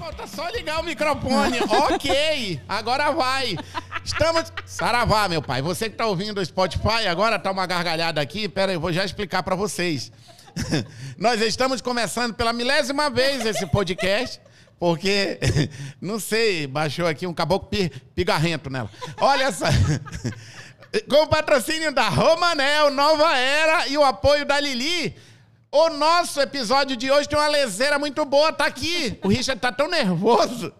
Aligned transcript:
Falta 0.00 0.26
só 0.26 0.48
ligar 0.48 0.80
o 0.80 0.82
microfone. 0.82 1.60
ok, 1.92 2.58
agora 2.66 3.10
vai. 3.10 3.54
Estamos. 4.02 4.50
Saravá, 4.64 5.28
meu 5.28 5.42
pai. 5.42 5.60
Você 5.60 5.90
que 5.90 5.96
tá 5.96 6.06
ouvindo 6.06 6.40
o 6.40 6.44
Spotify, 6.44 7.06
agora 7.06 7.38
tá 7.38 7.50
uma 7.50 7.66
gargalhada 7.66 8.18
aqui. 8.18 8.48
Pera 8.48 8.72
aí, 8.72 8.76
eu 8.76 8.80
vou 8.80 8.94
já 8.94 9.04
explicar 9.04 9.42
para 9.42 9.54
vocês. 9.54 10.10
Nós 11.18 11.42
estamos 11.42 11.82
começando 11.82 12.32
pela 12.32 12.50
milésima 12.50 13.10
vez 13.10 13.44
esse 13.44 13.66
podcast. 13.66 14.40
Porque, 14.78 15.38
não 16.00 16.18
sei, 16.18 16.66
baixou 16.66 17.06
aqui 17.06 17.26
um 17.26 17.34
caboclo 17.34 17.68
pigarrento 18.14 18.70
nela. 18.70 18.90
Olha 19.18 19.52
só. 19.52 19.66
Com 21.10 21.24
o 21.24 21.26
patrocínio 21.26 21.92
da 21.92 22.08
Romanel, 22.08 22.90
Nova 22.90 23.36
Era 23.36 23.86
e 23.86 23.98
o 23.98 24.02
apoio 24.02 24.46
da 24.46 24.58
Lili, 24.58 25.14
o 25.72 25.90
nosso 25.90 26.40
episódio 26.40 26.96
de 26.96 27.10
hoje 27.10 27.28
tem 27.28 27.38
uma 27.38 27.48
leseira 27.48 27.98
muito 27.98 28.24
boa, 28.24 28.52
tá 28.52 28.66
aqui. 28.66 29.18
O 29.22 29.28
Richard 29.28 29.60
tá 29.60 29.70
tão 29.70 29.88
nervoso 29.88 30.72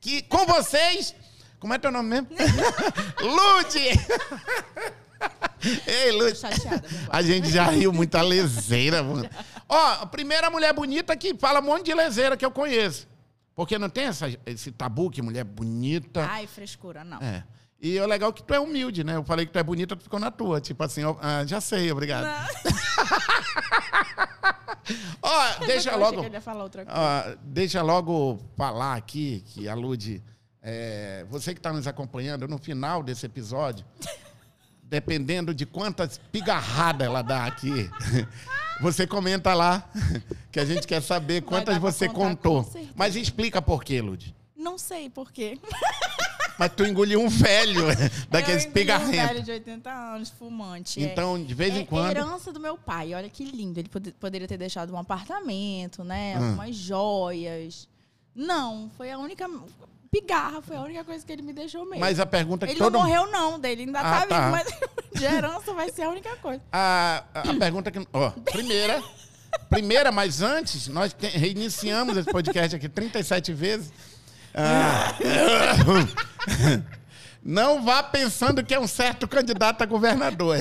que 0.00 0.22
com 0.22 0.46
vocês. 0.46 1.14
Como 1.58 1.74
é 1.74 1.78
teu 1.78 1.90
nome 1.90 2.08
mesmo? 2.08 2.28
Lude! 3.20 3.88
Ei, 5.86 6.12
Lude. 6.12 6.38
A 7.10 7.20
gente 7.20 7.50
já 7.50 7.64
riu 7.64 7.92
muita 7.92 8.22
leseira, 8.22 9.02
mano. 9.02 9.28
Ó, 9.68 9.92
a 10.02 10.06
primeira 10.06 10.48
mulher 10.50 10.72
bonita 10.72 11.16
que 11.16 11.34
fala 11.34 11.58
um 11.58 11.64
monte 11.64 11.86
de 11.86 11.94
leseira 11.94 12.36
que 12.36 12.44
eu 12.44 12.50
conheço. 12.50 13.08
Porque 13.56 13.76
não 13.76 13.88
tem 13.88 14.04
essa, 14.04 14.26
esse 14.46 14.70
tabu 14.70 15.10
que 15.10 15.20
mulher 15.20 15.42
bonita. 15.42 16.24
Ai, 16.30 16.46
frescura, 16.46 17.02
não. 17.02 17.18
É. 17.18 17.42
E 17.80 17.98
o 17.98 18.06
legal 18.06 18.30
é 18.30 18.32
que 18.32 18.42
tu 18.42 18.54
é 18.54 18.60
humilde, 18.60 19.02
né? 19.02 19.16
Eu 19.16 19.24
falei 19.24 19.46
que 19.46 19.52
tu 19.52 19.58
é 19.58 19.62
bonita, 19.62 19.96
tu 19.96 20.02
ficou 20.04 20.20
na 20.20 20.30
tua. 20.30 20.60
Tipo 20.60 20.84
assim, 20.84 21.02
ah, 21.20 21.44
já 21.44 21.60
sei, 21.60 21.90
obrigado. 21.90 22.26
Ó, 25.22 25.66
deixa 25.66 25.94
logo. 25.96 26.22
Ó, 26.88 27.36
deixa 27.42 27.82
logo 27.82 28.38
falar 28.56 28.94
aqui 28.94 29.42
que 29.46 29.68
a 29.68 29.74
Lud, 29.74 30.22
é, 30.62 31.24
você 31.28 31.52
que 31.52 31.60
está 31.60 31.72
nos 31.72 31.86
acompanhando, 31.86 32.46
no 32.48 32.58
final 32.58 33.02
desse 33.02 33.26
episódio, 33.26 33.84
dependendo 34.82 35.54
de 35.54 35.66
quantas 35.66 36.18
pigarradas 36.32 37.06
ela 37.06 37.22
dá 37.22 37.44
aqui, 37.46 37.90
você 38.80 39.06
comenta 39.06 39.54
lá, 39.54 39.88
que 40.50 40.58
a 40.58 40.64
gente 40.64 40.86
quer 40.86 41.02
saber 41.02 41.42
quantas 41.42 41.76
você 41.78 42.08
contou. 42.08 42.70
Mas 42.94 43.16
explica 43.16 43.60
por 43.60 43.84
quê, 43.84 44.00
Lud. 44.00 44.34
Não 44.56 44.78
sei 44.78 45.08
por 45.08 45.30
quê. 45.30 45.58
Mas 46.58 46.72
tu 46.74 46.84
engoliu 46.84 47.20
um 47.20 47.28
velho 47.28 47.84
daqueles 48.28 48.66
pigarrentos. 48.66 49.24
um 49.24 49.28
velho 49.28 49.42
de 49.42 49.50
80 49.52 49.90
anos, 49.90 50.30
fumante. 50.30 51.00
É. 51.02 51.04
Então, 51.04 51.42
de 51.42 51.54
vez 51.54 51.74
em 51.74 51.82
é 51.82 51.86
quando. 51.86 52.10
herança 52.10 52.52
do 52.52 52.58
meu 52.58 52.76
pai. 52.76 53.14
Olha 53.14 53.28
que 53.30 53.44
lindo. 53.44 53.78
Ele 53.78 53.88
pod 53.88 54.12
poderia 54.18 54.48
ter 54.48 54.58
deixado 54.58 54.92
um 54.92 54.98
apartamento, 54.98 56.02
né? 56.02 56.36
Hum. 56.36 56.44
Algumas 56.48 56.74
joias. 56.74 57.88
Não, 58.34 58.90
foi 58.96 59.10
a 59.10 59.18
única. 59.18 59.48
Pigarra 60.10 60.62
foi 60.62 60.76
a 60.76 60.80
única 60.80 61.04
coisa 61.04 61.24
que 61.24 61.30
ele 61.30 61.42
me 61.42 61.52
deixou 61.52 61.84
mesmo. 61.84 62.00
Mas 62.00 62.18
a 62.18 62.24
pergunta 62.24 62.66
que 62.66 62.72
ele 62.72 62.78
todo... 62.78 62.94
não 62.94 63.00
morreu, 63.00 63.30
não, 63.30 63.60
dele 63.60 63.82
ainda 63.82 64.00
ah, 64.00 64.02
tá, 64.02 64.26
tá 64.26 64.40
vivo, 64.40 64.50
mas 64.50 64.66
de 65.20 65.24
herança 65.24 65.74
vai 65.74 65.92
ser 65.92 66.04
a 66.04 66.10
única 66.10 66.34
coisa. 66.36 66.62
A, 66.72 67.24
a 67.34 67.54
pergunta 67.54 67.90
que. 67.90 68.06
Ó, 68.12 68.30
primeira. 68.30 69.02
primeira, 69.68 70.10
mas 70.10 70.40
antes, 70.40 70.88
nós 70.88 71.14
reiniciamos 71.20 72.16
esse 72.16 72.30
podcast 72.30 72.74
aqui 72.74 72.88
37 72.88 73.52
vezes. 73.52 73.92
Ah. 74.58 75.14
Não 77.44 77.82
vá 77.82 78.02
pensando 78.02 78.64
que 78.64 78.74
é 78.74 78.80
um 78.80 78.86
certo 78.86 79.28
candidato 79.28 79.82
a 79.82 79.86
governador. 79.86 80.58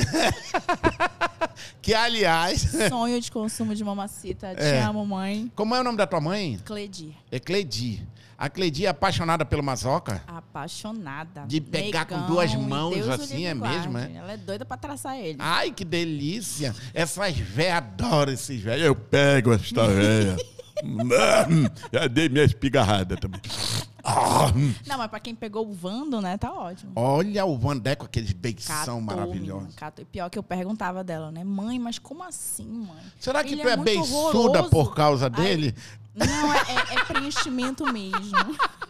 que, 1.82 1.94
aliás. 1.94 2.62
Sonho 2.88 3.20
de 3.20 3.32
consumo 3.32 3.74
de 3.74 3.84
mamacita. 3.84 4.54
Te 4.56 4.62
é. 4.62 4.84
amo, 4.84 5.06
mãe. 5.06 5.52
Como 5.56 5.76
é 5.76 5.82
o 5.82 5.84
nome 5.84 5.98
da 5.98 6.06
tua 6.06 6.22
mãe? 6.22 6.60
Cledir. 6.64 7.14
É 7.32 7.40
Cledir. 7.40 8.06
A 8.38 8.50
Cledir 8.50 8.86
é 8.86 8.90
apaixonada 8.90 9.44
pelo 9.44 9.64
mazoca? 9.64 10.24
Apaixonada. 10.28 11.46
De 11.48 11.60
pegar 11.60 12.06
Negão, 12.06 12.22
com 12.22 12.28
duas 12.28 12.54
mãos 12.54 12.94
Deus 12.94 13.10
assim, 13.10 13.48
é 13.48 13.54
mesmo, 13.56 13.98
é? 13.98 14.12
Ela 14.14 14.34
é 14.34 14.38
doida 14.38 14.64
pra 14.64 14.78
traçar 14.78 15.18
ele. 15.18 15.38
Ai, 15.40 15.72
que 15.72 15.84
delícia. 15.84 16.76
Essas 16.94 17.36
véias 17.36 17.78
adoram 17.78 18.32
esses 18.32 18.62
velhos. 18.62 18.86
Eu 18.86 18.96
pego 18.96 19.52
essa 19.52 19.88
véia. 19.88 20.38
Já 21.92 22.08
dei 22.08 22.30
minha 22.30 22.44
espigarrada 22.44 23.18
também. 23.18 23.42
Não, 24.86 24.98
mas 24.98 25.10
pra 25.10 25.20
quem 25.20 25.36
pegou 25.36 25.68
o 25.68 25.74
Vando, 25.74 26.22
né, 26.22 26.38
tá 26.38 26.54
ótimo. 26.54 26.94
Olha 26.96 27.46
o 27.46 27.58
Vandeco, 27.58 28.06
aqueles 28.06 28.32
beição 28.32 29.02
maravilhosos. 29.02 29.76
Pior 30.12 30.30
que 30.30 30.40
eu 30.40 30.44
perguntava 30.44 31.04
dela, 31.04 31.32
né? 31.32 31.44
Mãe, 31.44 31.78
mas 31.78 32.00
como 32.00 32.24
assim, 32.24 32.68
mãe? 32.68 33.04
Será 33.20 33.44
que 33.44 33.54
Ele 33.54 33.64
tu 33.64 33.68
é, 33.68 33.74
é 33.74 33.78
beiçuda 33.78 34.64
por 34.64 34.96
causa 34.96 35.30
dele? 35.30 35.76
Ai, 36.20 36.28
não, 36.28 36.54
é, 36.54 36.58
é, 36.58 36.96
é 36.96 37.04
preenchimento 37.04 37.86
mesmo. 37.92 38.18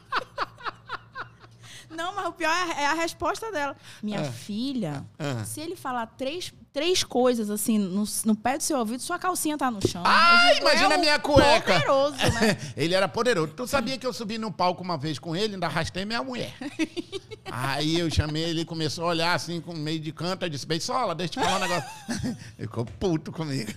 Não, 1.90 2.14
mas 2.14 2.28
o 2.28 2.31
pior 2.31 2.52
é 2.52 2.86
a, 2.86 2.94
é 2.94 2.94
resposta 2.94 3.52
dela. 3.52 3.76
Minha 4.03 4.22
ah. 4.22 4.31
filha, 4.31 5.03
ah. 5.18 5.44
se 5.44 5.59
ele 5.59 5.76
falar 5.76 6.06
três, 6.06 6.53
três 6.78 7.04
coisas 7.04 7.50
assim 7.50 7.80
no, 7.80 8.04
no 8.24 8.36
pé 8.36 8.56
do 8.56 8.62
seu 8.62 8.78
ouvido, 8.78 9.02
sua 9.02 9.18
calcinha 9.18 9.58
tá 9.58 9.72
no 9.72 9.80
chão. 9.88 10.04
Ah, 10.06 10.54
imagina 10.62 10.94
a 10.94 10.98
minha 11.00 11.18
cueca. 11.18 11.74
Poderoso, 11.74 12.18
né? 12.18 12.56
ele 12.78 12.94
era 12.94 13.08
poderoso. 13.08 13.52
Tu 13.54 13.68
sabia 13.68 13.98
que 13.98 14.06
eu 14.06 14.14
subi 14.14 14.38
no 14.38 14.52
palco 14.52 14.84
uma 14.84 14.96
vez 14.96 15.18
com 15.18 15.36
ele, 15.36 15.56
ainda 15.56 15.66
arrastei 15.66 16.06
minha 16.06 16.22
mulher. 16.22 16.54
Aí 17.50 17.98
eu 17.98 18.12
chamei 18.12 18.44
ele, 18.44 18.64
começou 18.64 19.06
a 19.06 19.08
olhar 19.08 19.34
assim, 19.34 19.60
com 19.60 19.74
meio 19.74 20.00
de 20.00 20.12
canto, 20.12 20.46
e 20.46 20.50
disse, 20.52 20.68
Beisola, 20.68 21.16
deixa 21.16 21.40
eu 21.40 21.44
te 21.44 21.50
falar 21.50 21.58
um 21.58 21.68
negócio. 21.68 21.90
ele 22.20 22.38
ficou 22.70 22.86
puto 22.86 23.32
comigo. 23.32 23.72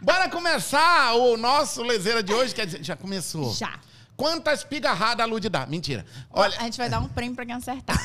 Bora 0.00 0.30
começar 0.30 1.12
o 1.12 1.36
nosso 1.36 1.82
lezeira 1.82 2.22
de 2.22 2.32
hoje, 2.32 2.54
quer 2.54 2.64
dizer, 2.64 2.82
já 2.82 2.96
começou. 2.96 3.52
Já. 3.52 3.78
Quantas 4.16 4.64
pigarradas 4.64 5.22
a 5.22 5.28
Lud 5.28 5.46
dá? 5.50 5.66
Mentira. 5.66 6.06
Olha... 6.30 6.56
A 6.58 6.62
gente 6.62 6.78
vai 6.78 6.88
dar 6.88 7.00
um 7.00 7.08
prêmio 7.08 7.34
pra 7.34 7.44
quem 7.44 7.54
acertar. 7.54 7.98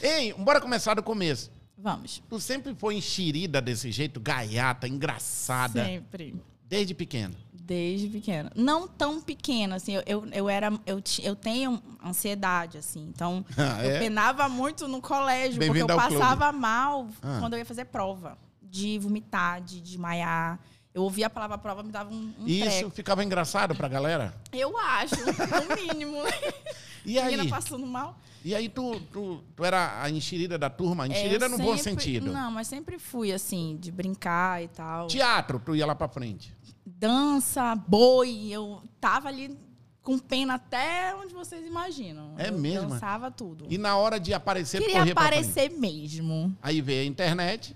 Ei, 0.00 0.32
bora 0.34 0.60
começar 0.60 0.94
do 0.94 1.02
começo. 1.02 1.50
Vamos. 1.84 2.22
Tu 2.30 2.40
sempre 2.40 2.74
foi 2.74 2.94
enxerida 2.94 3.60
desse 3.60 3.92
jeito, 3.92 4.18
gaiata, 4.18 4.88
engraçada? 4.88 5.84
Sempre. 5.84 6.34
Desde 6.66 6.94
pequeno? 6.94 7.34
Desde 7.52 8.08
pequena. 8.08 8.50
Não 8.56 8.88
tão 8.88 9.20
pequena, 9.20 9.76
assim, 9.76 9.96
eu, 9.96 10.02
eu, 10.06 10.26
eu 10.32 10.48
era. 10.48 10.72
Eu, 10.86 11.02
eu 11.22 11.36
tenho 11.36 11.82
ansiedade, 12.02 12.78
assim. 12.78 13.06
Então, 13.14 13.44
ah, 13.58 13.84
é? 13.84 13.96
eu 13.96 13.98
penava 13.98 14.48
muito 14.48 14.88
no 14.88 15.02
colégio, 15.02 15.62
porque 15.62 15.82
eu 15.82 15.86
passava 15.86 16.48
clube. 16.48 16.58
mal 16.58 17.06
ah. 17.20 17.36
quando 17.38 17.52
eu 17.52 17.58
ia 17.58 17.66
fazer 17.66 17.84
prova. 17.84 18.38
De 18.62 18.98
vomitar, 18.98 19.60
de 19.60 19.78
desmaiar. 19.78 20.58
Eu 20.94 21.02
ouvia 21.02 21.26
a 21.26 21.30
palavra 21.30 21.58
prova, 21.58 21.82
me 21.82 21.92
dava 21.92 22.10
um, 22.10 22.32
um 22.40 22.46
Isso 22.46 22.64
treco. 22.64 22.90
ficava 22.90 23.22
engraçado 23.22 23.74
pra 23.74 23.88
galera? 23.88 24.34
Eu 24.50 24.74
acho, 24.78 25.16
no 25.16 25.76
mínimo. 25.76 26.16
e 27.04 27.18
aí? 27.18 27.36
Menina 27.36 27.50
passando 27.54 27.86
mal. 27.86 28.18
E 28.44 28.54
aí 28.54 28.68
tu, 28.68 29.00
tu, 29.10 29.42
tu 29.56 29.64
era 29.64 30.02
a 30.02 30.10
enxerida 30.10 30.58
da 30.58 30.68
turma? 30.68 31.06
Enxerida 31.06 31.46
é, 31.46 31.48
no 31.48 31.56
sempre, 31.56 31.72
bom 31.72 31.78
sentido? 31.78 32.30
Não, 32.30 32.50
mas 32.50 32.68
sempre 32.68 32.98
fui, 32.98 33.32
assim, 33.32 33.78
de 33.80 33.90
brincar 33.90 34.62
e 34.62 34.68
tal. 34.68 35.06
Teatro, 35.06 35.58
tu 35.58 35.74
ia 35.74 35.86
lá 35.86 35.94
pra 35.94 36.08
frente? 36.08 36.54
Dança, 36.84 37.74
boi, 37.74 38.48
eu 38.50 38.82
tava 39.00 39.28
ali 39.28 39.56
com 40.02 40.18
pena 40.18 40.54
até 40.54 41.16
onde 41.16 41.32
vocês 41.32 41.66
imaginam. 41.66 42.34
É 42.36 42.50
eu 42.50 42.58
mesmo? 42.58 42.90
Dançava 42.90 43.30
tudo. 43.30 43.64
E 43.70 43.78
na 43.78 43.96
hora 43.96 44.20
de 44.20 44.34
aparecer, 44.34 44.78
Queria 44.78 44.98
correr 44.98 45.12
aparecer 45.12 45.70
mesmo. 45.70 46.54
Aí 46.60 46.82
veio 46.82 47.02
a 47.02 47.06
internet. 47.06 47.74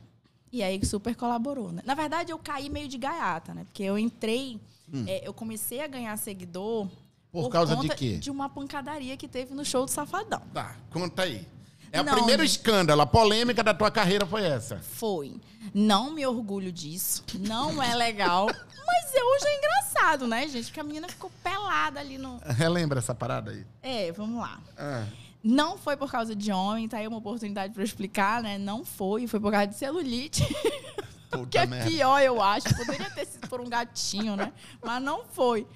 E 0.53 0.63
aí 0.63 0.85
super 0.85 1.17
colaborou, 1.17 1.73
né? 1.73 1.83
Na 1.87 1.95
verdade, 1.95 2.31
eu 2.31 2.39
caí 2.39 2.69
meio 2.69 2.89
de 2.89 2.99
gaiata, 2.99 3.55
né? 3.55 3.65
Porque 3.65 3.83
eu 3.83 3.99
entrei, 3.99 4.61
hum. 4.93 5.05
é, 5.07 5.27
eu 5.27 5.33
comecei 5.33 5.81
a 5.81 5.87
ganhar 5.87 6.15
seguidor 6.19 6.87
por, 7.33 7.45
por 7.45 7.51
causa 7.51 7.77
de 7.77 7.89
quê? 7.91 8.17
De 8.17 8.31
uma 8.31 8.49
pancadaria 8.49 9.17
que 9.17 9.29
teve 9.29 9.55
no 9.55 9.65
show 9.65 9.85
do 9.85 9.91
Safadão. 9.91 10.43
Tá, 10.53 10.77
conta 10.91 11.23
aí. 11.23 11.47
É 11.91 12.03
não, 12.03 12.13
o 12.13 12.17
primeiro 12.17 12.45
escândalo, 12.45 13.01
a 13.01 13.07
polêmica 13.07 13.63
da 13.63 13.73
tua 13.73 13.91
carreira 13.91 14.27
foi 14.27 14.43
essa. 14.45 14.79
Foi. 14.79 15.41
Não 15.73 16.11
me 16.11 16.27
orgulho 16.27 16.71
disso. 16.71 17.25
Não 17.41 17.83
é 17.83 17.95
legal. 17.95 18.47
mas 18.87 19.13
hoje 19.15 19.47
é 19.47 19.59
engraçado, 19.59 20.27
né, 20.27 20.47
gente? 20.49 20.67
Porque 20.67 20.81
a 20.81 20.85
menina 20.85 21.09
ficou 21.09 21.31
pelada 21.43 22.01
ali 22.01 22.19
no. 22.19 22.39
Relembra 22.45 22.99
essa 22.99 23.15
parada 23.15 23.53
aí. 23.53 23.65
É, 23.83 24.13
vamos 24.13 24.41
lá. 24.41 24.61
Ah. 24.77 25.07
Não 25.43 25.79
foi 25.79 25.97
por 25.97 26.11
causa 26.11 26.35
de 26.35 26.53
homem, 26.53 26.89
tá 26.89 26.99
aí 26.99 27.07
uma 27.07 27.19
oportunidade 27.19 27.73
para 27.73 27.85
explicar, 27.85 28.43
né? 28.43 28.59
Não 28.59 28.85
foi, 28.85 29.27
foi 29.27 29.41
por 29.41 29.51
causa 29.51 29.69
de 29.69 29.77
celulite. 29.77 30.45
que 31.51 31.59
é 31.59 31.67
merda. 31.67 31.89
pior, 31.89 32.21
eu 32.21 32.43
acho. 32.43 32.75
Poderia 32.75 33.11
ter 33.11 33.27
sido 33.27 33.49
por 33.49 33.61
um 33.61 33.69
gatinho, 33.69 34.37
né? 34.37 34.53
Mas 34.83 35.03
não 35.03 35.25
foi. 35.25 35.67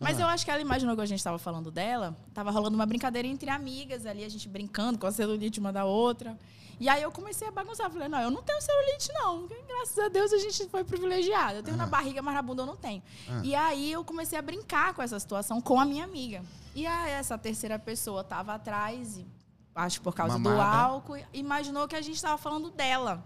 Mas 0.00 0.18
ah. 0.18 0.22
eu 0.22 0.26
acho 0.28 0.44
que 0.44 0.50
ela 0.50 0.60
imaginou 0.60 0.96
que 0.96 1.02
a 1.02 1.06
gente 1.06 1.18
estava 1.18 1.38
falando 1.38 1.70
dela. 1.70 2.16
Tava 2.32 2.50
rolando 2.50 2.74
uma 2.74 2.86
brincadeira 2.86 3.28
entre 3.28 3.50
amigas 3.50 4.06
ali, 4.06 4.24
a 4.24 4.28
gente 4.28 4.48
brincando 4.48 4.98
com 4.98 5.06
a 5.06 5.12
celulite 5.12 5.60
uma 5.60 5.72
da 5.72 5.84
outra. 5.84 6.38
E 6.80 6.88
aí 6.88 7.02
eu 7.02 7.12
comecei 7.12 7.46
a 7.46 7.50
bagunçar. 7.50 7.90
Falei, 7.90 8.08
não, 8.08 8.18
eu 8.20 8.30
não 8.30 8.42
tenho 8.42 8.60
celulite, 8.62 9.12
não. 9.12 9.46
Graças 9.68 9.98
a 9.98 10.08
Deus 10.08 10.32
a 10.32 10.38
gente 10.38 10.66
foi 10.68 10.82
privilegiado. 10.82 11.58
Eu 11.58 11.62
tenho 11.62 11.76
na 11.76 11.86
barriga, 11.86 12.22
mas 12.22 12.34
na 12.34 12.40
bunda 12.40 12.62
eu 12.62 12.66
não 12.66 12.76
tenho. 12.76 13.02
Ah. 13.28 13.42
E 13.44 13.54
aí 13.54 13.92
eu 13.92 14.02
comecei 14.02 14.38
a 14.38 14.42
brincar 14.42 14.94
com 14.94 15.02
essa 15.02 15.20
situação 15.20 15.60
com 15.60 15.78
a 15.78 15.84
minha 15.84 16.04
amiga. 16.04 16.42
E 16.74 16.86
aí 16.86 17.12
essa 17.12 17.36
terceira 17.36 17.78
pessoa 17.78 18.24
tava 18.24 18.54
atrás, 18.54 19.18
e, 19.18 19.26
acho 19.74 20.00
por 20.00 20.14
causa 20.14 20.38
Mamada. 20.38 20.56
do 20.56 20.62
álcool, 20.62 21.18
imaginou 21.34 21.86
que 21.86 21.96
a 21.96 22.00
gente 22.00 22.16
estava 22.16 22.38
falando 22.38 22.70
dela. 22.70 23.22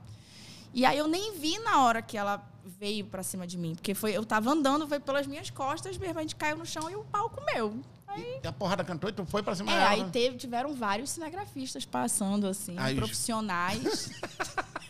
E 0.74 0.84
aí 0.84 0.98
eu 0.98 1.06
nem 1.06 1.38
vi 1.38 1.56
na 1.60 1.82
hora 1.82 2.02
que 2.02 2.18
ela 2.18 2.44
veio 2.64 3.06
pra 3.06 3.22
cima 3.22 3.46
de 3.46 3.56
mim. 3.56 3.76
Porque 3.76 3.94
foi, 3.94 4.12
eu 4.12 4.24
tava 4.24 4.50
andando, 4.50 4.88
foi 4.88 4.98
pelas 4.98 5.26
minhas 5.26 5.48
costas, 5.48 5.96
de 5.96 6.04
repente 6.04 6.34
caiu 6.34 6.56
no 6.56 6.66
chão 6.66 6.90
e 6.90 6.96
o 6.96 7.04
pau 7.04 7.30
comeu. 7.30 7.80
Aí, 8.08 8.40
e 8.42 8.46
a 8.46 8.52
porrada 8.52 8.82
cantou 8.82 9.08
e 9.08 9.12
tu 9.12 9.24
foi 9.24 9.42
pra 9.42 9.54
cima 9.54 9.70
é, 9.72 9.74
dela? 9.74 9.90
aí 9.90 10.04
teve, 10.10 10.36
tiveram 10.36 10.74
vários 10.74 11.10
cinegrafistas 11.10 11.84
passando, 11.84 12.48
assim, 12.48 12.76
aí, 12.78 12.96
profissionais. 12.96 14.10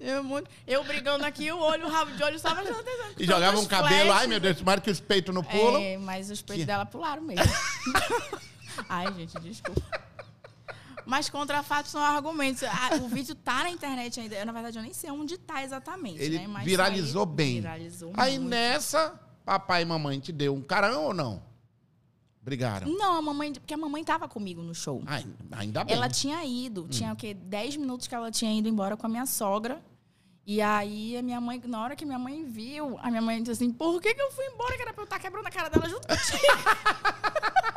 Eu, 0.00 0.22
muito, 0.22 0.50
eu 0.66 0.84
brigando 0.84 1.24
aqui, 1.24 1.50
o 1.50 1.58
olho, 1.58 1.86
o 1.86 1.90
rabo 1.90 2.10
de 2.10 2.22
olho 2.22 2.38
prestando 2.38 2.60
atenção. 2.60 2.84
E 3.16 3.24
jogava 3.24 3.58
um 3.58 3.64
cabelo, 3.64 4.12
ai 4.12 4.26
meu 4.26 4.38
Deus, 4.38 4.58
tomara 4.58 4.78
que 4.78 4.90
os 4.90 5.00
peitos 5.00 5.34
não 5.34 5.42
pulam. 5.42 5.80
É, 5.80 5.96
mas 5.96 6.30
os 6.30 6.42
peitos 6.42 6.62
que... 6.62 6.66
dela 6.66 6.84
pularam 6.84 7.22
mesmo. 7.22 7.50
ai, 8.86 9.10
gente, 9.14 9.40
desculpa. 9.40 9.80
Mas 11.06 11.28
contra 11.28 11.62
fatos 11.62 11.90
são 11.90 12.00
argumentos. 12.00 12.62
o 13.02 13.08
vídeo 13.08 13.34
tá 13.34 13.64
na 13.64 13.70
internet 13.70 14.20
ainda. 14.20 14.34
Eu, 14.36 14.46
na 14.46 14.52
verdade, 14.52 14.78
eu 14.78 14.82
nem 14.82 14.92
sei 14.92 15.10
onde 15.10 15.38
tá 15.38 15.62
exatamente. 15.62 16.22
Ele 16.22 16.38
né? 16.38 16.46
Mas 16.46 16.64
viralizou 16.64 17.22
aí, 17.22 17.34
bem. 17.34 17.54
Viralizou 17.56 18.12
aí 18.16 18.38
muito. 18.38 18.50
nessa, 18.50 19.20
papai 19.44 19.82
e 19.82 19.84
mamãe 19.84 20.18
te 20.20 20.32
deu 20.32 20.54
um 20.54 20.62
carão 20.62 21.04
ou 21.04 21.14
não? 21.14 21.42
Brigaram? 22.40 22.86
Não, 22.88 23.16
a 23.16 23.22
mamãe, 23.22 23.54
porque 23.54 23.72
a 23.72 23.76
mamãe 23.76 24.04
tava 24.04 24.28
comigo 24.28 24.62
no 24.62 24.74
show. 24.74 25.02
Ai, 25.06 25.24
ainda 25.52 25.82
bem. 25.82 25.96
Ela 25.96 26.10
tinha 26.10 26.44
ido, 26.44 26.84
hum. 26.84 26.88
tinha 26.88 27.12
o 27.12 27.16
quê? 27.16 27.32
10 27.32 27.76
minutos 27.76 28.06
que 28.06 28.14
ela 28.14 28.30
tinha 28.30 28.52
ido 28.52 28.68
embora 28.68 28.96
com 28.96 29.06
a 29.06 29.08
minha 29.08 29.24
sogra. 29.24 29.82
E 30.46 30.60
aí 30.60 31.16
a 31.16 31.22
minha 31.22 31.40
mãe, 31.40 31.60
na 31.64 31.82
hora 31.82 31.96
que 31.96 32.04
minha 32.04 32.18
mãe 32.18 32.44
viu, 32.44 32.98
a 33.00 33.08
minha 33.08 33.22
mãe 33.22 33.38
disse 33.38 33.52
assim, 33.52 33.72
por 33.72 33.98
que, 34.00 34.14
que 34.14 34.20
eu 34.20 34.30
fui 34.30 34.44
embora? 34.44 34.76
Que 34.76 34.82
era 34.82 34.92
pra 34.92 35.02
eu 35.02 35.04
estar 35.04 35.18
quebrando 35.18 35.46
a 35.46 35.50
cara 35.50 35.70
dela 35.70 35.88
junto 35.88 36.06
contigo. 36.06 36.42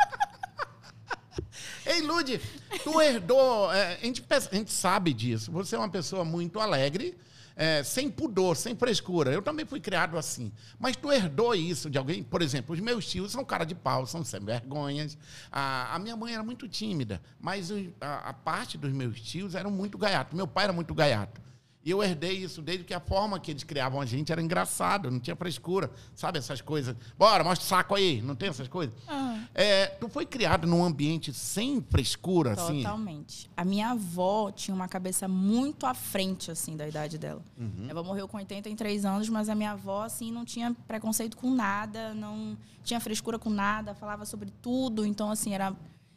Ei, 1.88 2.01
Lude, 2.01 2.42
tu 2.84 3.01
herdou. 3.01 3.72
É, 3.72 3.94
a, 3.95 4.06
gente, 4.06 4.24
a 4.30 4.56
gente 4.56 4.72
sabe 4.72 5.13
disso. 5.13 5.51
Você 5.51 5.75
é 5.75 5.80
uma 5.80 5.89
pessoa 5.89 6.25
muito 6.25 6.60
alegre, 6.60 7.18
é, 7.56 7.81
sem 7.81 8.10
pudor, 8.10 8.57
sem 8.57 8.75
frescura. 8.75 9.31
Eu 9.31 9.42
também 9.42 9.66
fui 9.66 9.80
criado 9.80 10.18
assim. 10.18 10.51
Mas 10.78 10.95
tu 10.95 11.12
herdou 11.12 11.56
isso 11.56 11.89
de 11.89 11.98
alguém? 11.98 12.22
Por 12.22 12.42
exemplo, 12.42 12.75
os 12.75 12.81
meus 12.81 13.07
tios 13.07 13.31
são 13.31 13.45
cara 13.45 13.63
de 13.63 13.74
pau, 13.74 14.06
são 14.06 14.24
sem 14.24 14.39
vergonhas. 14.42 15.18
A, 15.51 15.95
a 15.95 16.00
minha 16.00 16.16
mãe 16.18 16.34
era 16.34 16.44
muito 16.44 16.68
tímida, 16.68 17.22
mas 17.39 17.72
a, 18.01 18.30
a 18.30 18.34
parte 18.34 18.78
dos 18.78 18.92
meus 18.92 19.22
tios 19.22 19.56
eram 19.56 19.72
muito 19.72 19.98
gaiato. 19.98 20.36
Meu 20.36 20.48
pai 20.48 20.66
era 20.66 20.74
muito 20.74 20.94
gaiato. 20.94 21.46
E 21.88 21.92
eu 21.92 22.04
herdei 22.04 22.34
isso 22.34 22.62
desde 22.62 22.84
que 22.84 22.94
a 22.94 23.00
forma 23.00 23.39
que 23.39 23.50
eles 23.50 23.63
criavam 23.63 24.01
a 24.01 24.06
gente 24.06 24.30
era 24.30 24.42
engraçado, 24.42 25.10
não 25.10 25.22
tinha 25.22 25.38
frescura. 25.38 25.89
Sabe 26.13 26.38
essas 26.38 26.60
coisas? 26.60 26.94
Bora, 27.18 27.45
mostra 27.45 27.63
o 27.63 27.69
saco 27.69 27.95
aí. 27.95 28.22
Não 28.22 28.36
tem 28.36 28.50
essas 28.50 28.68
coisas? 28.68 28.94
Uhum. 29.10 29.45
É, 29.56 29.86
tu 29.86 30.10
foi 30.10 30.25
criado 30.25 30.68
num 30.68 30.84
ambiente 30.84 31.34
sem 31.34 31.81
frescura, 31.81 32.50
Totalmente. 32.50 32.74
assim? 32.74 32.84
Totalmente. 32.84 33.50
A 33.56 33.63
minha 33.63 33.92
avó 33.92 34.51
tinha 34.51 34.75
uma 34.75 34.89
cabeça 34.89 35.30
muito 35.30 35.86
à 35.86 35.94
frente, 35.94 36.51
assim, 36.51 36.75
da 36.75 36.86
idade 36.86 37.18
dela. 37.18 37.42
Uhum. 37.57 37.72
Minha 37.78 37.92
avó 37.94 38.04
morreu 38.04 38.28
com 38.28 38.36
83 38.36 39.06
anos, 39.06 39.30
mas 39.30 39.48
a 39.48 39.56
minha 39.56 39.72
avó, 39.72 40.04
assim, 40.04 40.30
não 40.30 40.44
tinha 40.44 40.75
preconceito 40.89 41.38
com 41.38 41.50
nada, 41.56 42.13
não 42.13 42.57
tinha 42.84 43.00
frescura 43.00 43.39
com 43.39 43.50
nada, 43.50 43.95
falava 43.95 44.25
sobre 44.25 44.51
tudo. 44.62 45.06
Então, 45.06 45.31
assim, 45.31 45.54
era, 45.54 45.74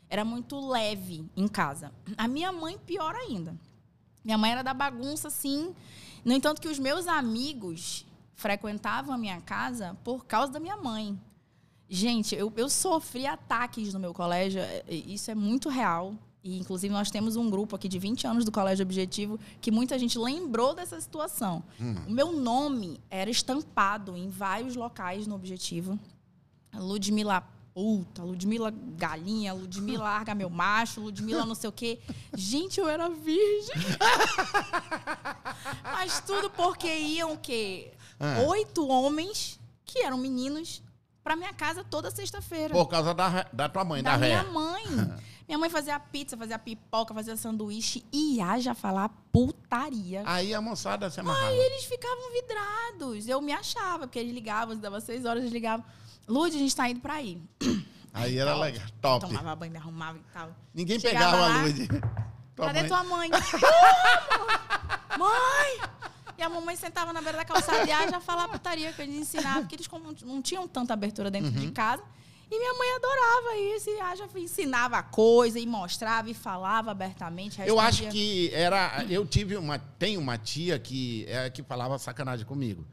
era 0.08 0.24
muito 0.24 0.68
leve 0.68 1.30
em 1.36 1.46
casa. 1.46 1.92
A 2.18 2.26
minha 2.26 2.50
mãe, 2.50 2.76
pior 2.76 3.14
ainda. 3.14 3.54
Minha 4.24 4.38
mãe 4.38 4.52
era 4.52 4.62
da 4.62 4.74
bagunça, 4.74 5.28
assim. 5.28 5.74
No 6.24 6.32
entanto, 6.32 6.60
que 6.60 6.68
os 6.68 6.78
meus 6.78 7.06
amigos 7.06 8.06
frequentavam 8.34 9.14
a 9.14 9.18
minha 9.18 9.40
casa 9.40 9.96
por 10.02 10.24
causa 10.24 10.52
da 10.52 10.60
minha 10.60 10.76
mãe. 10.76 11.18
Gente, 11.88 12.34
eu, 12.34 12.52
eu 12.56 12.68
sofri 12.68 13.26
ataques 13.26 13.92
no 13.92 14.00
meu 14.00 14.14
colégio, 14.14 14.60
é, 14.60 14.84
é, 14.86 14.94
isso 14.94 15.30
é 15.30 15.34
muito 15.34 15.68
real. 15.68 16.14
E, 16.42 16.58
inclusive, 16.58 16.92
nós 16.92 17.10
temos 17.10 17.36
um 17.36 17.50
grupo 17.50 17.76
aqui 17.76 17.86
de 17.88 17.98
20 17.98 18.26
anos 18.26 18.44
do 18.44 18.52
Colégio 18.52 18.82
Objetivo 18.82 19.38
que 19.60 19.70
muita 19.70 19.98
gente 19.98 20.18
lembrou 20.18 20.74
dessa 20.74 20.98
situação. 21.00 21.62
Hum. 21.78 21.96
O 22.06 22.10
meu 22.10 22.32
nome 22.32 22.98
era 23.10 23.28
estampado 23.28 24.16
em 24.16 24.28
vários 24.28 24.74
locais 24.74 25.26
no 25.26 25.34
Objetivo. 25.34 25.98
Ludmila 26.72 27.46
puta, 27.74 28.22
Ludmila 28.22 28.72
galinha, 28.96 29.52
Ludmila 29.52 30.04
larga 30.04 30.34
meu 30.34 30.50
macho, 30.50 31.00
Ludmila 31.00 31.44
não 31.44 31.54
sei 31.54 31.68
o 31.68 31.72
quê. 31.72 31.98
Gente, 32.34 32.80
eu 32.80 32.88
era 32.88 33.08
virgem. 33.08 33.74
Mas 35.84 36.20
tudo 36.20 36.50
porque 36.50 36.88
iam 36.88 37.32
o 37.34 37.38
quê? 37.38 37.92
É. 38.18 38.46
Oito 38.48 38.86
homens 38.86 39.58
que 39.84 40.00
eram 40.00 40.18
meninos 40.18 40.82
pra 41.22 41.36
minha 41.36 41.52
casa 41.52 41.84
toda 41.84 42.10
sexta-feira. 42.10 42.74
Por 42.74 42.86
causa 42.86 43.14
da, 43.14 43.46
da 43.52 43.68
tua 43.68 43.84
mãe, 43.84 44.02
da, 44.02 44.16
da 44.16 44.18
minha 44.18 44.44
mãe. 44.44 44.84
Minha 45.50 45.58
mãe 45.58 45.68
fazia 45.68 45.98
pizza, 45.98 46.36
fazia 46.36 46.56
pipoca, 46.60 47.12
fazia 47.12 47.36
sanduíche 47.36 48.04
e 48.12 48.36
ia 48.36 48.56
já 48.60 48.72
falar 48.72 49.08
putaria. 49.32 50.22
Aí 50.24 50.54
a 50.54 50.60
moçada 50.60 51.10
se 51.10 51.18
amarrava. 51.18 51.48
Aí 51.48 51.58
eles 51.58 51.86
ficavam 51.86 52.30
vidrados. 52.30 53.26
Eu 53.26 53.40
me 53.40 53.52
achava, 53.52 54.06
porque 54.06 54.20
eles 54.20 54.32
ligavam, 54.32 54.76
dava 54.76 55.00
seis 55.00 55.24
horas, 55.24 55.42
eles 55.42 55.52
ligavam. 55.52 55.84
Lud, 56.28 56.54
a 56.54 56.58
gente 56.58 56.76
tá 56.76 56.88
indo 56.88 57.00
pra 57.00 57.14
aí. 57.14 57.42
Aí 58.14 58.38
era 58.38 58.52
top. 58.52 58.64
legal, 58.64 58.86
top. 59.00 59.26
Tomava 59.26 59.56
banho, 59.56 59.72
me 59.72 59.78
arrumava 59.78 60.18
e 60.18 60.32
tal. 60.32 60.54
Ninguém 60.72 61.00
Chegava 61.00 61.36
pegava 61.36 61.58
a 61.58 61.62
Lud. 61.62 61.88
Cadê 62.54 62.80
mãe? 62.80 62.88
tua 62.88 63.04
mãe? 63.04 63.30
mãe! 65.18 65.80
E 66.40 66.42
a 66.42 66.48
mamãe 66.48 66.74
sentava 66.74 67.12
na 67.12 67.20
beira 67.20 67.36
da 67.36 67.44
calçada 67.44 67.84
e 67.84 68.10
já 68.10 68.18
falava 68.18 68.54
putaria 68.54 68.90
que 68.94 69.02
eles 69.02 69.14
ensinavam, 69.14 69.60
porque 69.60 69.76
eles 69.76 69.86
não 70.22 70.40
tinham 70.40 70.66
tanta 70.66 70.94
abertura 70.94 71.30
dentro 71.30 71.52
uhum. 71.52 71.66
de 71.66 71.70
casa. 71.70 72.02
E 72.50 72.58
minha 72.58 72.72
mãe 72.72 72.88
adorava 72.96 73.56
isso, 73.76 73.90
e 73.90 73.98
já 74.16 74.40
ensinava 74.40 75.02
coisa, 75.02 75.60
e 75.60 75.66
mostrava, 75.66 76.30
e 76.30 76.34
falava 76.34 76.92
abertamente. 76.92 77.58
Respondia. 77.58 77.70
Eu 77.70 77.78
acho 77.78 78.08
que 78.08 78.50
era. 78.54 79.04
Eu 79.10 79.26
tive 79.26 79.54
uma. 79.54 79.78
Tem 79.78 80.16
uma 80.16 80.38
tia 80.38 80.78
que, 80.78 81.26
é, 81.28 81.50
que 81.50 81.62
falava 81.62 81.98
sacanagem 81.98 82.46
comigo. 82.46 82.86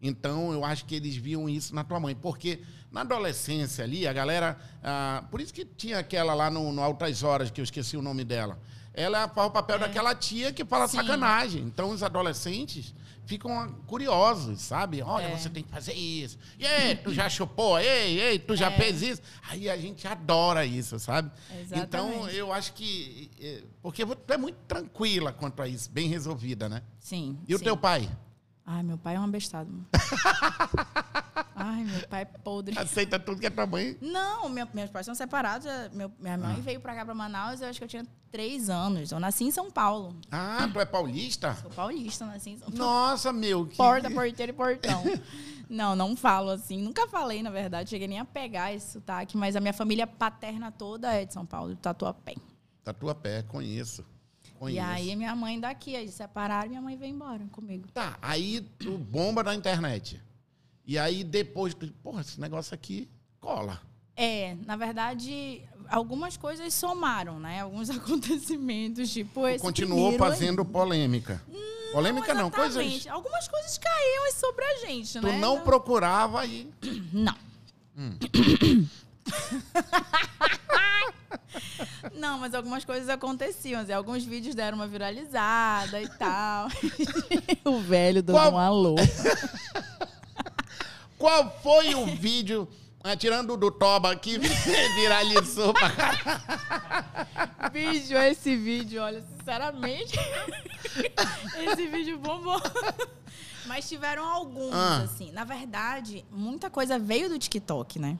Então, 0.00 0.52
eu 0.54 0.64
acho 0.64 0.86
que 0.86 0.94
eles 0.94 1.14
viam 1.14 1.46
isso 1.46 1.74
na 1.74 1.84
tua 1.84 2.00
mãe. 2.00 2.16
Porque 2.16 2.60
na 2.90 3.02
adolescência 3.02 3.84
ali, 3.84 4.08
a 4.08 4.14
galera. 4.14 4.58
Ah, 4.82 5.24
por 5.30 5.42
isso 5.42 5.52
que 5.52 5.66
tinha 5.66 5.98
aquela 5.98 6.32
lá 6.32 6.50
no, 6.50 6.72
no, 6.72 6.82
Altas 6.82 7.22
Horas, 7.22 7.50
que 7.50 7.60
eu 7.60 7.64
esqueci 7.64 7.98
o 7.98 8.02
nome 8.02 8.24
dela. 8.24 8.58
Ela 8.94 9.28
faz 9.28 9.48
o 9.48 9.50
papel 9.50 9.76
é. 9.76 9.78
daquela 9.80 10.14
tia 10.14 10.52
que 10.52 10.64
fala 10.64 10.86
Sim. 10.86 10.98
sacanagem. 10.98 11.62
Então, 11.62 11.90
os 11.90 12.02
adolescentes 12.02 12.94
ficam 13.26 13.72
curiosos, 13.86 14.60
sabe? 14.60 15.02
Olha, 15.02 15.24
é. 15.24 15.36
você 15.36 15.50
tem 15.50 15.62
que 15.62 15.70
fazer 15.70 15.94
isso. 15.94 16.38
E 16.58 16.66
aí, 16.66 16.94
tu 16.96 17.12
já 17.12 17.28
chupou? 17.30 17.78
Ei, 17.78 18.20
ei, 18.20 18.38
tu 18.38 18.54
já 18.54 18.70
é. 18.70 18.76
fez 18.76 19.02
isso? 19.02 19.22
Aí 19.48 19.68
a 19.68 19.76
gente 19.76 20.06
adora 20.06 20.64
isso, 20.64 20.98
sabe? 20.98 21.30
Exatamente. 21.50 21.86
Então, 21.86 22.28
eu 22.30 22.52
acho 22.52 22.72
que. 22.74 23.30
Eh, 23.40 23.64
porque 23.82 24.04
tu 24.06 24.32
é 24.32 24.36
muito 24.36 24.58
tranquila 24.68 25.32
quanto 25.32 25.60
a 25.60 25.68
isso, 25.68 25.90
bem 25.90 26.08
resolvida, 26.08 26.68
né? 26.68 26.82
Sim. 26.98 27.38
E 27.48 27.52
sim. 27.52 27.54
o 27.54 27.58
teu 27.58 27.76
pai? 27.76 28.08
Ai, 28.66 28.82
meu 28.82 28.96
pai 28.96 29.16
é 29.16 29.20
um 29.20 29.24
abestado. 29.24 29.70
Ai, 31.54 31.84
meu 31.84 32.08
pai 32.08 32.22
é 32.22 32.24
podre. 32.24 32.78
Aceita 32.78 33.18
tudo 33.18 33.40
que 33.40 33.46
é 33.46 33.50
tua 33.50 33.66
mãe? 33.66 33.96
Não, 34.00 34.48
meu, 34.48 34.66
meus 34.72 34.90
pais 34.90 35.04
são 35.04 35.14
separados. 35.14 35.66
É, 35.66 35.88
meu, 35.90 36.10
minha 36.18 36.36
mãe 36.36 36.56
ah. 36.58 36.60
veio 36.60 36.80
pra 36.80 36.94
cá, 36.94 37.04
pra 37.04 37.14
Manaus, 37.14 37.60
eu 37.60 37.68
acho 37.68 37.78
que 37.78 37.84
eu 37.84 37.88
tinha 37.88 38.06
três 38.30 38.70
anos. 38.70 39.12
Eu 39.12 39.20
nasci 39.20 39.44
em 39.44 39.50
São 39.50 39.70
Paulo. 39.70 40.16
Ah, 40.30 40.68
tu 40.72 40.80
é 40.80 40.84
paulista? 40.84 41.54
Sou 41.56 41.70
paulista, 41.70 42.24
nasci 42.26 42.50
em 42.50 42.58
São 42.58 42.70
Paulo. 42.70 42.78
Nossa, 42.78 43.32
meu. 43.32 43.66
Que... 43.66 43.76
Porta, 43.76 44.10
porteiro 44.10 44.50
e 44.50 44.54
portão. 44.54 45.02
não, 45.68 45.94
não 45.94 46.16
falo 46.16 46.50
assim. 46.50 46.82
Nunca 46.82 47.06
falei, 47.06 47.42
na 47.42 47.50
verdade. 47.50 47.90
Cheguei 47.90 48.08
nem 48.08 48.18
a 48.18 48.24
pegar 48.24 48.72
esse 48.72 48.92
sotaque. 48.92 49.36
Mas 49.36 49.56
a 49.56 49.60
minha 49.60 49.74
família 49.74 50.06
paterna 50.06 50.72
toda 50.72 51.12
é 51.12 51.24
de 51.24 51.32
São 51.32 51.44
Paulo, 51.44 51.74
de 51.74 51.80
Tatuapé. 51.80 52.34
Tatuapé, 52.82 53.42
conheço. 53.42 54.04
Conheço. 54.58 54.76
E 54.76 54.80
aí 54.80 55.16
minha 55.16 55.34
mãe 55.34 55.58
daqui, 55.58 55.96
aí 55.96 56.08
separaram 56.08 56.66
e 56.66 56.68
minha 56.70 56.82
mãe 56.82 56.96
veio 56.96 57.14
embora 57.14 57.44
comigo. 57.50 57.88
Tá, 57.92 58.18
aí 58.22 58.60
tu 58.78 58.96
bomba 58.96 59.42
na 59.42 59.54
internet. 59.54 60.20
E 60.86 60.98
aí 60.98 61.24
depois, 61.24 61.74
porra, 62.02 62.20
esse 62.20 62.40
negócio 62.40 62.74
aqui 62.74 63.08
cola. 63.40 63.80
É, 64.16 64.56
na 64.64 64.76
verdade, 64.76 65.62
algumas 65.88 66.36
coisas 66.36 66.72
somaram, 66.72 67.38
né? 67.38 67.60
Alguns 67.60 67.90
acontecimentos, 67.90 69.12
tipo 69.12 69.46
esse 69.46 69.62
Continuou 69.62 70.16
fazendo 70.16 70.62
aí. 70.62 70.68
polêmica. 70.68 71.42
Não 71.48 71.92
polêmica 71.92 72.34
não, 72.34 72.50
coisas... 72.50 73.06
Algumas 73.06 73.46
coisas 73.46 73.78
caíam 73.78 74.32
sobre 74.32 74.64
a 74.64 74.76
gente, 74.78 75.12
tu 75.12 75.22
né? 75.22 75.32
Tu 75.32 75.38
não, 75.38 75.56
não 75.56 75.64
procurava 75.64 76.40
aí? 76.40 76.68
Não. 77.12 77.36
Hum. 77.96 78.18
Não, 82.14 82.38
mas 82.38 82.54
algumas 82.54 82.84
coisas 82.84 83.08
aconteciam. 83.08 83.80
Assim, 83.80 83.92
alguns 83.92 84.24
vídeos 84.24 84.54
deram 84.54 84.76
uma 84.76 84.86
viralizada 84.86 86.00
e 86.00 86.08
tal. 86.08 86.68
o 87.64 87.80
velho 87.80 88.22
dando 88.22 88.36
Qual... 88.36 88.52
um 88.52 88.58
alô. 88.58 88.94
Qual 91.18 91.58
foi 91.62 91.94
o 91.94 92.06
vídeo, 92.06 92.68
ah, 93.02 93.16
tirando 93.16 93.56
do 93.56 93.70
Toba, 93.70 94.14
que 94.14 94.38
viralizou 94.38 95.72
pra 95.72 95.90
caralho? 95.90 96.42
Vídeo, 97.72 98.18
esse 98.18 98.54
vídeo, 98.56 99.00
olha, 99.00 99.24
sinceramente, 99.38 100.12
esse 101.66 101.86
vídeo 101.86 102.18
bombou. 102.18 102.60
Mas 103.66 103.88
tiveram 103.88 104.24
alguns, 104.24 104.74
ah. 104.74 105.02
assim. 105.02 105.32
Na 105.32 105.44
verdade, 105.44 106.24
muita 106.30 106.68
coisa 106.68 106.98
veio 106.98 107.30
do 107.30 107.38
TikTok, 107.38 107.98
né? 107.98 108.18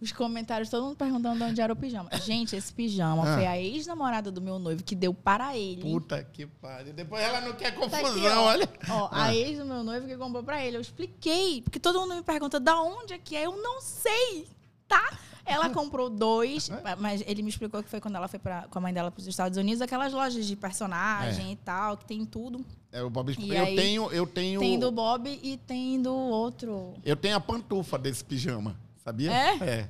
os 0.00 0.12
comentários, 0.12 0.70
todo 0.70 0.84
mundo 0.84 0.96
perguntando 0.96 1.44
onde 1.44 1.60
era 1.60 1.72
o 1.72 1.76
pijama. 1.76 2.10
Gente, 2.24 2.56
esse 2.56 2.72
pijama 2.72 3.22
ah. 3.22 3.34
foi 3.34 3.46
a 3.46 3.58
ex-namorada 3.58 4.30
do 4.30 4.40
meu 4.40 4.58
noivo 4.58 4.82
que 4.82 4.94
deu 4.94 5.12
para 5.12 5.56
ele. 5.56 5.82
Puta 5.82 6.22
que 6.24 6.46
pariu. 6.46 6.92
Depois 6.92 7.22
ela 7.22 7.40
não 7.40 7.52
quer 7.52 7.74
confusão, 7.74 8.02
tá 8.02 8.10
aqui, 8.10 8.26
ó. 8.26 8.44
olha. 8.44 8.68
Ó, 8.88 9.08
ah. 9.12 9.24
a 9.24 9.34
ex 9.34 9.58
do 9.58 9.64
meu 9.66 9.84
noivo 9.84 10.06
que 10.06 10.16
comprou 10.16 10.42
para 10.42 10.64
ele. 10.64 10.76
Eu 10.76 10.80
expliquei, 10.80 11.60
porque 11.62 11.78
todo 11.78 12.00
mundo 12.00 12.14
me 12.14 12.22
pergunta 12.22 12.58
da 12.58 12.80
onde 12.80 13.12
é 13.12 13.18
que 13.18 13.36
é. 13.36 13.44
Eu 13.44 13.56
não 13.62 13.80
sei, 13.80 14.46
tá? 14.88 15.18
Ela 15.44 15.68
comprou 15.70 16.08
dois, 16.08 16.70
é? 16.70 16.96
mas 16.96 17.22
ele 17.26 17.42
me 17.42 17.50
explicou 17.50 17.82
que 17.82 17.90
foi 17.90 18.00
quando 18.00 18.16
ela 18.16 18.28
foi 18.28 18.38
pra, 18.38 18.68
com 18.68 18.78
a 18.78 18.82
mãe 18.82 18.94
dela 18.94 19.10
para 19.10 19.20
os 19.20 19.26
Estados 19.26 19.58
Unidos, 19.58 19.82
aquelas 19.82 20.12
lojas 20.12 20.46
de 20.46 20.56
personagem 20.56 21.48
é. 21.48 21.52
e 21.52 21.56
tal, 21.56 21.96
que 21.96 22.06
tem 22.06 22.24
tudo. 22.24 22.64
É, 22.92 23.02
o 23.02 23.10
Bob 23.10 23.34
e 23.38 23.54
eu 23.54 23.64
aí, 23.64 23.76
tenho, 23.76 24.10
eu 24.10 24.26
tenho. 24.26 24.60
Tem 24.60 24.78
do 24.78 24.90
Bob 24.90 25.38
e 25.42 25.56
tem 25.58 26.00
do 26.00 26.12
outro. 26.12 26.94
Eu 27.04 27.16
tenho 27.16 27.36
a 27.36 27.40
pantufa 27.40 27.96
desse 27.96 28.24
pijama, 28.24 28.76
sabia? 29.10 29.32
É. 29.32 29.56
é. 29.60 29.88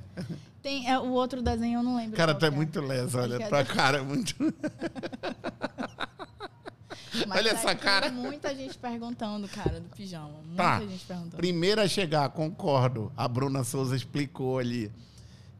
Tem 0.61 0.89
é, 0.89 0.99
o 0.99 1.11
outro 1.11 1.41
desenho, 1.41 1.79
eu 1.79 1.83
não 1.83 1.95
lembro. 1.95 2.15
Cara, 2.15 2.35
tá 2.35 2.47
é. 2.47 2.49
muito 2.49 2.79
lesa, 2.81 3.21
olha, 3.21 3.47
tua 3.47 3.59
é 3.59 3.65
cara 3.65 4.03
muito. 4.03 4.35
Mas 7.27 7.39
Olha 7.39 7.49
essa 7.49 7.75
cara. 7.75 8.09
Muita 8.09 8.55
gente 8.55 8.77
perguntando, 8.77 9.47
cara, 9.47 9.81
do 9.81 9.89
pijama. 9.89 10.39
Muita 10.45 10.63
tá. 10.63 10.79
gente 10.79 11.05
perguntando. 11.05 11.35
Primeira 11.35 11.83
a 11.83 11.87
chegar, 11.87 12.29
concordo. 12.29 13.11
A 13.17 13.27
Bruna 13.27 13.65
Souza 13.65 13.95
explicou 13.95 14.59
ali. 14.59 14.89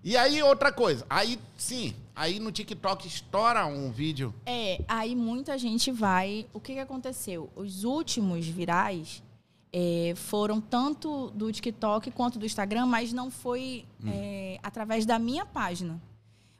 E 0.04 0.16
aí, 0.16 0.42
outra 0.42 0.72
coisa. 0.72 1.06
Aí, 1.10 1.38
sim, 1.58 1.94
aí 2.16 2.40
no 2.40 2.52
TikTok 2.52 3.06
estoura 3.06 3.66
um 3.66 3.92
vídeo. 3.92 4.34
É, 4.46 4.82
aí 4.88 5.14
muita 5.16 5.58
gente 5.58 5.92
vai. 5.92 6.48
O 6.54 6.60
que, 6.60 6.74
que 6.74 6.80
aconteceu? 6.80 7.50
Os 7.56 7.84
últimos 7.84 8.48
virais 8.48 9.22
é, 9.74 10.14
foram 10.16 10.60
tanto 10.60 11.32
do 11.32 11.52
TikTok 11.52 12.12
quanto 12.12 12.38
do 12.38 12.46
Instagram, 12.46 12.86
mas 12.86 13.14
não 13.14 13.32
foi 13.32 13.86
hum. 14.04 14.10
é, 14.12 14.60
através 14.62 15.06
da 15.06 15.18
minha 15.18 15.46
página. 15.46 16.02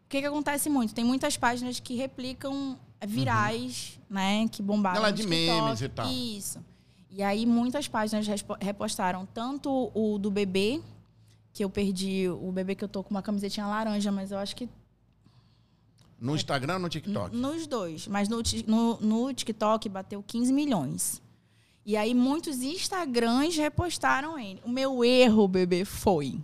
O 0.06 0.10
que, 0.10 0.22
que 0.22 0.28
acontece 0.28 0.70
muito? 0.70 0.94
Tem 0.94 1.04
muitas 1.04 1.38
páginas 1.38 1.80
que 1.80 1.96
replicam 1.96 2.78
virais, 3.06 4.00
uhum. 4.10 4.16
né? 4.16 4.48
Que 4.50 4.62
bombaram. 4.62 4.98
Ela 4.98 5.12
de 5.12 5.26
memes 5.26 5.82
e 5.82 5.90
tal. 5.90 6.10
Isso. 6.10 6.64
E 7.10 7.22
aí 7.22 7.46
muitas 7.46 7.88
páginas 7.88 8.26
repostaram 8.60 9.26
tanto 9.26 9.92
o 9.94 10.18
do 10.18 10.32
bebê 10.32 10.82
que 11.54 11.64
eu 11.64 11.70
perdi 11.70 12.30
o 12.30 12.52
bebê 12.52 12.76
que 12.76 12.84
eu 12.84 12.88
tô 12.88 13.04
com 13.04 13.12
uma 13.12 13.22
camisetinha 13.22 13.68
laranja, 13.68 14.12
mas 14.12 14.32
eu 14.32 14.38
acho 14.38 14.56
que. 14.56 14.70
No 16.20 16.36
Instagram 16.36 16.76
ou 16.76 16.80
no 16.80 16.90
TikTok? 16.90 17.36
Nos 17.36 17.68
dois. 17.68 18.08
Mas 18.08 18.30
no, 18.30 18.42
no, 18.68 19.00
no 19.02 19.34
TikTok 19.34 19.90
bateu 19.90 20.24
15 20.24 20.54
milhões. 20.54 21.22
E 21.86 21.98
aí 21.98 22.14
muitos 22.14 22.62
Instagrams 22.62 23.58
repostaram 23.58 24.38
ele. 24.38 24.62
O 24.64 24.70
meu 24.70 25.04
erro, 25.04 25.48
bebê, 25.48 25.84
foi. 25.84 26.40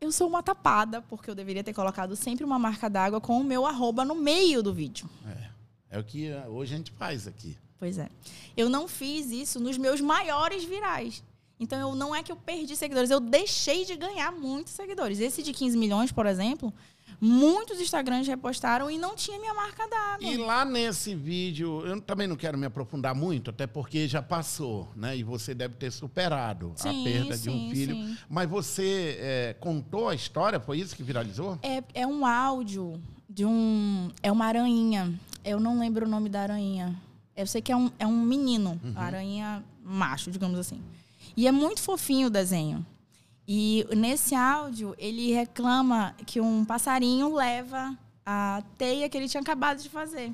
Eu 0.00 0.10
sou 0.10 0.26
uma 0.26 0.42
tapada, 0.42 1.02
porque 1.02 1.30
eu 1.30 1.34
deveria 1.34 1.62
ter 1.62 1.74
colocado 1.74 2.16
sempre 2.16 2.44
uma 2.44 2.58
marca 2.58 2.88
d'água 2.88 3.20
com 3.20 3.38
o 3.40 3.44
meu 3.44 3.66
arroba 3.66 4.04
no 4.04 4.14
meio 4.14 4.62
do 4.62 4.72
vídeo. 4.72 5.08
É. 5.26 5.50
É 5.90 5.98
o 5.98 6.04
que 6.04 6.32
hoje 6.48 6.74
a 6.74 6.76
gente 6.78 6.90
faz 6.92 7.26
aqui. 7.26 7.58
Pois 7.78 7.98
é. 7.98 8.08
Eu 8.56 8.68
não 8.68 8.86
fiz 8.86 9.30
isso 9.30 9.58
nos 9.58 9.76
meus 9.76 10.00
maiores 10.00 10.64
virais. 10.64 11.22
Então, 11.58 11.78
eu, 11.78 11.94
não 11.94 12.14
é 12.14 12.22
que 12.22 12.32
eu 12.32 12.36
perdi 12.36 12.74
seguidores, 12.74 13.10
eu 13.10 13.20
deixei 13.20 13.84
de 13.84 13.94
ganhar 13.94 14.32
muitos 14.32 14.72
seguidores. 14.72 15.20
Esse 15.20 15.42
de 15.42 15.52
15 15.52 15.76
milhões, 15.76 16.10
por 16.10 16.24
exemplo, 16.24 16.72
muitos 17.20 17.80
Instagrams 17.80 18.26
repostaram 18.26 18.90
e 18.90 18.98
não 18.98 19.16
tinha 19.16 19.38
minha 19.38 19.54
marca 19.54 19.88
d'água. 19.88 20.26
E 20.26 20.36
lá 20.36 20.64
nesse 20.64 21.14
vídeo, 21.14 21.84
eu 21.86 22.00
também 22.00 22.26
não 22.26 22.36
quero 22.36 22.58
me 22.58 22.66
aprofundar 22.66 23.14
muito, 23.14 23.50
até 23.50 23.66
porque 23.66 24.06
já 24.06 24.22
passou, 24.22 24.88
né? 24.94 25.16
E 25.16 25.22
você 25.22 25.54
deve 25.54 25.74
ter 25.74 25.90
superado 25.90 26.72
sim, 26.76 26.88
a 26.88 27.04
perda 27.04 27.36
sim, 27.36 27.42
de 27.42 27.50
um 27.50 27.70
filho. 27.70 27.94
Sim. 27.94 28.18
Mas 28.28 28.48
você 28.48 29.18
é, 29.20 29.56
contou 29.58 30.08
a 30.08 30.14
história, 30.14 30.60
foi 30.60 30.78
isso 30.78 30.94
que 30.94 31.02
viralizou? 31.02 31.58
É, 31.62 31.82
é 31.94 32.06
um 32.06 32.26
áudio 32.26 33.00
de 33.28 33.44
um. 33.44 34.10
É 34.22 34.30
uma 34.30 34.46
aranha. 34.46 35.12
Eu 35.44 35.58
não 35.60 35.78
lembro 35.78 36.06
o 36.06 36.08
nome 36.08 36.28
da 36.28 36.42
aranha. 36.42 36.94
Eu 37.36 37.46
sei 37.46 37.62
que 37.62 37.72
é 37.72 37.76
um, 37.76 37.90
é 37.98 38.06
um 38.06 38.20
menino, 38.22 38.78
uhum. 38.84 38.92
aranha 38.96 39.64
macho, 39.82 40.30
digamos 40.30 40.58
assim. 40.58 40.80
E 41.36 41.46
é 41.46 41.52
muito 41.52 41.80
fofinho 41.80 42.26
o 42.26 42.30
desenho. 42.30 42.84
E 43.52 43.84
nesse 43.96 44.32
áudio, 44.32 44.94
ele 44.96 45.32
reclama 45.32 46.14
que 46.24 46.40
um 46.40 46.64
passarinho 46.64 47.34
leva 47.34 47.98
a 48.24 48.62
teia 48.78 49.08
que 49.08 49.18
ele 49.18 49.28
tinha 49.28 49.40
acabado 49.40 49.82
de 49.82 49.88
fazer. 49.88 50.32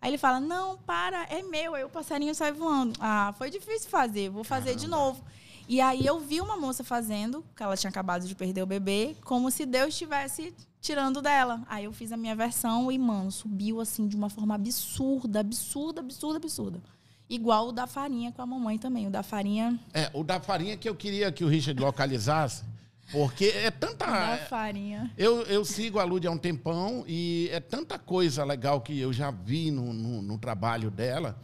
Aí 0.00 0.08
ele 0.08 0.16
fala: 0.16 0.40
Não, 0.40 0.78
para, 0.78 1.24
é 1.24 1.42
meu. 1.42 1.74
Aí 1.74 1.84
o 1.84 1.90
passarinho 1.90 2.34
sai 2.34 2.50
voando. 2.50 2.94
Ah, 3.00 3.34
foi 3.36 3.50
difícil 3.50 3.90
fazer, 3.90 4.30
vou 4.30 4.44
fazer 4.44 4.70
Caramba. 4.70 4.80
de 4.80 4.88
novo. 4.88 5.24
E 5.68 5.78
aí 5.78 6.06
eu 6.06 6.18
vi 6.20 6.40
uma 6.40 6.56
moça 6.56 6.82
fazendo, 6.82 7.44
que 7.54 7.62
ela 7.62 7.76
tinha 7.76 7.90
acabado 7.90 8.26
de 8.26 8.34
perder 8.34 8.62
o 8.62 8.66
bebê, 8.66 9.14
como 9.24 9.50
se 9.50 9.66
Deus 9.66 9.88
estivesse 9.88 10.54
tirando 10.80 11.20
dela. 11.20 11.60
Aí 11.68 11.84
eu 11.84 11.92
fiz 11.92 12.12
a 12.12 12.16
minha 12.16 12.34
versão 12.34 12.90
e, 12.90 12.96
mano, 12.96 13.30
subiu 13.30 13.78
assim 13.78 14.08
de 14.08 14.16
uma 14.16 14.30
forma 14.30 14.54
absurda, 14.54 15.40
absurda, 15.40 16.00
absurda, 16.00 16.38
absurda. 16.38 16.82
Igual 17.28 17.68
o 17.68 17.72
da 17.72 17.86
farinha 17.86 18.32
com 18.32 18.40
a 18.40 18.46
mamãe 18.46 18.78
também. 18.78 19.06
O 19.06 19.10
da 19.10 19.22
farinha. 19.22 19.78
É, 19.92 20.10
o 20.14 20.24
da 20.24 20.40
farinha 20.40 20.76
que 20.76 20.88
eu 20.88 20.94
queria 20.94 21.30
que 21.30 21.44
o 21.44 21.48
Richard 21.48 21.80
localizasse. 21.80 22.64
Porque 23.10 23.46
é 23.46 23.70
tanta. 23.70 24.06
Da 24.06 24.36
farinha. 24.48 25.10
Eu, 25.16 25.42
eu 25.42 25.64
sigo 25.64 25.98
a 25.98 26.04
Lud 26.04 26.26
há 26.26 26.30
um 26.30 26.38
tempão 26.38 27.04
e 27.06 27.48
é 27.52 27.60
tanta 27.60 27.98
coisa 27.98 28.44
legal 28.44 28.80
que 28.80 28.98
eu 28.98 29.12
já 29.12 29.30
vi 29.30 29.70
no, 29.70 29.92
no, 29.92 30.22
no 30.22 30.38
trabalho 30.38 30.90
dela. 30.90 31.38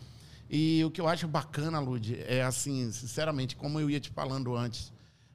E 0.49 0.85
o 0.85 0.91
que 0.91 1.01
eu 1.01 1.09
acho 1.09 1.27
bacana, 1.27 1.81
Lud, 1.81 2.17
é 2.27 2.43
assim, 2.43 2.91
sinceramente, 2.93 3.57
como 3.57 3.81
eu 3.81 3.89
ia 3.89 3.99
te 3.99 4.11
falando 4.11 4.55
antes, 4.55 4.93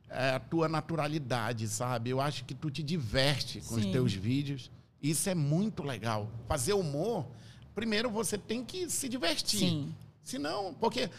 é 0.10 0.32
a 0.32 0.40
tua 0.40 0.68
naturalidade, 0.68 1.68
sabe? 1.68 2.12
Eu 2.12 2.22
acho 2.22 2.46
que 2.46 2.54
tu 2.54 2.70
te 2.70 2.84
diverte 2.84 3.60
com 3.62 3.76
Sim. 3.76 3.82
os 3.82 3.86
teus 3.88 4.14
vídeos. 4.14 4.72
Isso 5.02 5.30
é 5.30 5.36
muito 5.36 5.84
legal. 5.84 6.30
Fazer 6.48 6.74
humor, 6.74 7.26
primeiro 7.74 8.10
você 8.10 8.38
tem 8.38 8.64
que 8.64 8.90
se 8.90 9.10
divertir. 9.10 9.60
Sim. 9.60 9.96
Senão, 10.30 10.76
porque 10.80 11.10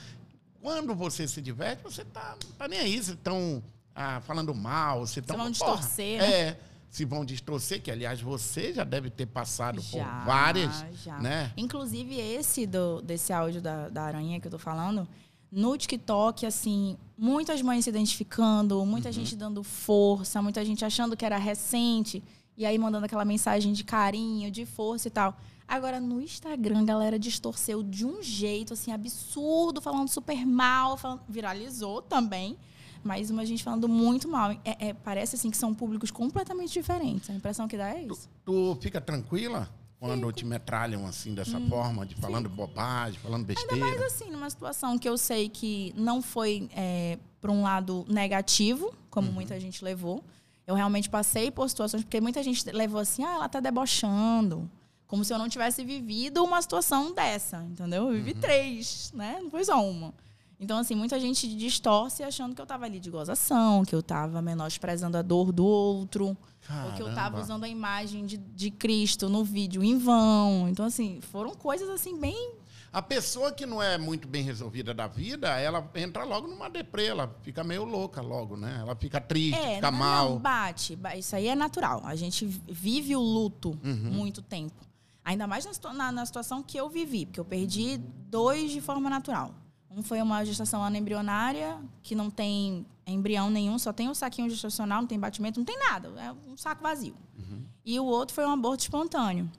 quando 0.62 0.94
você 0.94 1.26
se 1.26 1.42
diverte, 1.42 1.82
você 1.82 2.04
tá, 2.04 2.36
tá 2.56 2.68
nem 2.68 2.78
aí. 2.78 3.02
Se 3.02 3.12
estão 3.12 3.62
ah, 3.94 4.20
falando 4.20 4.54
mal, 4.54 5.04
se 5.06 5.18
estão. 5.18 5.36
Se 5.36 5.42
vão 5.42 5.50
distorcer, 5.50 6.18
né? 6.20 6.30
É. 6.30 6.60
Se 6.88 7.04
vão 7.04 7.24
distorcer, 7.24 7.80
que 7.80 7.90
aliás 7.90 8.20
você 8.20 8.72
já 8.72 8.82
deve 8.82 9.10
ter 9.10 9.26
passado 9.26 9.80
já, 9.80 10.04
por 10.04 10.26
várias. 10.26 10.84
Já. 11.04 11.18
Né? 11.18 11.52
Inclusive, 11.56 12.16
esse 12.18 12.66
do, 12.66 13.00
desse 13.00 13.32
áudio 13.32 13.60
da, 13.60 13.88
da 13.88 14.02
aranha 14.02 14.40
que 14.40 14.46
eu 14.46 14.50
tô 14.50 14.58
falando, 14.58 15.08
no 15.50 15.76
TikTok, 15.76 16.46
assim, 16.46 16.96
muitas 17.16 17.62
mães 17.62 17.84
se 17.84 17.90
identificando, 17.90 18.84
muita 18.84 19.08
uhum. 19.08 19.12
gente 19.12 19.34
dando 19.34 19.62
força, 19.64 20.40
muita 20.40 20.64
gente 20.64 20.84
achando 20.84 21.16
que 21.16 21.24
era 21.24 21.36
recente. 21.36 22.22
E 22.56 22.66
aí 22.66 22.78
mandando 22.78 23.06
aquela 23.06 23.24
mensagem 23.24 23.72
de 23.72 23.82
carinho, 23.82 24.50
de 24.50 24.66
força 24.66 25.08
e 25.08 25.10
tal. 25.10 25.36
Agora, 25.70 26.00
no 26.00 26.20
Instagram, 26.20 26.80
a 26.80 26.84
galera 26.84 27.16
distorceu 27.16 27.80
de 27.80 28.04
um 28.04 28.20
jeito, 28.20 28.72
assim, 28.72 28.90
absurdo, 28.90 29.80
falando 29.80 30.08
super 30.08 30.44
mal, 30.44 30.96
falando, 30.96 31.20
viralizou 31.28 32.02
também. 32.02 32.58
Mas 33.04 33.30
uma 33.30 33.46
gente 33.46 33.62
falando 33.62 33.88
muito 33.88 34.26
mal. 34.26 34.50
É, 34.64 34.88
é, 34.88 34.92
parece, 34.92 35.36
assim, 35.36 35.48
que 35.48 35.56
são 35.56 35.72
públicos 35.72 36.10
completamente 36.10 36.72
diferentes. 36.72 37.30
A 37.30 37.34
impressão 37.34 37.68
que 37.68 37.76
dá 37.76 37.88
é 37.88 38.02
isso. 38.02 38.28
Tu, 38.44 38.74
tu 38.74 38.82
fica 38.82 39.00
tranquila? 39.00 39.70
Quando 40.00 40.26
Fico. 40.26 40.32
te 40.32 40.44
metralham 40.44 41.06
assim 41.06 41.34
dessa 41.34 41.58
hum, 41.58 41.68
forma, 41.68 42.04
de 42.04 42.16
falando 42.16 42.48
Fico. 42.48 42.56
bobagem, 42.56 43.20
falando 43.20 43.44
besteira. 43.44 43.74
Ainda 43.74 43.86
mais 43.86 44.02
assim, 44.02 44.28
numa 44.30 44.50
situação 44.50 44.98
que 44.98 45.08
eu 45.08 45.16
sei 45.16 45.48
que 45.48 45.94
não 45.94 46.20
foi 46.20 46.68
é, 46.74 47.16
para 47.40 47.52
um 47.52 47.62
lado 47.62 48.04
negativo, 48.08 48.92
como 49.08 49.28
uhum. 49.28 49.34
muita 49.34 49.60
gente 49.60 49.84
levou. 49.84 50.24
Eu 50.66 50.74
realmente 50.74 51.08
passei 51.08 51.50
por 51.50 51.68
situações, 51.68 52.02
porque 52.02 52.20
muita 52.20 52.42
gente 52.42 52.68
levou 52.72 53.00
assim, 53.00 53.22
ah, 53.22 53.34
ela 53.34 53.48
tá 53.48 53.60
debochando. 53.60 54.68
Como 55.10 55.24
se 55.24 55.34
eu 55.34 55.38
não 55.38 55.48
tivesse 55.48 55.84
vivido 55.84 56.44
uma 56.44 56.62
situação 56.62 57.12
dessa, 57.12 57.64
entendeu? 57.64 58.04
Eu 58.04 58.12
vivi 58.12 58.30
uhum. 58.30 58.40
três, 58.40 59.10
né? 59.12 59.40
Não 59.42 59.50
foi 59.50 59.64
só 59.64 59.84
uma. 59.84 60.14
Então, 60.60 60.78
assim, 60.78 60.94
muita 60.94 61.18
gente 61.18 61.52
distorce 61.56 62.22
achando 62.22 62.54
que 62.54 62.60
eu 62.60 62.62
estava 62.62 62.84
ali 62.84 63.00
de 63.00 63.10
gozação, 63.10 63.84
que 63.84 63.92
eu 63.92 63.98
estava 63.98 64.40
menosprezando 64.40 65.16
a 65.16 65.22
dor 65.22 65.50
do 65.50 65.66
outro, 65.66 66.36
Caramba. 66.60 66.86
ou 66.86 66.94
que 66.94 67.02
eu 67.02 67.08
estava 67.08 67.40
usando 67.40 67.64
a 67.64 67.68
imagem 67.68 68.24
de, 68.24 68.36
de 68.36 68.70
Cristo 68.70 69.28
no 69.28 69.42
vídeo 69.42 69.82
em 69.82 69.98
vão. 69.98 70.68
Então, 70.68 70.86
assim, 70.86 71.20
foram 71.20 71.56
coisas 71.56 71.88
assim 71.88 72.16
bem. 72.16 72.54
A 72.92 73.02
pessoa 73.02 73.50
que 73.50 73.66
não 73.66 73.82
é 73.82 73.98
muito 73.98 74.28
bem 74.28 74.44
resolvida 74.44 74.94
da 74.94 75.08
vida, 75.08 75.48
ela 75.58 75.90
entra 75.96 76.22
logo 76.22 76.46
numa 76.46 76.70
deprê, 76.70 77.06
ela 77.06 77.36
fica 77.42 77.64
meio 77.64 77.84
louca 77.84 78.22
logo, 78.22 78.56
né? 78.56 78.78
Ela 78.80 78.94
fica 78.94 79.20
triste, 79.20 79.58
é, 79.58 79.74
fica 79.74 79.90
não, 79.90 79.98
mal. 79.98 80.30
Não, 80.30 80.38
bate. 80.38 80.96
Isso 81.16 81.34
aí 81.34 81.48
é 81.48 81.56
natural. 81.56 82.00
A 82.04 82.14
gente 82.14 82.46
vive 82.46 83.16
o 83.16 83.20
luto 83.20 83.76
uhum. 83.82 84.12
muito 84.12 84.40
tempo. 84.40 84.89
Ainda 85.24 85.46
mais 85.46 85.64
na, 85.64 85.92
na, 85.92 86.12
na, 86.12 86.26
situação 86.26 86.62
que 86.62 86.76
eu 86.76 86.88
vivi, 86.88 87.26
porque 87.26 87.40
eu 87.40 87.44
perdi 87.44 87.98
dois 87.98 88.70
de 88.70 88.80
forma 88.80 89.10
natural. 89.10 89.54
Um 89.90 90.02
foi 90.02 90.22
uma 90.22 90.44
gestação 90.44 90.82
anembrionária, 90.82 91.78
que 92.02 92.14
não 92.14 92.30
tem 92.30 92.86
embrião 93.06 93.50
nenhum, 93.50 93.78
só 93.78 93.92
tem 93.92 94.08
um 94.08 94.14
saquinho 94.14 94.48
gestacional, 94.48 95.00
não 95.00 95.08
tem 95.08 95.18
batimento, 95.18 95.58
não 95.58 95.64
tem 95.64 95.78
nada, 95.78 96.08
é 96.20 96.32
um 96.48 96.56
saco 96.56 96.82
vazio. 96.82 97.14
Uhum. 97.36 97.64
E 97.84 97.98
o 97.98 98.04
outro 98.04 98.34
foi 98.34 98.46
um 98.46 98.50
aborto 98.50 98.84
espontâneo. 98.84 99.50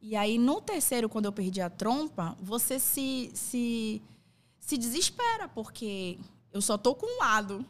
E 0.00 0.14
aí, 0.14 0.38
no 0.38 0.60
terceiro, 0.60 1.08
quando 1.08 1.24
eu 1.24 1.32
perdi 1.32 1.60
a 1.60 1.68
trompa, 1.68 2.36
você 2.40 2.78
se, 2.78 3.30
se, 3.34 4.00
se 4.60 4.78
desespera, 4.78 5.48
porque 5.48 6.18
eu 6.52 6.60
só 6.60 6.78
tô 6.78 6.94
com 6.94 7.06
um 7.06 7.18
lado. 7.18 7.64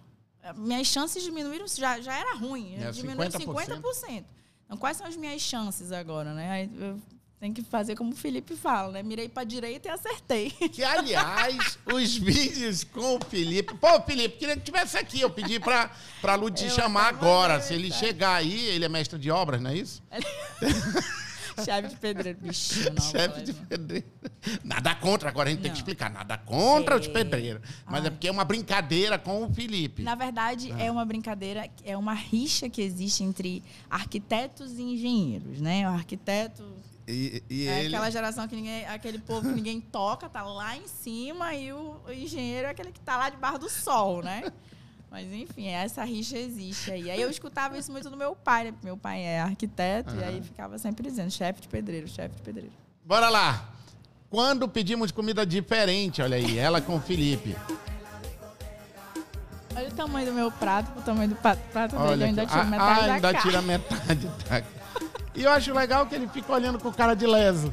Minhas 0.57 0.87
chances 0.87 1.23
diminuíram, 1.23 1.67
já, 1.67 2.01
já 2.01 2.15
era 2.15 2.35
ruim, 2.37 2.75
é, 2.75 2.91
diminuiu 2.91 3.31
50%. 3.31 3.81
50%. 3.81 4.25
Então, 4.65 4.77
quais 4.77 4.97
são 4.97 5.07
as 5.07 5.17
minhas 5.17 5.41
chances 5.41 5.93
agora, 5.93 6.35
né? 6.35 6.69
Eu 6.79 7.01
tem 7.41 7.53
que 7.53 7.63
fazer 7.63 7.95
como 7.95 8.13
o 8.13 8.17
Felipe 8.17 8.57
fala, 8.57 8.93
né? 8.93 9.03
Mirei 9.03 9.29
pra 9.29 9.45
direita 9.45 9.89
e 9.89 9.91
acertei. 9.91 10.51
Que, 10.79 10.85
aliás, 10.85 11.79
os 11.93 12.17
vídeos 12.17 12.85
com 12.85 13.17
o 13.17 13.25
Felipe. 13.25 13.75
Pô, 13.75 14.01
Felipe, 14.03 14.39
queria 14.39 14.57
que 14.57 14.63
tivesse 14.63 14.97
aqui. 14.97 15.21
Eu 15.21 15.31
pedi 15.31 15.59
pra, 15.59 15.91
pra 16.21 16.35
Lu 16.35 16.51
te 16.51 16.69
chamar 16.71 17.09
agora. 17.09 17.61
Se 17.61 17.75
ele 17.75 17.91
chegar 17.91 18.35
aí, 18.35 18.67
ele 18.67 18.85
é 18.85 18.89
mestre 18.89 19.19
de 19.19 19.31
obras, 19.31 19.61
não 19.61 19.71
é 19.71 19.77
isso? 19.77 20.03
Chefe 21.65 21.89
de 21.89 21.97
pedreiro, 21.97 22.39
bichinho. 22.41 22.95
Não, 22.95 23.03
Chefe 23.03 23.43
de 23.43 23.53
pedreiro. 23.53 24.07
Nada 24.63 24.95
contra, 24.95 25.29
agora 25.29 25.49
a 25.49 25.51
gente 25.51 25.59
não. 25.59 25.63
tem 25.65 25.73
que 25.73 25.79
explicar. 25.79 26.11
Nada 26.11 26.39
contra 26.39 26.95
é. 26.95 26.99
os 26.99 27.09
pedreiros. 27.09 27.63
Mas 27.85 28.01
é 28.01 28.03
Ai. 28.03 28.07
é 28.07 28.11
porque 28.11 28.29
é 28.29 28.31
uma 28.31 28.45
brincadeira 28.45 29.19
com 29.19 29.45
o 29.45 29.53
Felipe. 29.53 30.03
Na 30.03 30.15
verdade, 30.15 30.73
ah. 30.73 30.83
é 30.83 30.91
uma 30.91 31.05
brincadeira, 31.05 31.69
é 31.85 31.97
uma 31.97 32.15
rixa 32.15 32.69
que 32.69 32.81
existe 32.81 33.25
entre 33.25 33.63
arquitetos 33.91 34.79
e 34.79 34.83
engenheiros, 34.83 35.61
né? 35.61 35.89
O 35.89 35.93
arquiteto 35.93 36.65
e, 37.09 37.43
e 37.49 37.69
é 37.69 37.85
ele... 37.85 37.95
aquela 37.95 38.11
geração 38.11 38.47
que 38.47 38.55
ninguém, 38.55 38.87
aquele 38.87 39.19
povo 39.19 39.49
que 39.49 39.55
ninguém 39.55 39.81
toca, 39.93 40.29
tá 40.29 40.43
lá 40.43 40.77
em 40.77 40.87
cima, 40.87 41.55
e 41.55 41.73
o, 41.73 41.97
o 42.07 42.13
engenheiro 42.13 42.69
é 42.69 42.71
aquele 42.71 42.93
que 42.93 43.01
tá 43.01 43.17
lá 43.17 43.31
debaixo 43.31 43.59
do 43.59 43.69
sol, 43.71 44.23
né? 44.23 44.53
Mas 45.11 45.33
enfim, 45.33 45.69
essa 45.69 46.05
rixa 46.05 46.37
existe 46.37 46.91
aí. 46.91 47.11
Aí 47.11 47.21
eu 47.21 47.31
escutava 47.31 47.79
isso 47.79 47.91
muito 47.91 48.11
do 48.11 48.17
meu 48.17 48.37
pai, 48.37 48.65
né? 48.65 48.75
Meu 48.83 48.97
pai 48.97 49.23
é 49.23 49.41
arquiteto, 49.41 50.13
uhum. 50.13 50.21
e 50.21 50.25
aí 50.25 50.43
ficava 50.43 50.79
sempre 50.79 51.09
dizendo, 51.09 51.31
chefe 51.31 51.63
de 51.63 51.69
pedreiro, 51.69 52.07
chefe 52.07 52.37
de 52.37 52.43
pedreiro. 52.43 52.73
Bora 53.05 53.31
lá! 53.31 53.73
Quando 54.29 54.69
pedimos 54.69 55.11
comida 55.11 55.47
diferente, 55.47 56.21
olha 56.21 56.37
aí, 56.37 56.59
ela 56.59 56.83
com 56.83 56.97
o 56.97 57.01
Felipe. 57.01 57.57
Olha 59.75 59.89
o 59.89 59.93
tamanho 59.93 60.27
do 60.27 60.33
meu 60.35 60.53
prato, 60.53 60.99
o 60.99 61.03
tamanho 61.03 61.31
do 61.31 61.37
prato 61.37 61.97
olha 61.97 62.09
dele, 62.11 62.23
eu 62.23 62.27
ainda 62.27 62.47
tira 62.47 62.65
metade 62.65 63.01
ah, 63.01 63.07
da 63.07 63.15
ainda 63.15 63.35
tira 63.35 63.63
metade 63.63 64.27
da 64.27 64.78
e 65.39 65.45
eu 65.45 65.53
acho 65.53 65.73
legal 65.73 66.05
que 66.07 66.17
ele 66.17 66.29
fica 66.29 66.53
olhando 66.53 66.81
com 66.81 66.93
cara 66.93 67.15
de 67.15 67.27
leso. 67.27 67.73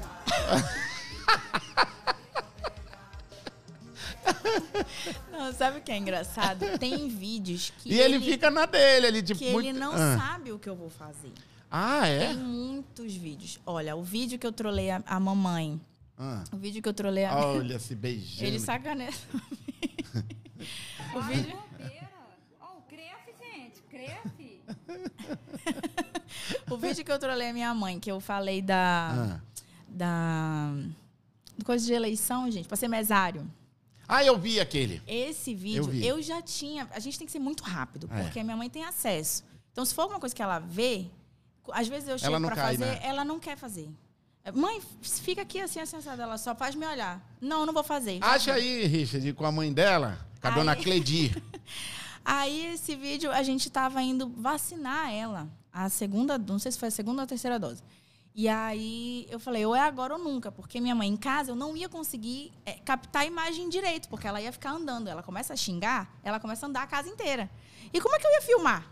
Não, 5.31 5.51
sabe 5.51 5.79
o 5.79 5.81
que 5.81 5.91
é 5.91 5.97
engraçado? 5.97 6.77
Tem 6.77 7.07
vídeos 7.07 7.73
que. 7.79 7.89
E 7.89 7.99
ele, 7.99 8.15
ele 8.15 8.31
fica 8.31 8.51
na 8.51 8.67
dele, 8.67 9.07
ele 9.07 9.23
tipo. 9.23 9.39
Que 9.39 9.51
muito... 9.51 9.67
ele 9.67 9.79
não 9.79 9.93
ah. 9.93 10.17
sabe 10.17 10.51
o 10.51 10.59
que 10.59 10.69
eu 10.69 10.75
vou 10.75 10.91
fazer. 10.91 11.31
Ah, 11.71 12.07
é? 12.07 12.27
Tem 12.27 12.37
muitos 12.37 13.15
vídeos. 13.15 13.59
Olha, 13.65 13.95
o 13.95 14.03
vídeo 14.03 14.37
que 14.37 14.45
eu 14.45 14.51
trolei 14.51 14.91
a, 14.91 15.01
a 15.05 15.19
mamãe. 15.19 15.81
Ah. 16.17 16.43
O 16.53 16.57
vídeo 16.57 16.83
que 16.83 16.89
eu 16.89 16.93
trolei 16.93 17.25
a. 17.25 17.35
Olha, 17.35 17.79
se 17.79 17.95
beijando. 17.95 18.45
Ele 18.45 18.59
sacaneia. 18.59 19.09
o 21.15 21.21
vídeo. 21.21 21.57
Oh, 22.61 22.79
cresce, 22.87 23.33
gente, 23.41 23.81
cresce. 23.89 24.61
O 26.75 26.77
vídeo 26.77 27.03
que 27.03 27.11
eu 27.11 27.19
trolei 27.19 27.49
a 27.49 27.53
minha 27.53 27.73
mãe, 27.73 27.99
que 27.99 28.11
eu 28.11 28.19
falei 28.19 28.61
da. 28.61 29.11
Ah. 29.11 29.39
Da. 29.87 30.73
Coisa 31.63 31.85
de 31.85 31.93
eleição, 31.93 32.51
gente, 32.51 32.67
pra 32.67 32.75
ser 32.75 32.87
mesário. 32.87 33.49
Ah, 34.07 34.23
eu 34.23 34.37
vi 34.37 34.59
aquele. 34.59 35.01
Esse 35.07 35.55
vídeo, 35.55 35.89
eu, 35.93 36.17
eu 36.17 36.21
já 36.21 36.41
tinha. 36.41 36.87
A 36.91 36.99
gente 36.99 37.17
tem 37.17 37.25
que 37.25 37.31
ser 37.31 37.39
muito 37.39 37.63
rápido, 37.63 38.07
é. 38.11 38.23
porque 38.23 38.39
a 38.39 38.43
minha 38.43 38.57
mãe 38.57 38.69
tem 38.69 38.83
acesso. 38.83 39.43
Então, 39.71 39.83
se 39.83 39.95
for 39.95 40.03
alguma 40.03 40.19
coisa 40.19 40.35
que 40.35 40.43
ela 40.43 40.59
vê, 40.59 41.05
às 41.71 41.87
vezes 41.87 42.07
eu 42.07 42.19
chego 42.19 42.39
para 42.41 42.55
fazer, 42.55 42.85
né? 42.85 42.99
ela 43.01 43.25
não 43.25 43.39
quer 43.39 43.57
fazer. 43.57 43.89
Mãe, 44.53 44.79
fica 45.01 45.41
aqui 45.41 45.59
assim, 45.59 45.79
assim, 45.79 45.97
assim, 45.97 46.09
ela 46.09 46.37
só 46.37 46.53
faz 46.53 46.75
me 46.75 46.85
olhar. 46.85 47.19
Não, 47.41 47.65
não 47.65 47.73
vou 47.73 47.83
fazer. 47.83 48.19
Acha 48.21 48.53
aí, 48.53 48.85
Richard, 48.85 49.33
com 49.33 49.45
a 49.45 49.51
mãe 49.51 49.73
dela, 49.73 50.19
com 50.39 50.47
a 50.47 50.51
aí... 50.51 50.55
dona 50.55 50.75
Cledi. 50.75 51.35
aí, 52.23 52.73
esse 52.73 52.95
vídeo, 52.95 53.31
a 53.31 53.41
gente 53.41 53.71
tava 53.71 54.01
indo 54.03 54.29
vacinar 54.37 55.11
ela 55.11 55.49
a 55.75 55.89
segunda, 55.89 56.37
não 56.37 56.57
sei 56.57 56.71
se 56.71 56.79
foi 56.79 56.87
a 56.87 56.91
segunda 56.91 57.21
ou 57.21 57.23
a 57.25 57.27
terceira 57.27 57.59
dose. 57.59 57.83
E 58.33 58.47
aí 58.47 59.27
eu 59.29 59.37
falei, 59.37 59.65
ou 59.65 59.75
é 59.75 59.81
agora 59.81 60.13
ou 60.13 60.19
nunca, 60.19 60.49
porque 60.49 60.79
minha 60.79 60.95
mãe 60.95 61.09
em 61.09 61.17
casa 61.17 61.51
eu 61.51 61.55
não 61.55 61.75
ia 61.75 61.89
conseguir 61.89 62.53
é, 62.65 62.73
captar 62.73 63.23
a 63.23 63.25
imagem 63.25 63.67
direito, 63.67 64.07
porque 64.07 64.25
ela 64.25 64.41
ia 64.41 64.53
ficar 64.53 64.71
andando. 64.71 65.09
Ela 65.09 65.21
começa 65.21 65.51
a 65.51 65.55
xingar, 65.57 66.17
ela 66.23 66.39
começa 66.39 66.65
a 66.65 66.69
andar 66.69 66.83
a 66.83 66.87
casa 66.87 67.09
inteira. 67.09 67.49
E 67.93 67.99
como 67.99 68.15
é 68.15 68.19
que 68.19 68.25
eu 68.25 68.31
ia 68.31 68.41
filmar? 68.41 68.89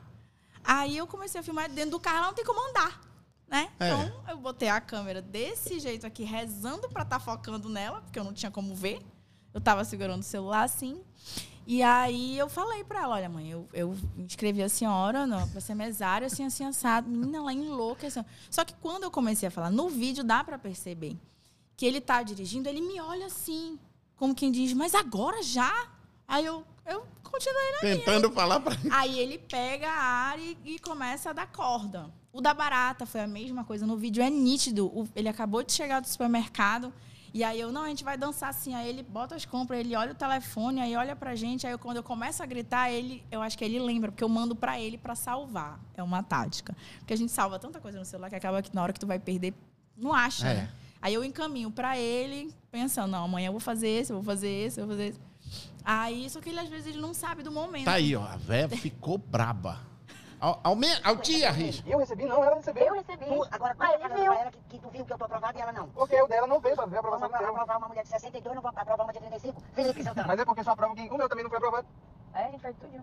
Aí 0.61 0.97
eu 0.97 1.07
comecei 1.07 1.39
a 1.39 1.43
filmar 1.43 1.69
dentro 1.69 1.91
do 1.91 1.99
carro, 2.01 2.17
ela 2.17 2.27
não 2.27 2.33
tem 2.33 2.43
como 2.43 2.69
andar. 2.69 3.01
Né? 3.47 3.69
É. 3.79 3.87
Então 3.87 4.23
eu 4.27 4.37
botei 4.37 4.67
a 4.67 4.81
câmera 4.81 5.21
desse 5.21 5.79
jeito 5.79 6.05
aqui, 6.05 6.23
rezando 6.23 6.89
para 6.89 7.03
estar 7.03 7.19
tá 7.19 7.23
focando 7.23 7.69
nela, 7.69 8.01
porque 8.01 8.19
eu 8.19 8.25
não 8.25 8.33
tinha 8.33 8.51
como 8.51 8.75
ver. 8.75 9.01
Eu 9.53 9.59
estava 9.59 9.85
segurando 9.85 10.19
o 10.19 10.25
celular 10.25 10.63
assim. 10.63 11.01
E 11.65 11.81
aí 11.81 12.37
eu 12.37 12.49
falei 12.49 12.83
para 12.83 13.03
ela, 13.03 13.15
olha, 13.15 13.29
mãe, 13.29 13.49
eu, 13.49 13.67
eu 13.73 13.95
inscrevi 14.17 14.61
a 14.61 14.67
senhora 14.67 15.25
para 15.51 15.61
ser 15.61 15.75
mesária, 15.75 16.27
assim, 16.27 16.45
assim, 16.45 16.65
assado. 16.65 17.09
Menina, 17.09 17.37
ela 17.37 17.53
enlouqueceu. 17.53 18.25
Só 18.49 18.65
que 18.65 18.73
quando 18.75 19.03
eu 19.03 19.11
comecei 19.11 19.47
a 19.47 19.51
falar, 19.51 19.71
no 19.71 19.87
vídeo 19.89 20.23
dá 20.23 20.43
para 20.43 20.57
perceber 20.57 21.17
que 21.77 21.85
ele 21.85 22.01
tá 22.01 22.21
dirigindo, 22.21 22.67
ele 22.67 22.81
me 22.81 22.99
olha 22.99 23.27
assim, 23.27 23.79
como 24.15 24.35
quem 24.35 24.51
diz, 24.51 24.73
mas 24.73 24.93
agora 24.93 25.41
já? 25.41 25.71
Aí 26.27 26.45
eu, 26.45 26.63
eu 26.85 27.05
continuei 27.23 27.71
na 27.73 27.79
Tentando 27.79 28.29
minha. 28.29 28.35
falar 28.41 28.59
para 28.59 28.75
Aí 28.91 29.17
ele 29.17 29.37
pega 29.37 29.89
a 29.89 30.03
área 30.03 30.41
e, 30.41 30.57
e, 30.65 30.79
começa 30.79 31.29
a 31.29 31.33
dar 31.33 31.47
corda. 31.47 32.11
O 32.31 32.41
da 32.41 32.53
barata 32.53 33.05
foi 33.05 33.21
a 33.21 33.27
mesma 33.27 33.63
coisa. 33.63 33.85
No 33.85 33.95
vídeo 33.95 34.23
é 34.23 34.29
nítido. 34.29 34.87
O, 34.87 35.07
ele 35.15 35.29
acabou 35.29 35.63
de 35.63 35.71
chegar 35.71 35.99
do 35.99 36.07
supermercado 36.07 36.93
e 37.33 37.43
aí 37.43 37.59
eu, 37.59 37.71
não, 37.71 37.83
a 37.83 37.87
gente 37.87 38.03
vai 38.03 38.15
dançar 38.15 38.49
assim. 38.49 38.75
Aí 38.75 38.87
ele 38.87 39.01
bota 39.01 39.33
as 39.35 39.43
compras, 39.43 39.79
ele 39.79 39.95
olha 39.95 40.11
o 40.11 40.15
telefone, 40.15 40.79
aí 40.79 40.95
olha 40.95 41.15
pra 41.15 41.33
gente. 41.33 41.65
Aí 41.65 41.73
eu, 41.73 41.79
quando 41.79 41.97
eu 41.97 42.03
começo 42.03 42.43
a 42.43 42.45
gritar, 42.45 42.91
ele, 42.91 43.23
eu 43.31 43.41
acho 43.41 43.57
que 43.57 43.65
ele 43.65 43.79
lembra, 43.79 44.11
porque 44.11 44.23
eu 44.23 44.29
mando 44.29 44.55
pra 44.55 44.79
ele 44.79 44.97
pra 44.97 45.15
salvar. 45.15 45.79
É 45.95 46.03
uma 46.03 46.21
tática. 46.21 46.75
Porque 46.99 47.13
a 47.13 47.17
gente 47.17 47.31
salva 47.31 47.57
tanta 47.57 47.79
coisa 47.79 47.97
no 47.97 48.05
celular 48.05 48.29
que 48.29 48.35
acaba 48.35 48.61
que 48.61 48.73
na 48.73 48.83
hora 48.83 48.93
que 48.93 48.99
tu 48.99 49.07
vai 49.07 49.17
perder, 49.17 49.53
não 49.97 50.13
acha, 50.13 50.47
é. 50.47 50.53
né? 50.53 50.71
Aí 51.01 51.13
eu 51.15 51.23
encaminho 51.23 51.71
pra 51.71 51.97
ele, 51.97 52.53
pensando, 52.71 53.11
não, 53.11 53.25
amanhã 53.25 53.47
eu 53.47 53.51
vou 53.51 53.59
fazer 53.59 53.89
esse, 53.89 54.11
eu 54.11 54.17
vou 54.17 54.23
fazer 54.23 54.47
esse, 54.47 54.79
eu 54.79 54.85
vou 54.85 54.95
fazer 54.95 55.09
esse. 55.09 55.19
Aí, 55.83 56.29
só 56.29 56.39
que 56.39 56.49
ele 56.49 56.59
às 56.59 56.69
vezes 56.69 56.87
ele 56.87 57.01
não 57.01 57.13
sabe 57.13 57.43
do 57.43 57.51
momento. 57.51 57.85
Tá 57.85 57.93
aí, 57.93 58.15
ó. 58.15 58.23
A 58.23 58.37
véia 58.37 58.69
ficou 58.69 59.17
braba. 59.17 59.81
Ao, 60.43 60.59
ao, 60.61 60.75
me, 60.75 60.89
ao 61.05 61.15
tia, 61.15 61.51
Rich. 61.51 61.85
Eu 61.87 61.99
recebi, 61.99 62.25
não, 62.25 62.43
ela 62.43 62.57
recebeu. 62.57 62.87
Eu 62.87 62.93
recebi. 62.95 63.25
Tu, 63.25 63.47
agora, 63.49 63.73
qual 63.75 63.93
é 63.93 63.97
pra 63.97 64.19
ela 64.19 64.51
que, 64.51 64.59
que 64.67 64.79
tu 64.79 64.89
viu 64.89 65.05
que 65.05 65.13
eu 65.13 65.17
tô 65.17 65.23
aprovado 65.23 65.57
e 65.57 65.61
ela 65.61 65.71
não? 65.71 65.87
Porque 65.87 66.21
o 66.21 66.27
dela 66.27 66.45
não 66.47 66.59
veio 66.59 66.75
pra 66.75 66.85
ver 66.85 66.97
a 66.97 66.99
aprovação 66.99 67.29
Vamos 67.29 67.45
aprovar 67.45 67.77
uma 67.77 67.87
mulher 67.87 68.03
de 68.03 68.09
62, 68.09 68.53
não 68.53 68.61
vou 68.61 68.69
aprovar 68.75 69.05
uma 69.05 69.13
de 69.13 69.19
35. 69.19 69.61
Felipe 69.73 70.03
Santana. 70.03 70.27
Mas 70.27 70.39
é 70.41 70.43
porque 70.43 70.61
só 70.65 70.71
aprova 70.71 70.93
que 70.95 71.09
o 71.09 71.17
meu 71.17 71.29
também 71.29 71.43
não 71.45 71.49
foi 71.49 71.59
aprovado. 71.59 71.87
É, 72.33 72.43
a 72.43 72.51
gente 72.51 72.59
faz 72.59 72.75
tudo. 72.75 73.01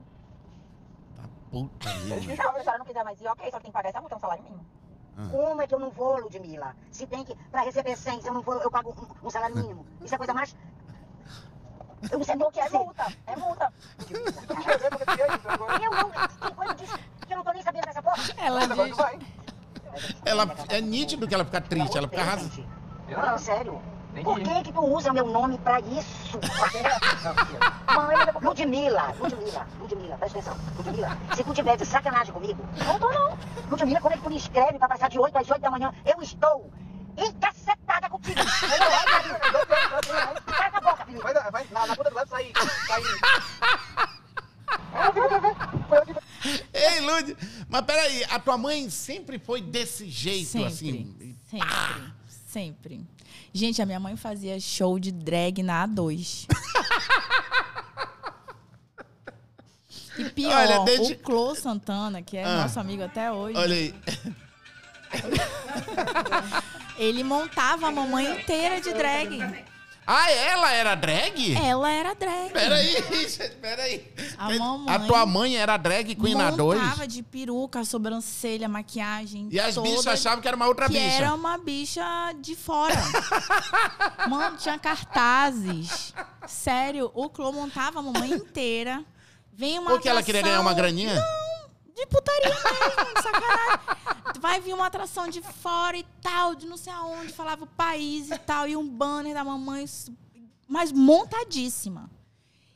Tá 1.16 1.22
puta 1.50 1.88
vida. 1.88 2.20
Se 2.20 2.32
a 2.42 2.62
senhora 2.62 2.78
não 2.78 2.84
quiser 2.84 3.04
mais 3.04 3.18
ir, 3.18 3.28
ok, 3.28 3.50
só 3.50 3.58
tem 3.58 3.70
que 3.70 3.72
pagar 3.72 3.88
essa 3.88 4.00
multa, 4.02 4.16
um 4.16 4.20
salário 4.20 4.44
mínimo. 4.44 4.66
Ah. 5.16 5.28
Como 5.30 5.62
é 5.62 5.66
que 5.66 5.74
eu 5.74 5.78
não 5.78 5.90
vou, 5.90 6.20
Ludmilla? 6.20 6.76
Se 6.90 7.06
tem 7.06 7.24
que, 7.24 7.34
pra 7.50 7.62
receber 7.62 7.96
100, 7.96 8.20
se 8.20 8.28
eu 8.28 8.34
não 8.34 8.42
vou, 8.42 8.56
eu 8.56 8.70
pago 8.70 8.90
um, 8.90 9.26
um 9.26 9.30
salário 9.30 9.56
mínimo. 9.56 9.86
Isso 10.02 10.14
é 10.14 10.18
coisa 10.18 10.34
mais... 10.34 10.54
Eu 12.12 12.18
não 12.18 12.24
sei 12.24 12.36
o 12.36 12.50
que 12.50 12.60
é 12.60 12.68
multa. 12.68 13.06
É 13.26 13.36
multa. 13.36 13.72
Tu 13.96 14.62
quer 14.62 14.78
ver 14.78 14.90
porque 14.90 15.04
tu 15.06 15.22
é 15.22 15.36
isso 15.36 15.48
agora? 15.48 15.82
Eu 15.82 15.90
não... 15.90 16.10
Tem 16.10 16.54
coisa 16.54 16.74
disso 16.74 17.09
que 17.30 17.34
eu 17.34 17.36
não 17.38 17.44
tô 17.44 17.52
nem 17.52 17.62
sabendo 17.62 17.84
dessa 17.86 18.02
porra. 18.02 18.16
Ela 18.38 18.66
Mas 18.66 18.86
diz. 18.88 18.96
vai. 18.96 19.18
Ela 20.24 20.54
é 20.68 20.80
nítido 20.80 21.28
que 21.28 21.34
ela 21.34 21.44
fica 21.44 21.60
triste, 21.60 21.96
ela 21.96 22.08
fica 22.08 22.20
arrasada. 22.22 22.50
Gente, 22.50 22.68
Não, 23.08 23.38
sério. 23.38 23.80
Por 24.24 24.40
que 24.40 24.62
que 24.64 24.72
tu 24.72 24.84
usa 24.84 25.12
meu 25.12 25.24
nome 25.28 25.56
pra 25.58 25.78
isso? 25.78 26.36
Mãe, 27.94 28.16
Ludmilla, 28.42 29.14
Ludmilla, 29.20 29.66
Ludmilla, 29.78 30.16
presta 30.16 30.38
atenção. 30.40 30.56
Ludmilla, 30.76 31.16
se 31.36 31.44
tu 31.44 31.54
tiver 31.54 31.76
de 31.76 31.86
sacanagem 31.86 32.34
comigo, 32.34 32.64
não 32.84 32.98
tô 32.98 33.08
não. 33.12 33.38
Ludmilla, 33.70 34.00
quando 34.00 34.14
é 34.14 34.16
que 34.16 34.22
tu 34.24 34.30
me 34.30 34.36
escreve 34.36 34.78
pra 34.80 34.88
passar 34.88 35.08
de 35.08 35.18
8 35.20 35.38
às 35.38 35.48
8 35.48 35.60
da 35.60 35.70
manhã, 35.70 35.92
eu 36.04 36.20
estou 36.20 36.68
encacetada 37.16 38.10
contigo. 38.10 38.40
Não 38.40 40.18
é. 40.18 40.40
Cala 40.46 40.78
a 40.78 40.80
boca, 40.80 41.04
filho. 41.04 41.22
Vai, 41.22 41.34
vai 41.34 41.66
na, 41.70 41.86
na 41.86 41.96
conta 41.96 42.10
do 42.10 42.16
lado 42.16 42.28
sair. 42.28 42.52
sair. 42.88 43.20
Eu 45.04 45.12
vi, 45.14 45.20
eu 45.20 45.40
vi. 45.40 45.86
Foi 45.88 45.98
eu 45.98 46.02
que 46.06 46.14
Ei, 46.72 47.00
Lud, 47.00 47.36
mas 47.68 47.82
peraí, 47.84 48.24
a 48.24 48.38
tua 48.38 48.56
mãe 48.56 48.88
sempre 48.90 49.38
foi 49.38 49.60
desse 49.60 50.08
jeito, 50.08 50.48
Sempre, 50.48 50.66
assim? 50.68 51.36
sempre, 51.50 52.14
sempre. 52.46 53.00
Gente, 53.52 53.82
a 53.82 53.86
minha 53.86 54.00
mãe 54.00 54.16
fazia 54.16 54.58
show 54.60 54.98
de 54.98 55.10
drag 55.12 55.62
na 55.62 55.86
A2. 55.86 56.46
E 60.18 60.24
pior, 60.30 60.52
Olha, 60.54 60.80
desde- 60.84 61.14
o 61.14 61.18
Clô 61.18 61.54
Santana, 61.54 62.20
que 62.20 62.36
é 62.36 62.44
Ah. 62.44 62.62
nosso 62.62 62.78
amigo 62.78 63.02
até 63.02 63.32
hoje, 63.32 63.56
Olha 63.56 63.74
aí. 63.74 63.94
ele 66.98 67.24
montava 67.24 67.88
a 67.88 67.90
mamãe 67.92 68.40
inteira 68.40 68.80
de 68.80 68.92
drag. 68.92 69.38
Ah, 70.06 70.30
ela 70.30 70.72
era 70.72 70.94
drag? 70.94 71.54
Ela 71.56 71.90
era 71.90 72.14
drag. 72.14 72.50
Peraí, 72.52 72.92
gente, 73.28 73.50
peraí. 73.60 74.12
A 74.36 74.50
mamãe 74.50 74.94
A 74.94 74.98
tua 74.98 75.26
mãe 75.26 75.56
era 75.56 75.76
drag 75.76 76.14
queen 76.16 76.34
na 76.34 76.50
2? 76.50 76.80
Montava 76.80 77.06
de 77.06 77.22
peruca, 77.22 77.84
sobrancelha, 77.84 78.68
maquiagem. 78.68 79.48
E 79.52 79.60
as 79.60 79.76
bichas 79.78 80.06
achavam 80.06 80.40
que 80.40 80.48
era 80.48 80.56
uma 80.56 80.66
outra 80.66 80.86
que 80.86 80.94
bicha. 80.94 81.04
era 81.16 81.34
uma 81.34 81.58
bicha 81.58 82.02
de 82.40 82.56
fora. 82.56 82.94
Mano, 84.28 84.56
tinha 84.56 84.78
cartazes. 84.78 86.12
Sério, 86.46 87.10
o 87.14 87.28
Clô 87.28 87.52
montava 87.52 88.00
a 88.00 88.02
mamãe 88.02 88.30
inteira. 88.32 89.04
Vem 89.52 89.78
uma 89.78 89.90
Porque 89.90 90.08
ela 90.08 90.22
queria 90.22 90.42
ganhar 90.42 90.60
uma 90.60 90.74
graninha? 90.74 91.22
De 92.00 92.06
putaria 92.06 92.48
mesmo, 92.48 93.22
sacanagem. 93.22 93.80
Vai 94.40 94.60
vir 94.60 94.72
uma 94.74 94.86
atração 94.86 95.28
de 95.28 95.42
fora 95.42 95.96
e 95.98 96.04
tal, 96.22 96.54
de 96.54 96.66
não 96.66 96.76
sei 96.78 96.92
aonde, 96.92 97.32
falava 97.32 97.64
o 97.64 97.66
país 97.66 98.30
e 98.30 98.38
tal, 98.38 98.66
e 98.66 98.74
um 98.76 98.88
banner 98.88 99.34
da 99.34 99.44
mamãe, 99.44 99.84
mas 100.66 100.90
montadíssima. 100.92 102.08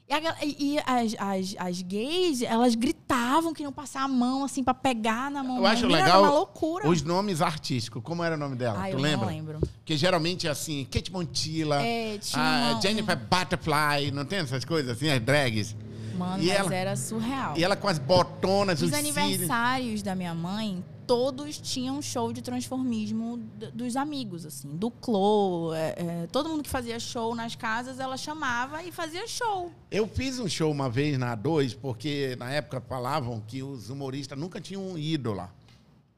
E, 0.07 0.13
a 0.13 0.21
e- 0.45 0.79
as, 0.85 1.15
as, 1.19 1.55
as 1.59 1.83
gays, 1.83 2.43
elas 2.43 2.75
gritavam 2.75 3.55
que 3.55 3.63
iam 3.63 3.73
passar 3.73 4.03
a 4.03 4.09
mão, 4.09 4.45
assim, 4.45 4.63
pra 4.63 4.75
pegar 4.75 5.31
na 5.31 5.43
mamãe. 5.43 5.57
Eu 5.63 5.67
acho 5.67 5.83
Menina, 5.87 6.05
legal 6.05 6.23
uma 6.25 6.31
loucura. 6.31 6.87
os 6.87 7.01
nomes 7.01 7.41
artísticos. 7.41 8.03
Como 8.03 8.23
era 8.23 8.35
o 8.35 8.39
nome 8.39 8.55
dela? 8.55 8.79
Ai, 8.79 8.91
tu 8.91 8.99
eu 8.99 9.01
lembra? 9.01 9.27
não 9.27 9.33
lembro. 9.33 9.61
Porque 9.79 9.97
geralmente 9.97 10.47
é 10.47 10.51
assim, 10.51 10.87
Kate 10.91 11.11
Montilla, 11.11 11.83
É, 11.83 12.19
a 12.35 12.73
uma- 12.73 12.83
Jennifer 12.83 13.17
Butterfly, 13.17 14.11
não 14.13 14.27
tem 14.27 14.41
essas 14.41 14.63
coisas 14.67 14.95
assim, 14.95 15.09
as 15.09 15.21
drags? 15.23 15.75
Mano, 16.16 16.42
E 16.42 16.46
mas 16.48 16.57
ela- 16.59 16.74
era 16.74 16.96
surreal. 16.96 17.57
E 17.57 17.64
ela 17.64 17.77
com 17.77 17.88
as 17.88 17.98
botonas, 17.98 18.81
Os 18.83 18.90
os 18.90 18.96
cílios. 18.96 19.16
aniversários 19.18 20.03
da 20.03 20.14
minha 20.14 20.35
mãe, 20.35 20.85
todos 21.07 21.59
tinham 21.59 22.00
show 22.00 22.33
de 22.33 22.40
transformismo 22.40 23.37
dos 23.74 23.96
amigos, 23.96 24.46
assim. 24.46 24.68
Do 24.77 24.90
Clô, 24.90 25.74
é, 25.74 25.94
é, 25.96 26.27
todo 26.33 26.48
mundo 26.48 26.62
que 26.62 26.70
fazia 26.70 26.98
show 26.98 27.35
nas 27.35 27.55
casas, 27.55 27.98
ela 27.98 28.16
chamava 28.16 28.83
e 28.83 28.90
fazia 28.92 29.27
show. 29.29 29.70
Eu 29.90 30.07
fiz 30.09 30.38
um 30.38 30.48
show 30.48 30.70
uma 30.70 30.88
vez 30.88 31.18
na 31.18 31.37
A2, 31.37 31.74
porque 31.77 32.37
na 32.38 32.50
época 32.50 32.81
falavam 32.81 33.40
que 33.46 33.62
os 33.62 33.90
humoristas 33.90 34.38
nunca 34.38 34.61
tinham 34.61 34.96
ido 34.96 35.33
lá. 35.33 35.50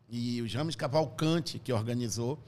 E 0.08 0.40
o 0.40 0.46
James 0.46 0.76
Cavalcante, 0.76 1.58
que 1.58 1.72
organizou. 1.72 2.38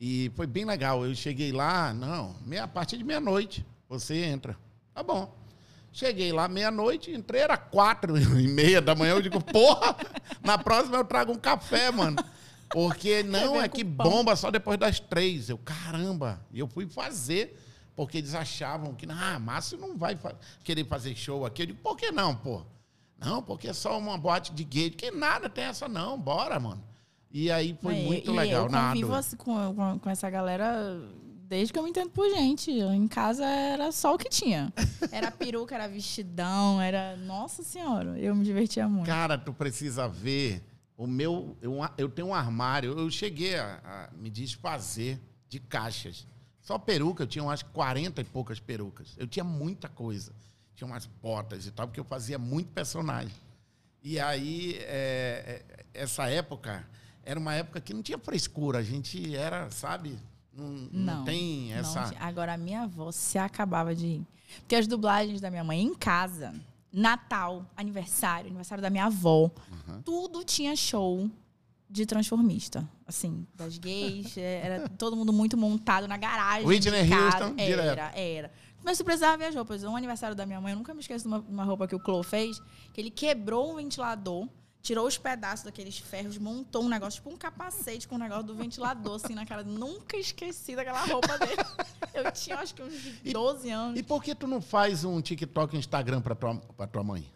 E 0.00 0.30
foi 0.34 0.46
bem 0.46 0.64
legal. 0.64 1.04
Eu 1.04 1.14
cheguei 1.14 1.52
lá, 1.52 1.92
não, 1.92 2.34
meia, 2.46 2.64
a 2.64 2.68
partir 2.68 2.96
de 2.96 3.04
meia-noite 3.04 3.64
você 3.88 4.24
entra. 4.24 4.56
Tá 4.94 5.02
bom. 5.02 5.30
Cheguei 5.96 6.30
lá 6.30 6.46
meia-noite, 6.46 7.10
entrei, 7.10 7.40
era 7.40 7.56
quatro 7.56 8.18
e 8.38 8.46
meia 8.46 8.82
da 8.82 8.94
manhã. 8.94 9.12
Eu 9.12 9.22
digo, 9.22 9.42
porra, 9.42 9.96
na 10.44 10.58
próxima 10.58 10.98
eu 10.98 11.04
trago 11.06 11.32
um 11.32 11.38
café, 11.38 11.90
mano. 11.90 12.18
Porque 12.68 13.22
não, 13.22 13.58
é 13.62 13.66
que 13.66 13.82
bomba 13.82 14.36
só 14.36 14.50
depois 14.50 14.78
das 14.78 15.00
três. 15.00 15.48
Eu, 15.48 15.56
caramba. 15.56 16.38
E 16.52 16.58
eu 16.58 16.68
fui 16.68 16.86
fazer, 16.86 17.58
porque 17.96 18.18
eles 18.18 18.34
achavam 18.34 18.92
que, 18.92 19.06
ah, 19.08 19.38
Márcio 19.38 19.78
não 19.78 19.96
vai 19.96 20.16
fa- 20.16 20.34
querer 20.62 20.84
fazer 20.84 21.16
show 21.16 21.46
aqui. 21.46 21.62
Eu 21.62 21.66
digo, 21.68 21.78
por 21.82 21.96
que 21.96 22.10
não, 22.10 22.36
pô? 22.36 22.60
Não, 23.18 23.40
porque 23.42 23.68
é 23.68 23.72
só 23.72 23.96
uma 23.98 24.18
boate 24.18 24.52
de 24.52 24.64
gay. 24.64 24.90
Que 24.90 25.10
nada 25.10 25.48
tem 25.48 25.64
essa 25.64 25.88
não, 25.88 26.20
bora, 26.20 26.60
mano. 26.60 26.84
E 27.32 27.50
aí 27.50 27.74
foi 27.80 27.96
É, 27.98 28.02
muito 28.02 28.30
e 28.30 28.36
legal. 28.36 28.64
Eu 28.64 28.70
na 28.70 28.88
convivo 28.88 29.12
A2. 29.12 29.18
assim, 29.18 29.36
com, 29.38 29.74
com, 29.74 29.98
com 29.98 30.10
essa 30.10 30.28
galera 30.28 31.00
desde 31.48 31.72
que 31.72 31.78
eu 31.78 31.82
me 31.82 31.90
entendo 31.90 32.10
por 32.10 32.28
gente. 32.30 32.70
Em 32.70 33.06
casa 33.06 33.44
era 33.44 33.92
só 33.92 34.14
o 34.14 34.18
que 34.18 34.28
tinha. 34.28 34.72
Era 35.10 35.30
peruca, 35.30 35.74
era 35.74 35.88
vestidão, 35.88 36.80
era... 36.80 37.16
Nossa 37.16 37.62
Senhora, 37.62 38.18
eu 38.18 38.34
me 38.34 38.44
divertia 38.44 38.88
muito. 38.88 39.06
Cara, 39.06 39.38
tu 39.38 39.52
precisa 39.52 40.08
ver 40.08 40.62
o 40.96 41.06
meu. 41.06 41.56
Eu, 41.60 41.78
eu 41.96 42.08
tenho 42.08 42.28
um 42.28 42.34
armário. 42.34 42.98
Eu 42.98 43.10
cheguei 43.10 43.56
a, 43.56 43.80
a 43.84 44.16
me 44.16 44.30
desfazer 44.30 45.20
de 45.48 45.60
caixas. 45.60 46.26
Só 46.60 46.78
peruca, 46.78 47.22
eu 47.22 47.26
tinha 47.26 47.44
umas 47.44 47.62
40 47.62 48.20
e 48.20 48.24
poucas 48.24 48.58
perucas. 48.58 49.14
Eu 49.16 49.26
tinha 49.26 49.44
muita 49.44 49.88
coisa. 49.88 50.32
Tinha 50.74 50.86
umas 50.86 51.06
botas 51.06 51.66
e 51.66 51.70
tal, 51.70 51.86
porque 51.86 52.00
eu 52.00 52.04
fazia 52.04 52.38
muito 52.38 52.70
personagem. 52.70 53.34
E 54.02 54.18
aí, 54.20 54.76
é, 54.80 55.62
é, 55.68 55.84
essa 55.94 56.28
época 56.28 56.86
era 57.22 57.38
uma 57.38 57.54
época 57.54 57.80
que 57.80 57.94
não 57.94 58.02
tinha 58.02 58.18
frescura. 58.18 58.78
A 58.78 58.82
gente 58.82 59.34
era, 59.34 59.70
sabe? 59.70 60.18
Não, 60.56 61.16
não, 61.16 61.24
tem 61.24 61.70
não 61.70 61.78
essa. 61.78 62.04
tinha. 62.04 62.20
Agora, 62.20 62.54
a 62.54 62.56
minha 62.56 62.82
avó 62.82 63.12
se 63.12 63.38
acabava 63.38 63.94
de 63.94 64.06
ir. 64.06 64.26
Porque 64.60 64.76
as 64.76 64.86
dublagens 64.86 65.40
da 65.40 65.50
minha 65.50 65.64
mãe 65.64 65.82
em 65.82 65.94
casa, 65.94 66.54
Natal, 66.92 67.66
aniversário, 67.76 68.46
aniversário 68.46 68.80
da 68.80 68.88
minha 68.88 69.06
avó, 69.06 69.50
tudo 70.04 70.44
tinha 70.44 70.74
show 70.74 71.28
de 71.88 72.06
transformista. 72.06 72.88
Assim, 73.06 73.46
das 73.54 73.78
gays, 73.78 74.36
é, 74.36 74.60
era 74.64 74.88
todo 74.88 75.14
mundo 75.14 75.32
muito 75.32 75.56
montado 75.56 76.08
na 76.08 76.16
garagem. 76.16 76.66
Whitney. 76.66 77.12
Houston, 77.12 77.54
era, 77.56 77.66
direto. 77.66 78.16
Era. 78.16 78.52
Mas 78.82 78.98
tu 78.98 79.04
precisava 79.04 79.36
ver 79.36 79.46
as 79.46 79.54
roupas. 79.54 79.82
Um 79.84 79.96
aniversário 79.96 80.34
da 80.34 80.46
minha 80.46 80.60
mãe, 80.60 80.72
eu 80.72 80.78
nunca 80.78 80.94
me 80.94 81.00
esqueço 81.00 81.24
de 81.24 81.28
uma, 81.28 81.38
uma 81.48 81.64
roupa 81.64 81.86
que 81.86 81.94
o 81.94 82.00
Clô 82.00 82.22
fez, 82.22 82.60
que 82.92 83.00
ele 83.00 83.10
quebrou 83.10 83.72
um 83.72 83.76
ventilador, 83.76 84.48
tirou 84.86 85.06
os 85.06 85.18
pedaços 85.18 85.64
daqueles 85.64 85.98
ferros, 85.98 86.38
montou 86.38 86.84
um 86.84 86.88
negócio, 86.88 87.16
tipo 87.20 87.28
um 87.30 87.36
capacete 87.36 88.06
com 88.06 88.14
um 88.14 88.18
negócio 88.18 88.44
do 88.44 88.54
ventilador, 88.54 89.16
assim, 89.16 89.34
na 89.34 89.44
cara. 89.44 89.64
Nunca 89.64 90.16
esqueci 90.16 90.76
daquela 90.76 91.04
roupa 91.04 91.36
dele. 91.38 91.56
Eu 92.14 92.30
tinha, 92.30 92.56
acho 92.58 92.72
que 92.74 92.82
uns 92.82 92.94
12 93.32 93.68
anos. 93.70 93.98
E 93.98 94.02
por 94.02 94.22
que 94.22 94.34
tu 94.34 94.46
não 94.46 94.60
faz 94.62 95.04
um 95.04 95.20
TikTok 95.20 95.74
e 95.74 95.78
Instagram 95.78 96.20
pra 96.20 96.34
tua, 96.36 96.54
pra 96.76 96.86
tua 96.86 97.02
mãe? 97.02 97.26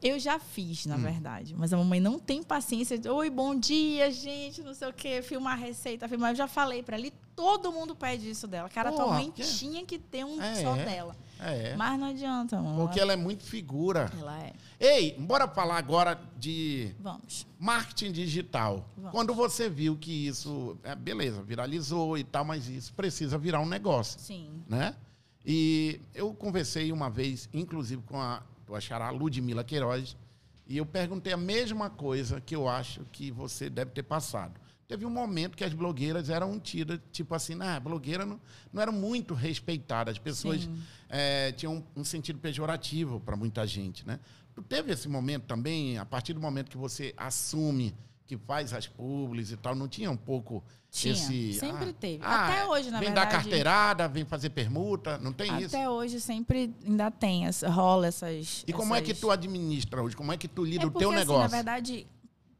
Eu 0.00 0.16
já 0.18 0.38
fiz, 0.38 0.86
Hum. 0.86 0.90
na 0.90 0.96
verdade. 0.96 1.54
Mas 1.56 1.72
a 1.72 1.76
mamãe 1.76 1.98
não 1.98 2.18
tem 2.20 2.42
paciência. 2.42 2.96
de, 2.98 3.08
Oi, 3.08 3.30
bom 3.30 3.54
dia, 3.58 4.10
gente, 4.12 4.62
não 4.62 4.72
sei 4.74 4.88
o 4.88 4.92
quê. 4.92 5.22
Filmar 5.22 5.58
receita, 5.58 6.06
filmar. 6.08 6.32
Eu 6.32 6.36
já 6.36 6.46
falei 6.46 6.82
pra 6.84 6.96
ela. 6.96 7.06
E 7.06 7.12
todo 7.34 7.72
mundo 7.72 7.96
pede 7.96 8.30
isso 8.30 8.46
dela. 8.46 8.68
Cara, 8.68 8.92
tua 8.92 9.04
Porra, 9.06 9.14
mãe 9.16 9.30
que- 9.32 9.42
tinha 9.42 9.84
que 9.84 9.98
ter 9.98 10.24
um 10.24 10.40
É, 10.40 10.54
só 10.62 10.76
é. 10.76 10.84
dela. 10.84 11.16
É. 11.40 11.74
Mas 11.74 11.98
não 11.98 12.08
adianta, 12.08 12.60
mano. 12.60 12.76
Porque 12.84 13.00
ela 13.00 13.12
é 13.12 13.16
muito 13.16 13.42
figura. 13.44 14.08
Ela 14.20 14.38
é. 14.40 14.52
Ei, 14.80 15.16
bora 15.18 15.48
falar 15.48 15.76
agora 15.76 16.20
de 16.38 16.94
Vamos. 17.00 17.46
marketing 17.58 18.12
digital. 18.12 18.88
Vamos. 18.96 19.10
Quando 19.10 19.34
você 19.34 19.68
viu 19.68 19.96
que 19.96 20.28
isso, 20.28 20.78
é, 20.84 20.94
beleza, 20.94 21.42
viralizou 21.42 22.16
e 22.16 22.22
tal, 22.22 22.44
mas 22.44 22.68
isso 22.68 22.94
precisa 22.94 23.36
virar 23.36 23.60
um 23.60 23.66
negócio, 23.66 24.20
Sim. 24.20 24.62
né? 24.68 24.94
E 25.44 26.00
eu 26.14 26.32
conversei 26.32 26.92
uma 26.92 27.10
vez, 27.10 27.48
inclusive 27.52 28.02
com 28.02 28.20
a 28.20 28.42
tua 28.66 28.80
xará 28.80 29.10
Ludmila 29.10 29.64
Queiroz, 29.64 30.16
e 30.66 30.76
eu 30.76 30.86
perguntei 30.86 31.32
a 31.32 31.36
mesma 31.36 31.90
coisa 31.90 32.40
que 32.40 32.54
eu 32.54 32.68
acho 32.68 33.04
que 33.10 33.32
você 33.32 33.68
deve 33.68 33.90
ter 33.90 34.02
passado. 34.04 34.60
Teve 34.86 35.04
um 35.04 35.10
momento 35.10 35.56
que 35.56 35.64
as 35.64 35.74
blogueiras 35.74 36.30
eram 36.30 36.58
tidas, 36.58 36.98
tipo 37.12 37.34
assim, 37.34 37.54
ah, 37.60 37.76
a 37.76 37.80
blogueira 37.80 38.24
não, 38.24 38.40
não 38.72 38.80
era 38.80 38.90
muito 38.90 39.34
respeitada. 39.34 40.10
As 40.10 40.18
pessoas 40.18 40.66
eh, 41.10 41.52
tinham 41.52 41.84
um 41.94 42.02
sentido 42.02 42.38
pejorativo 42.38 43.20
para 43.20 43.36
muita 43.36 43.66
gente, 43.66 44.06
né? 44.06 44.18
Teve 44.62 44.92
esse 44.92 45.08
momento 45.08 45.44
também, 45.44 45.98
a 45.98 46.04
partir 46.04 46.32
do 46.32 46.40
momento 46.40 46.70
que 46.70 46.76
você 46.76 47.12
assume 47.16 47.94
que 48.26 48.36
faz 48.36 48.72
as 48.74 48.86
publis 48.86 49.50
e 49.52 49.56
tal, 49.56 49.74
não 49.74 49.88
tinha 49.88 50.10
um 50.10 50.16
pouco 50.16 50.62
Tinha, 50.90 51.14
esse... 51.14 51.54
sempre 51.54 51.94
teve. 51.94 52.22
ah, 52.22 52.46
Até 52.46 52.66
hoje, 52.66 52.90
na 52.90 52.98
vem 52.98 53.08
verdade. 53.08 53.30
dar 53.30 53.32
carteirada, 53.36 54.06
vem 54.08 54.24
fazer 54.26 54.50
permuta, 54.50 55.16
não 55.18 55.32
tem 55.32 55.56
isso? 55.62 55.74
Até 55.74 55.88
hoje 55.88 56.20
sempre 56.20 56.74
ainda 56.86 57.10
tem, 57.10 57.46
essa, 57.46 57.70
rola 57.70 58.06
essas. 58.06 58.64
E 58.66 58.72
como 58.72 58.94
é 58.94 59.00
que 59.00 59.12
essas- 59.12 59.20
tu 59.22 59.30
administra 59.30 60.02
hoje? 60.02 60.14
Como 60.14 60.30
é 60.30 60.36
que 60.36 60.46
tu 60.46 60.62
lida 60.62 60.84
É 60.84 60.86
o 60.86 60.90
teu 60.90 61.08
porque, 61.08 61.14
assim, 61.20 61.26
negócio? 61.26 61.40
na 61.42 61.48
verdade, 61.48 62.06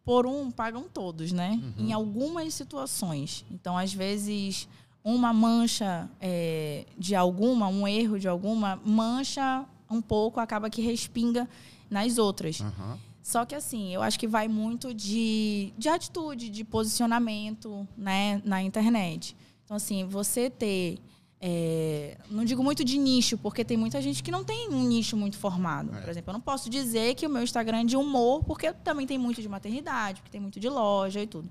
por 0.05 0.27
um 0.27 0.51
pagam 0.51 0.85
todos, 0.85 1.33
né? 1.33 1.61
Em 1.77 1.93
algumas 1.93 2.55
situações. 2.55 3.45
Então, 3.51 3.77
às 3.77 3.93
vezes, 3.93 4.67
uma 5.05 5.35
mancha 5.35 6.09
é, 6.19 6.87
de 6.97 7.15
alguma, 7.15 7.69
um 7.69 7.87
erro 7.87 8.19
de 8.19 8.27
alguma, 8.27 8.81
mancha 8.87 9.67
um 9.91 10.01
pouco, 10.01 10.41
acaba 10.41 10.71
que 10.71 10.81
respinga 10.81 11.47
nas 11.91 12.19
outras. 12.19 12.61
Aham. 12.61 12.99
Só 13.23 13.45
que 13.45 13.55
assim, 13.55 13.93
eu 13.93 14.01
acho 14.03 14.19
que 14.19 14.27
vai 14.27 14.49
muito 14.49 14.95
de, 14.95 15.73
de 15.77 15.89
atitude, 15.89 16.49
de 16.49 16.65
posicionamento, 16.65 17.87
né, 17.97 18.41
na 18.43 18.63
internet. 18.63 19.37
Então, 19.65 19.77
assim, 19.77 20.07
você 20.07 20.49
ter. 20.49 20.99
é, 21.39 22.17
não 22.31 22.43
digo 22.43 22.65
muito 22.65 22.83
de 22.83 22.97
nicho, 22.97 23.37
porque 23.37 23.63
tem 23.63 23.77
muita 23.77 24.01
gente 24.01 24.23
que 24.23 24.31
não 24.31 24.43
tem 24.45 24.71
um 24.71 24.83
nicho 24.89 25.15
muito 25.15 25.37
formado. 25.37 25.95
É. 25.95 26.01
Por 26.01 26.09
exemplo, 26.09 26.31
eu 26.31 26.33
não 26.33 26.41
posso 26.41 26.71
dizer 26.71 27.15
que 27.17 27.27
o 27.27 27.29
meu 27.31 27.43
Instagram 27.43 27.81
é 27.81 27.85
de 27.85 27.99
humor, 27.99 28.43
porque 28.45 28.73
também 28.73 29.07
tem 29.07 29.19
muito 29.19 29.43
de 29.43 29.49
maternidade, 29.49 30.23
porque 30.23 30.33
tem 30.33 30.41
muito 30.41 30.59
de 30.59 30.71
loja 30.71 31.21
e 31.21 31.27
tudo. 31.27 31.51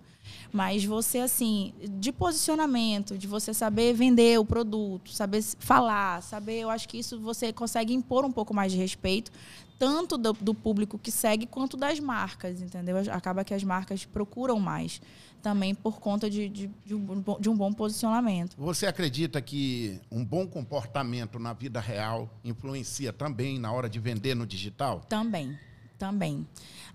Mas 0.51 0.83
você, 0.83 1.19
assim, 1.19 1.73
de 1.99 2.11
posicionamento, 2.11 3.17
de 3.17 3.27
você 3.27 3.53
saber 3.53 3.93
vender 3.93 4.39
o 4.39 4.45
produto, 4.45 5.13
saber 5.13 5.43
falar, 5.59 6.23
saber, 6.23 6.59
eu 6.59 6.71
acho 6.71 6.89
que 6.89 6.97
isso 6.97 7.19
você 7.19 7.53
consegue 7.53 7.93
impor 7.93 8.25
um 8.25 8.31
pouco 8.31 8.51
mais 8.53 8.71
de 8.71 8.77
respeito, 8.79 9.31
tanto 9.77 10.17
do, 10.17 10.33
do 10.33 10.53
público 10.53 10.97
que 10.97 11.11
segue 11.11 11.45
quanto 11.45 11.77
das 11.77 11.99
marcas, 11.99 12.61
entendeu? 12.61 12.97
Acaba 13.11 13.43
que 13.43 13.53
as 13.53 13.63
marcas 13.63 14.05
procuram 14.05 14.59
mais 14.59 15.01
também 15.41 15.73
por 15.73 15.99
conta 15.99 16.29
de, 16.29 16.49
de, 16.49 16.69
de 16.85 16.95
um, 16.95 17.23
de 17.39 17.49
um 17.49 17.55
bom 17.55 17.71
posicionamento. 17.71 18.55
Você 18.57 18.85
acredita 18.85 19.41
que 19.41 19.99
um 20.11 20.25
bom 20.25 20.47
comportamento 20.47 21.39
na 21.39 21.53
vida 21.53 21.79
real 21.79 22.29
influencia 22.43 23.13
também 23.13 23.59
na 23.59 23.71
hora 23.71 23.89
de 23.89 23.99
vender 23.99 24.35
no 24.35 24.45
digital? 24.45 25.01
Também, 25.07 25.57
também. 25.97 26.45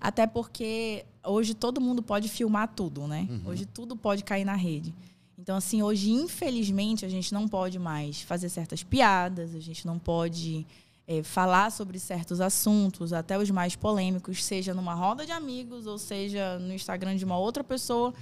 Até 0.00 0.26
porque 0.26 1.04
hoje 1.24 1.54
todo 1.54 1.80
mundo 1.80 2.02
pode 2.02 2.28
filmar 2.28 2.68
tudo, 2.74 3.06
né? 3.06 3.28
Hoje 3.46 3.64
tudo 3.64 3.96
pode 3.96 4.24
cair 4.24 4.44
na 4.44 4.56
rede. 4.56 4.92
Então, 5.38 5.56
assim, 5.56 5.82
hoje, 5.82 6.10
infelizmente, 6.10 7.04
a 7.04 7.08
gente 7.08 7.32
não 7.34 7.48
pode 7.48 7.78
mais 7.78 8.22
fazer 8.22 8.48
certas 8.48 8.82
piadas, 8.84 9.54
a 9.54 9.60
gente 9.60 9.86
não 9.86 9.98
pode 9.98 10.64
eh, 11.06 11.22
falar 11.22 11.70
sobre 11.70 11.98
certos 11.98 12.40
assuntos, 12.40 13.12
até 13.12 13.38
os 13.38 13.50
mais 13.50 13.74
polêmicos, 13.76 14.44
seja 14.44 14.72
numa 14.74 14.94
roda 14.94 15.26
de 15.26 15.32
amigos 15.32 15.86
ou 15.86 15.98
seja 15.98 16.58
no 16.58 16.72
Instagram 16.72 17.16
de 17.16 17.24
uma 17.24 17.36
outra 17.38 17.64
pessoa, 17.64 18.14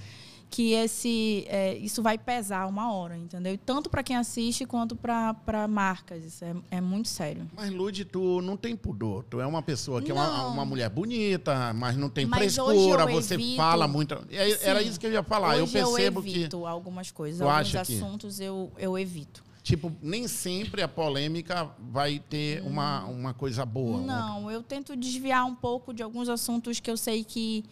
que 0.49 0.73
esse, 0.73 1.45
eh, 1.47 1.77
isso 1.77 2.03
vai 2.03 2.17
pesar 2.17 2.67
uma 2.67 2.91
hora, 2.93 3.15
entendeu? 3.15 3.57
Tanto 3.65 3.89
para 3.89 4.03
quem 4.03 4.17
assiste 4.17 4.65
quanto 4.65 4.97
para 4.97 5.65
marcas. 5.69 6.25
Isso 6.25 6.43
é, 6.43 6.53
é 6.71 6.81
muito 6.81 7.07
sério. 7.07 7.47
Mas, 7.55 7.69
Lud, 7.71 8.03
tu 8.03 8.41
não 8.41 8.57
tem 8.57 8.75
pudor. 8.75 9.23
Tu 9.29 9.39
é 9.39 9.45
uma 9.47 9.61
pessoa 9.61 10.01
que 10.01 10.11
é 10.11 10.13
uma, 10.13 10.27
Não. 10.27 10.49
uma 10.53 10.65
mulher 10.65 10.89
bonita, 10.89 11.71
mas 11.73 11.95
não 11.95 12.09
tem 12.09 12.25
Mas 12.25 12.39
frescura, 12.55 13.03
eu 13.03 13.11
você 13.21 13.35
evito- 13.35 13.55
fala 13.55 13.87
muito. 13.87 14.13
É- 14.29 14.67
Era 14.67 14.81
Sim. 14.83 14.89
isso 14.89 14.99
que 14.99 15.07
eu 15.07 15.13
ia 15.13 15.23
falar. 15.23 15.55
eu 15.57 15.63
Hoje 15.63 15.71
percebo 15.71 16.19
eu 16.19 16.23
que, 16.23 16.29
evito 16.31 16.65
algumas 16.67 17.11
coisas, 17.11 17.39
Tu 17.39 17.43
alguns 17.47 17.73
acha 17.75 17.85
que- 17.85 17.95
assuntos 17.95 18.39
eu, 18.41 18.69
eu 18.77 18.99
evito. 18.99 19.41
Tipo, 19.63 19.91
nem 20.01 20.27
sempre 20.27 20.81
a 20.81 20.87
polêmica 20.87 21.69
vai 21.79 22.19
ter 22.19 22.61
uma, 22.63 23.05
uma 23.05 23.33
coisa 23.33 23.65
boa. 23.65 24.01
Não, 24.01 24.49
eu 24.49 24.63
tento 24.63 24.95
desviar 24.95 25.45
um 25.45 25.55
pouco 25.55 25.93
de 25.93 26.01
alguns 26.01 26.29
assuntos 26.29 26.79
que 26.79 26.89
eu 26.89 26.97
sei 26.97 27.23
que 27.23 27.63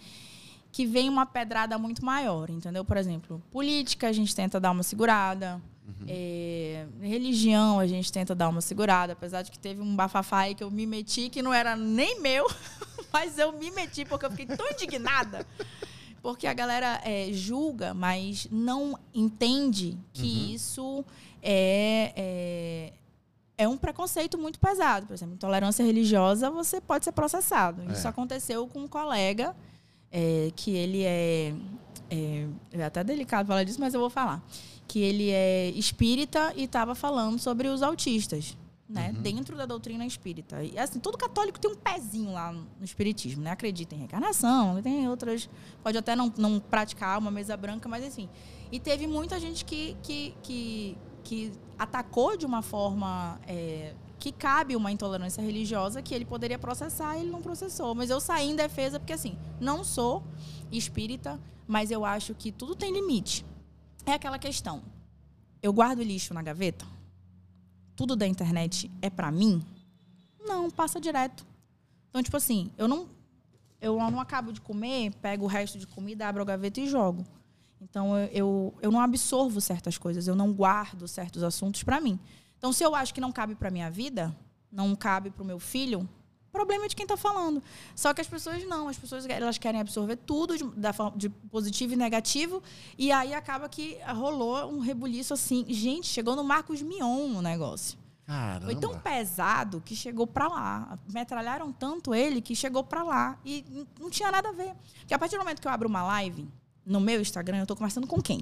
que 0.71 0.85
vem 0.85 1.09
uma 1.09 1.25
pedrada 1.25 1.79
muito 1.79 2.05
maior, 2.05 2.47
entendeu? 2.47 2.85
Por 2.85 2.95
exemplo, 2.95 3.41
política 3.49 4.07
a 4.07 4.11
gente 4.11 4.35
tenta 4.35 4.59
dar 4.59 4.69
uma 4.69 4.83
segurada, 4.83 5.59
é, 6.07 6.85
religião 7.01 7.79
a 7.79 7.87
gente 7.87 8.11
tenta 8.11 8.35
dar 8.35 8.49
uma 8.49 8.61
segurada, 8.61 9.13
apesar 9.13 9.41
de 9.41 9.51
que 9.51 9.59
teve 9.59 9.81
um 9.81 9.95
bafafá 9.95 10.39
aí 10.39 10.55
que 10.55 10.63
eu 10.63 10.71
me 10.71 10.85
meti 10.85 11.29
que 11.29 11.41
não 11.41 11.53
era 11.53 11.75
nem 11.75 12.21
meu, 12.21 12.47
mas 13.11 13.37
eu 13.37 13.51
me 13.51 13.71
meti 13.71 14.05
porque 14.05 14.25
eu 14.25 14.31
fiquei 14.31 14.45
tão 14.45 14.69
indignada. 14.69 15.45
Porque 16.21 16.47
a 16.47 16.53
galera 16.53 17.01
é, 17.05 17.29
julga, 17.31 17.93
mas 17.93 18.47
não 18.51 18.99
entende 19.13 19.97
que 20.13 20.53
isso 20.53 21.05
é, 21.41 22.13
é, 22.15 22.93
é 23.57 23.67
um 23.67 23.77
preconceito 23.77 24.37
muito 24.37 24.59
pesado. 24.59 25.07
Por 25.07 25.13
exemplo, 25.13 25.35
intolerância 25.35 25.83
religiosa, 25.83 26.49
você 26.49 26.79
pode 26.79 27.05
ser 27.05 27.11
processado. 27.11 27.83
Isso 27.91 28.07
aconteceu 28.07 28.67
com 28.67 28.79
um 28.79 28.87
colega 28.87 29.55
é, 30.11 30.51
que 30.55 30.71
ele 30.71 31.03
é, 31.03 31.53
é. 32.09 32.47
É 32.71 32.83
até 32.83 33.03
delicado 33.03 33.47
falar 33.47 33.63
disso, 33.63 33.79
mas 33.79 33.93
eu 33.93 33.99
vou 33.99 34.09
falar. 34.09 34.43
Que 34.87 34.99
ele 34.99 35.29
é 35.29 35.69
espírita 35.71 36.53
e 36.55 36.63
estava 36.63 36.95
falando 36.95 37.39
sobre 37.39 37.67
os 37.67 37.83
autistas. 37.83 38.57
Né, 38.91 39.13
dentro 39.21 39.55
da 39.55 39.67
doutrina 39.67 40.03
espírita. 40.03 40.63
E 40.63 40.75
assim, 40.75 40.99
todo 40.99 41.15
católico 41.15 41.59
tem 41.59 41.69
um 41.69 41.75
pezinho 41.75 42.31
lá 42.33 42.51
no 42.51 42.83
espiritismo, 42.83 43.43
né? 43.43 43.51
Acredita 43.51 43.93
em 43.93 43.99
reencarnação, 43.99 44.81
tem 44.81 45.07
outras. 45.07 45.47
Pode 45.83 45.95
até 45.95 46.15
não, 46.15 46.33
não 46.35 46.59
praticar 46.59 47.19
uma 47.19 47.29
mesa 47.29 47.55
branca, 47.55 47.87
mas 47.87 48.03
enfim. 48.03 48.27
E 48.71 48.79
teve 48.79 49.05
muita 49.05 49.39
gente 49.39 49.63
que, 49.63 49.95
que, 50.01 50.33
que, 50.41 50.97
que 51.29 51.51
atacou 51.77 52.35
de 52.35 52.43
uma 52.43 52.63
forma 52.63 53.39
é, 53.45 53.93
que 54.17 54.31
cabe 54.31 54.75
uma 54.75 54.91
intolerância 54.91 55.43
religiosa 55.43 56.01
que 56.01 56.15
ele 56.15 56.25
poderia 56.25 56.57
processar 56.57 57.15
e 57.15 57.21
ele 57.21 57.29
não 57.29 57.39
processou. 57.39 57.93
Mas 57.93 58.09
eu 58.09 58.19
saí 58.19 58.49
em 58.49 58.55
defesa 58.55 58.99
porque, 58.99 59.13
assim, 59.13 59.37
não 59.61 59.83
sou 59.83 60.23
espírita, 60.71 61.39
mas 61.67 61.91
eu 61.91 62.03
acho 62.03 62.33
que 62.33 62.51
tudo 62.51 62.75
tem 62.75 62.91
limite. 62.91 63.45
É 64.07 64.13
aquela 64.13 64.39
questão. 64.39 64.81
Eu 65.61 65.71
guardo 65.71 66.01
lixo 66.01 66.33
na 66.33 66.41
gaveta? 66.41 66.83
Tudo 67.95 68.15
da 68.15 68.25
internet 68.25 68.89
é 68.99 69.09
pra 69.11 69.31
mim? 69.31 69.61
Não, 70.39 70.71
passa 70.71 70.99
direto. 70.99 71.45
Então, 72.09 72.23
tipo 72.23 72.37
assim, 72.37 72.71
eu 72.75 72.87
não 72.87 73.07
eu 73.79 73.97
não 73.97 74.19
acabo 74.19 74.51
de 74.51 74.61
comer, 74.61 75.13
pego 75.21 75.45
o 75.45 75.47
resto 75.47 75.77
de 75.77 75.85
comida, 75.85 76.27
abro 76.27 76.41
a 76.41 76.45
gaveta 76.45 76.81
e 76.81 76.87
jogo. 76.87 77.23
Então 77.81 78.17
eu, 78.17 78.27
eu, 78.27 78.73
eu 78.81 78.91
não 78.91 78.99
absorvo 78.99 79.61
certas 79.61 79.97
coisas, 79.97 80.27
eu 80.27 80.35
não 80.35 80.51
guardo 80.53 81.07
certos 81.07 81.43
assuntos 81.43 81.83
pra 81.83 81.99
mim. 81.99 82.19
Então 82.57 82.73
se 82.73 82.83
eu 82.83 82.93
acho 82.95 83.13
que 83.13 83.21
não 83.21 83.31
cabe 83.31 83.55
pra 83.55 83.71
minha 83.71 83.89
vida, 83.89 84.35
não 84.71 84.95
cabe 84.95 85.29
pro 85.31 85.45
meu 85.45 85.59
filho, 85.59 86.07
problema 86.51 86.85
é 86.85 86.87
de 86.87 86.95
quem 86.95 87.07
tá 87.07 87.15
falando. 87.15 87.61
Só 87.95 88.13
que 88.13 88.21
as 88.21 88.27
pessoas 88.27 88.63
não, 88.65 88.87
as 88.87 88.97
pessoas 88.97 89.25
elas 89.27 89.57
querem 89.57 89.79
absorver 89.79 90.17
tudo 90.17 90.57
de, 90.57 90.63
da 90.75 90.91
forma 90.91 91.17
de 91.17 91.29
positivo 91.29 91.93
e 91.93 91.95
negativo, 91.95 92.61
e 92.97 93.11
aí 93.11 93.33
acaba 93.33 93.69
que 93.69 93.97
rolou 94.15 94.71
um 94.71 94.79
rebuliço 94.79 95.33
assim. 95.33 95.65
Gente, 95.69 96.07
chegou 96.07 96.35
no 96.35 96.43
Marcos 96.43 96.81
Mion 96.81 97.37
o 97.37 97.41
negócio. 97.41 97.97
Caramba. 98.25 98.65
Foi 98.65 98.75
tão 98.75 98.99
pesado 98.99 99.81
que 99.81 99.95
chegou 99.95 100.27
pra 100.27 100.47
lá. 100.47 100.99
Metralharam 101.11 101.71
tanto 101.71 102.13
ele 102.13 102.41
que 102.41 102.55
chegou 102.55 102.83
pra 102.83 103.01
lá. 103.01 103.39
E 103.43 103.65
não 103.99 104.07
tinha 104.07 104.29
nada 104.29 104.49
a 104.49 104.51
ver. 104.51 104.75
Porque 104.99 105.15
a 105.15 105.17
partir 105.17 105.35
do 105.35 105.39
momento 105.39 105.59
que 105.59 105.67
eu 105.67 105.71
abro 105.71 105.89
uma 105.89 106.03
live 106.03 106.47
no 106.89 106.99
meu 106.99 107.21
Instagram, 107.21 107.59
eu 107.59 107.67
tô 107.67 107.75
conversando 107.75 108.07
com 108.07 108.19
quem? 108.19 108.41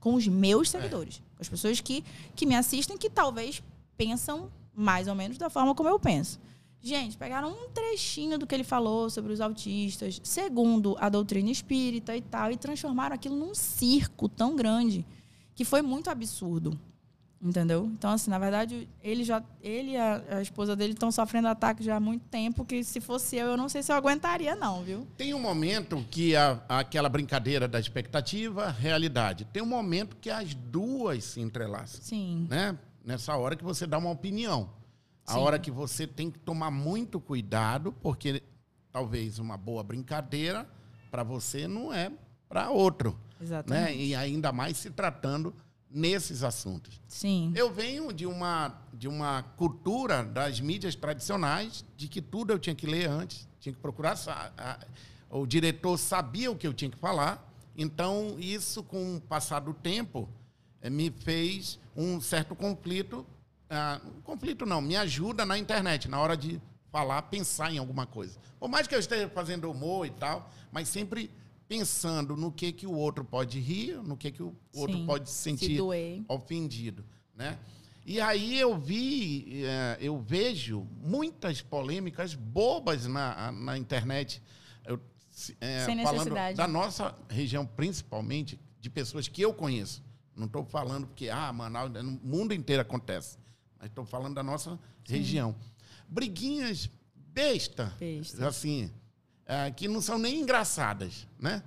Com 0.00 0.14
os 0.14 0.26
meus 0.26 0.70
seguidores. 0.70 1.18
Com 1.36 1.42
as 1.42 1.48
pessoas 1.48 1.80
que, 1.80 2.02
que 2.34 2.46
me 2.46 2.56
assistem, 2.56 2.96
que 2.96 3.10
talvez 3.10 3.62
pensam 3.96 4.50
mais 4.74 5.06
ou 5.06 5.14
menos 5.14 5.36
da 5.36 5.50
forma 5.50 5.74
como 5.74 5.88
eu 5.88 6.00
penso. 6.00 6.40
Gente, 6.80 7.18
pegaram 7.18 7.50
um 7.50 7.68
trechinho 7.68 8.38
do 8.38 8.46
que 8.46 8.54
ele 8.54 8.64
falou 8.64 9.10
sobre 9.10 9.32
os 9.32 9.40
autistas, 9.40 10.20
segundo 10.24 10.96
a 10.98 11.08
doutrina 11.08 11.50
espírita 11.50 12.16
e 12.16 12.22
tal, 12.22 12.50
e 12.50 12.56
transformaram 12.56 13.14
aquilo 13.14 13.36
num 13.36 13.54
circo 13.54 14.28
tão 14.28 14.56
grande 14.56 15.04
que 15.54 15.64
foi 15.64 15.82
muito 15.82 16.08
absurdo. 16.08 16.78
Entendeu? 17.40 17.84
Então, 17.86 18.10
assim, 18.10 18.30
na 18.30 18.38
verdade, 18.38 18.88
ele 19.00 19.22
já. 19.22 19.40
Ele 19.62 19.92
e 19.92 19.96
a, 19.96 20.22
a 20.30 20.42
esposa 20.42 20.74
dele 20.74 20.92
estão 20.92 21.12
sofrendo 21.12 21.46
ataque 21.46 21.84
já 21.84 21.96
há 21.96 22.00
muito 22.00 22.24
tempo, 22.26 22.64
que 22.64 22.82
se 22.82 23.00
fosse 23.00 23.36
eu, 23.36 23.46
eu 23.46 23.56
não 23.56 23.68
sei 23.68 23.80
se 23.80 23.92
eu 23.92 23.96
aguentaria, 23.96 24.56
não, 24.56 24.82
viu? 24.82 25.06
Tem 25.16 25.32
um 25.32 25.38
momento 25.38 26.04
que 26.10 26.34
a, 26.34 26.60
aquela 26.68 27.08
brincadeira 27.08 27.68
da 27.68 27.78
expectativa, 27.78 28.70
realidade. 28.70 29.44
Tem 29.44 29.62
um 29.62 29.66
momento 29.66 30.16
que 30.16 30.30
as 30.30 30.52
duas 30.52 31.22
se 31.22 31.40
entrelaçam. 31.40 32.00
Sim. 32.02 32.48
né? 32.50 32.76
Nessa 33.04 33.36
hora 33.36 33.54
que 33.54 33.62
você 33.62 33.86
dá 33.86 33.98
uma 33.98 34.10
opinião. 34.10 34.70
A 35.24 35.34
Sim. 35.34 35.38
hora 35.38 35.58
que 35.60 35.70
você 35.70 36.08
tem 36.08 36.32
que 36.32 36.40
tomar 36.40 36.72
muito 36.72 37.20
cuidado, 37.20 37.92
porque 38.02 38.42
talvez 38.90 39.38
uma 39.38 39.56
boa 39.56 39.84
brincadeira 39.84 40.68
para 41.08 41.22
você 41.22 41.68
não 41.68 41.92
é 41.92 42.10
para 42.48 42.70
outro, 42.70 43.16
Exatamente. 43.40 43.84
né? 43.84 43.96
E 43.96 44.14
ainda 44.14 44.50
mais 44.50 44.76
se 44.76 44.90
tratando 44.90 45.54
nesses 45.90 46.42
assuntos. 46.42 47.00
Sim. 47.06 47.52
Eu 47.56 47.72
venho 47.72 48.12
de 48.12 48.26
uma 48.26 48.80
de 48.92 49.08
uma 49.08 49.42
cultura 49.56 50.24
das 50.24 50.60
mídias 50.60 50.94
tradicionais 50.94 51.84
de 51.96 52.08
que 52.08 52.20
tudo 52.20 52.52
eu 52.52 52.58
tinha 52.58 52.74
que 52.74 52.86
ler 52.86 53.08
antes, 53.08 53.48
tinha 53.60 53.72
que 53.72 53.80
procurar 53.80 54.16
o 55.30 55.46
diretor 55.46 55.96
sabia 55.98 56.50
o 56.50 56.56
que 56.56 56.66
eu 56.66 56.74
tinha 56.74 56.90
que 56.90 56.98
falar. 56.98 57.44
Então, 57.76 58.36
isso 58.38 58.82
com 58.82 59.16
o 59.16 59.20
passar 59.20 59.60
do 59.60 59.72
tempo 59.72 60.28
eh, 60.82 60.90
me 60.90 61.10
fez 61.10 61.78
um 61.96 62.20
certo 62.20 62.56
conflito, 62.56 63.24
ah, 63.70 64.00
conflito 64.24 64.66
não, 64.66 64.80
me 64.80 64.96
ajuda 64.96 65.44
na 65.44 65.56
internet 65.58 66.08
na 66.08 66.18
hora 66.18 66.36
de 66.36 66.60
falar, 66.90 67.22
pensar 67.22 67.72
em 67.72 67.78
alguma 67.78 68.06
coisa. 68.06 68.38
Por 68.58 68.68
mais 68.68 68.86
que 68.86 68.94
eu 68.94 68.98
esteja 68.98 69.28
fazendo 69.28 69.70
humor 69.70 70.06
e 70.06 70.10
tal, 70.10 70.50
mas 70.72 70.88
sempre 70.88 71.30
pensando 71.68 72.34
no 72.36 72.50
que 72.50 72.72
que 72.72 72.86
o 72.86 72.92
outro 72.94 73.24
pode 73.24 73.60
rir, 73.60 73.96
no 74.02 74.16
que 74.16 74.30
que 74.32 74.42
o 74.42 74.56
outro 74.74 74.96
Sim. 74.96 75.06
pode 75.06 75.28
se 75.28 75.36
Se 75.36 75.42
sentir 75.42 75.76
doer. 75.76 76.22
ofendido, 76.28 77.04
né? 77.34 77.58
E 78.06 78.20
aí 78.22 78.58
eu 78.58 78.78
vi, 78.78 79.62
eh, 79.64 79.98
eu 80.00 80.18
vejo 80.18 80.86
muitas 81.02 81.60
polêmicas 81.60 82.32
bobas 82.34 83.06
na, 83.06 83.52
na 83.52 83.76
internet. 83.76 84.42
Eu 84.82 84.98
se- 85.30 85.54
é, 85.60 85.84
Sem 85.84 86.02
falando 86.02 86.34
da 86.56 86.66
nossa 86.66 87.14
região, 87.28 87.66
principalmente, 87.66 88.58
de 88.80 88.88
pessoas 88.88 89.28
que 89.28 89.42
eu 89.42 89.52
conheço. 89.52 90.02
Não 90.34 90.46
estou 90.46 90.64
falando 90.64 91.06
porque, 91.06 91.28
ah, 91.28 91.52
Manaus, 91.52 91.92
no 91.92 92.12
mundo 92.22 92.54
inteiro 92.54 92.80
acontece. 92.80 93.36
Mas 93.78 93.90
estou 93.90 94.06
falando 94.06 94.34
da 94.36 94.42
nossa 94.42 94.78
região. 95.04 95.54
Briguinhas 96.08 96.88
besta, 97.14 97.94
Besta. 98.00 98.48
assim, 98.48 98.90
é, 99.48 99.70
que 99.70 99.88
não 99.88 100.02
são 100.02 100.18
nem 100.18 100.40
engraçadas, 100.40 101.26
né? 101.40 101.62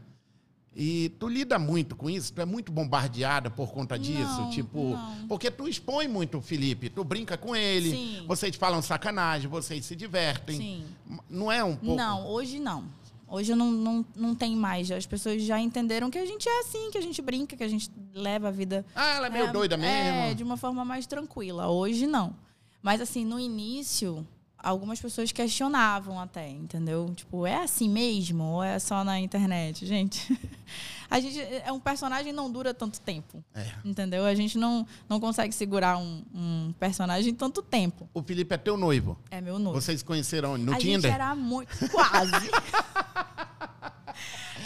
E 0.73 1.09
tu 1.19 1.27
lida 1.27 1.59
muito 1.59 1.97
com 1.97 2.09
isso? 2.09 2.31
Tu 2.31 2.39
é 2.39 2.45
muito 2.45 2.71
bombardeada 2.71 3.49
por 3.49 3.73
conta 3.73 3.99
disso? 3.99 4.41
Não, 4.41 4.49
tipo, 4.51 4.91
não. 4.91 5.27
porque 5.27 5.51
tu 5.51 5.67
expõe 5.67 6.07
muito 6.07 6.37
o 6.37 6.41
Felipe, 6.41 6.89
tu 6.89 7.03
brinca 7.03 7.37
com 7.37 7.53
ele, 7.53 7.91
Sim. 7.91 8.25
vocês 8.25 8.55
falam 8.55 8.81
sacanagem, 8.81 9.49
vocês 9.49 9.83
se 9.83 9.97
divertem. 9.97 10.55
Sim. 10.55 10.85
Não 11.29 11.51
é 11.51 11.61
um 11.61 11.75
pouco? 11.75 11.95
Não, 11.95 12.25
hoje 12.25 12.57
não. 12.57 12.85
Hoje 13.27 13.55
não, 13.55 13.71
não, 13.71 14.05
não 14.15 14.35
tem 14.35 14.55
mais. 14.55 14.91
As 14.91 15.05
pessoas 15.05 15.41
já 15.41 15.59
entenderam 15.59 16.09
que 16.09 16.17
a 16.17 16.25
gente 16.25 16.47
é 16.47 16.59
assim, 16.59 16.91
que 16.91 16.97
a 16.97 17.01
gente 17.01 17.21
brinca, 17.21 17.55
que 17.55 17.63
a 17.63 17.67
gente 17.67 17.89
leva 18.13 18.49
a 18.49 18.51
vida. 18.51 18.85
Ah, 18.93 19.15
ela 19.15 19.27
é 19.27 19.29
meio 19.29 19.51
doida 19.51 19.75
mesmo. 19.75 19.93
É, 19.93 20.33
de 20.33 20.43
uma 20.43 20.57
forma 20.57 20.85
mais 20.85 21.05
tranquila. 21.05 21.67
Hoje 21.67 22.05
não. 22.05 22.35
Mas 22.81 22.99
assim, 22.99 23.23
no 23.23 23.39
início, 23.39 24.27
algumas 24.63 24.99
pessoas 24.99 25.31
questionavam 25.31 26.19
até, 26.19 26.49
entendeu? 26.49 27.11
Tipo, 27.15 27.45
é 27.45 27.63
assim 27.63 27.89
mesmo? 27.89 28.43
Ou 28.43 28.63
é 28.63 28.79
só 28.79 29.03
na 29.03 29.19
internet? 29.19 29.85
Gente, 29.85 30.37
a 31.09 31.19
gente. 31.19 31.39
É 31.39 31.71
um 31.71 31.79
personagem 31.79 32.31
não 32.31 32.49
dura 32.51 32.73
tanto 32.73 32.99
tempo. 33.01 33.43
É. 33.53 33.67
Entendeu? 33.83 34.25
A 34.25 34.35
gente 34.35 34.57
não, 34.57 34.85
não 35.09 35.19
consegue 35.19 35.53
segurar 35.53 35.97
um, 35.97 36.23
um 36.33 36.73
personagem 36.79 37.33
tanto 37.33 37.61
tempo. 37.61 38.09
O 38.13 38.21
Felipe 38.21 38.53
é 38.53 38.57
teu 38.57 38.77
noivo. 38.77 39.17
É 39.29 39.41
meu 39.41 39.57
noivo. 39.57 39.79
Vocês 39.79 40.03
conheceram 40.03 40.57
no 40.57 40.73
a 40.73 40.77
Tinder? 40.77 41.01
gente 41.11 41.13
era 41.13 41.35
muito. 41.35 41.69
Quase. 41.89 42.31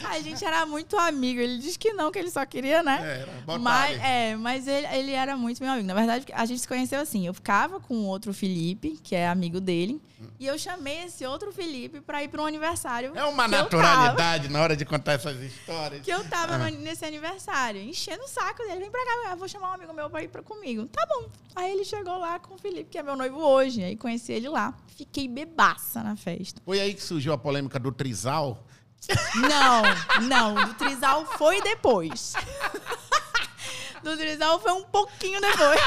a 0.15 0.19
gente 0.19 0.43
era 0.43 0.65
muito 0.65 0.97
amigo. 0.97 1.39
Ele 1.39 1.57
disse 1.57 1.77
que 1.79 1.93
não, 1.93 2.11
que 2.11 2.19
ele 2.19 2.29
só 2.29 2.45
queria, 2.45 2.81
né? 2.83 2.99
É, 3.01 3.21
era 3.51 3.59
mas, 3.59 4.01
é, 4.01 4.35
mas 4.35 4.67
ele, 4.67 4.87
ele 4.87 5.11
era 5.11 5.35
muito 5.37 5.61
meu 5.63 5.71
amigo. 5.71 5.87
Na 5.87 5.93
verdade, 5.93 6.25
a 6.33 6.45
gente 6.45 6.59
se 6.61 6.67
conheceu 6.67 6.99
assim. 6.99 7.25
Eu 7.27 7.33
ficava 7.33 7.79
com 7.79 8.05
outro 8.05 8.33
Felipe, 8.33 8.99
que 9.03 9.15
é 9.15 9.27
amigo 9.27 9.59
dele, 9.59 10.01
e 10.39 10.47
eu 10.47 10.57
chamei 10.57 11.03
esse 11.03 11.25
outro 11.25 11.51
Felipe 11.51 12.01
pra 12.01 12.23
ir 12.23 12.27
para 12.29 12.41
um 12.41 12.45
aniversário. 12.45 13.11
É 13.15 13.23
uma 13.25 13.47
naturalidade 13.47 14.49
na 14.49 14.61
hora 14.61 14.75
de 14.75 14.85
contar 14.85 15.13
essas 15.13 15.39
histórias. 15.41 16.01
que 16.01 16.11
eu 16.11 16.23
tava 16.29 16.55
Ah. 16.55 16.71
nesse 16.71 17.05
aniversário, 17.05 17.81
enchendo 17.81 18.23
o 18.23 18.27
saco 18.27 18.63
dele. 18.63 18.79
Vem 18.79 18.91
pra 18.91 19.01
cá, 19.05 19.35
vou 19.35 19.47
chamar 19.47 19.71
um 19.71 19.73
amigo 19.75 19.93
meu 19.93 20.09
pra 20.09 20.23
ir 20.23 20.27
pra 20.29 20.41
comigo. 20.41 20.85
Tá 20.87 21.05
bom. 21.05 21.29
Aí 21.55 21.71
ele 21.71 21.83
chegou 21.85 22.17
lá 22.17 22.39
com 22.39 22.55
o 22.55 22.57
Felipe, 22.57 22.89
que 22.89 22.97
é 22.97 23.03
meu 23.03 23.15
noivo 23.15 23.39
hoje. 23.39 23.83
Aí 23.83 23.95
conheci 23.95 24.31
ele 24.33 24.49
lá. 24.49 24.73
Fiquei 24.97 25.27
bebaça 25.27 26.01
na 26.03 26.15
festa. 26.15 26.61
Foi 26.65 26.79
aí 26.79 26.93
que 26.93 27.01
surgiu 27.03 27.33
a 27.33 27.37
polêmica 27.37 27.77
do 27.79 27.91
trisal. 27.91 28.63
Não, 29.35 30.21
não. 30.27 30.55
Do 30.67 30.73
Trisal 30.75 31.25
foi 31.37 31.61
depois. 31.61 32.33
Do 34.03 34.15
Trisal 34.17 34.59
foi 34.59 34.71
um 34.73 34.83
pouquinho 34.83 35.39
depois. 35.41 35.79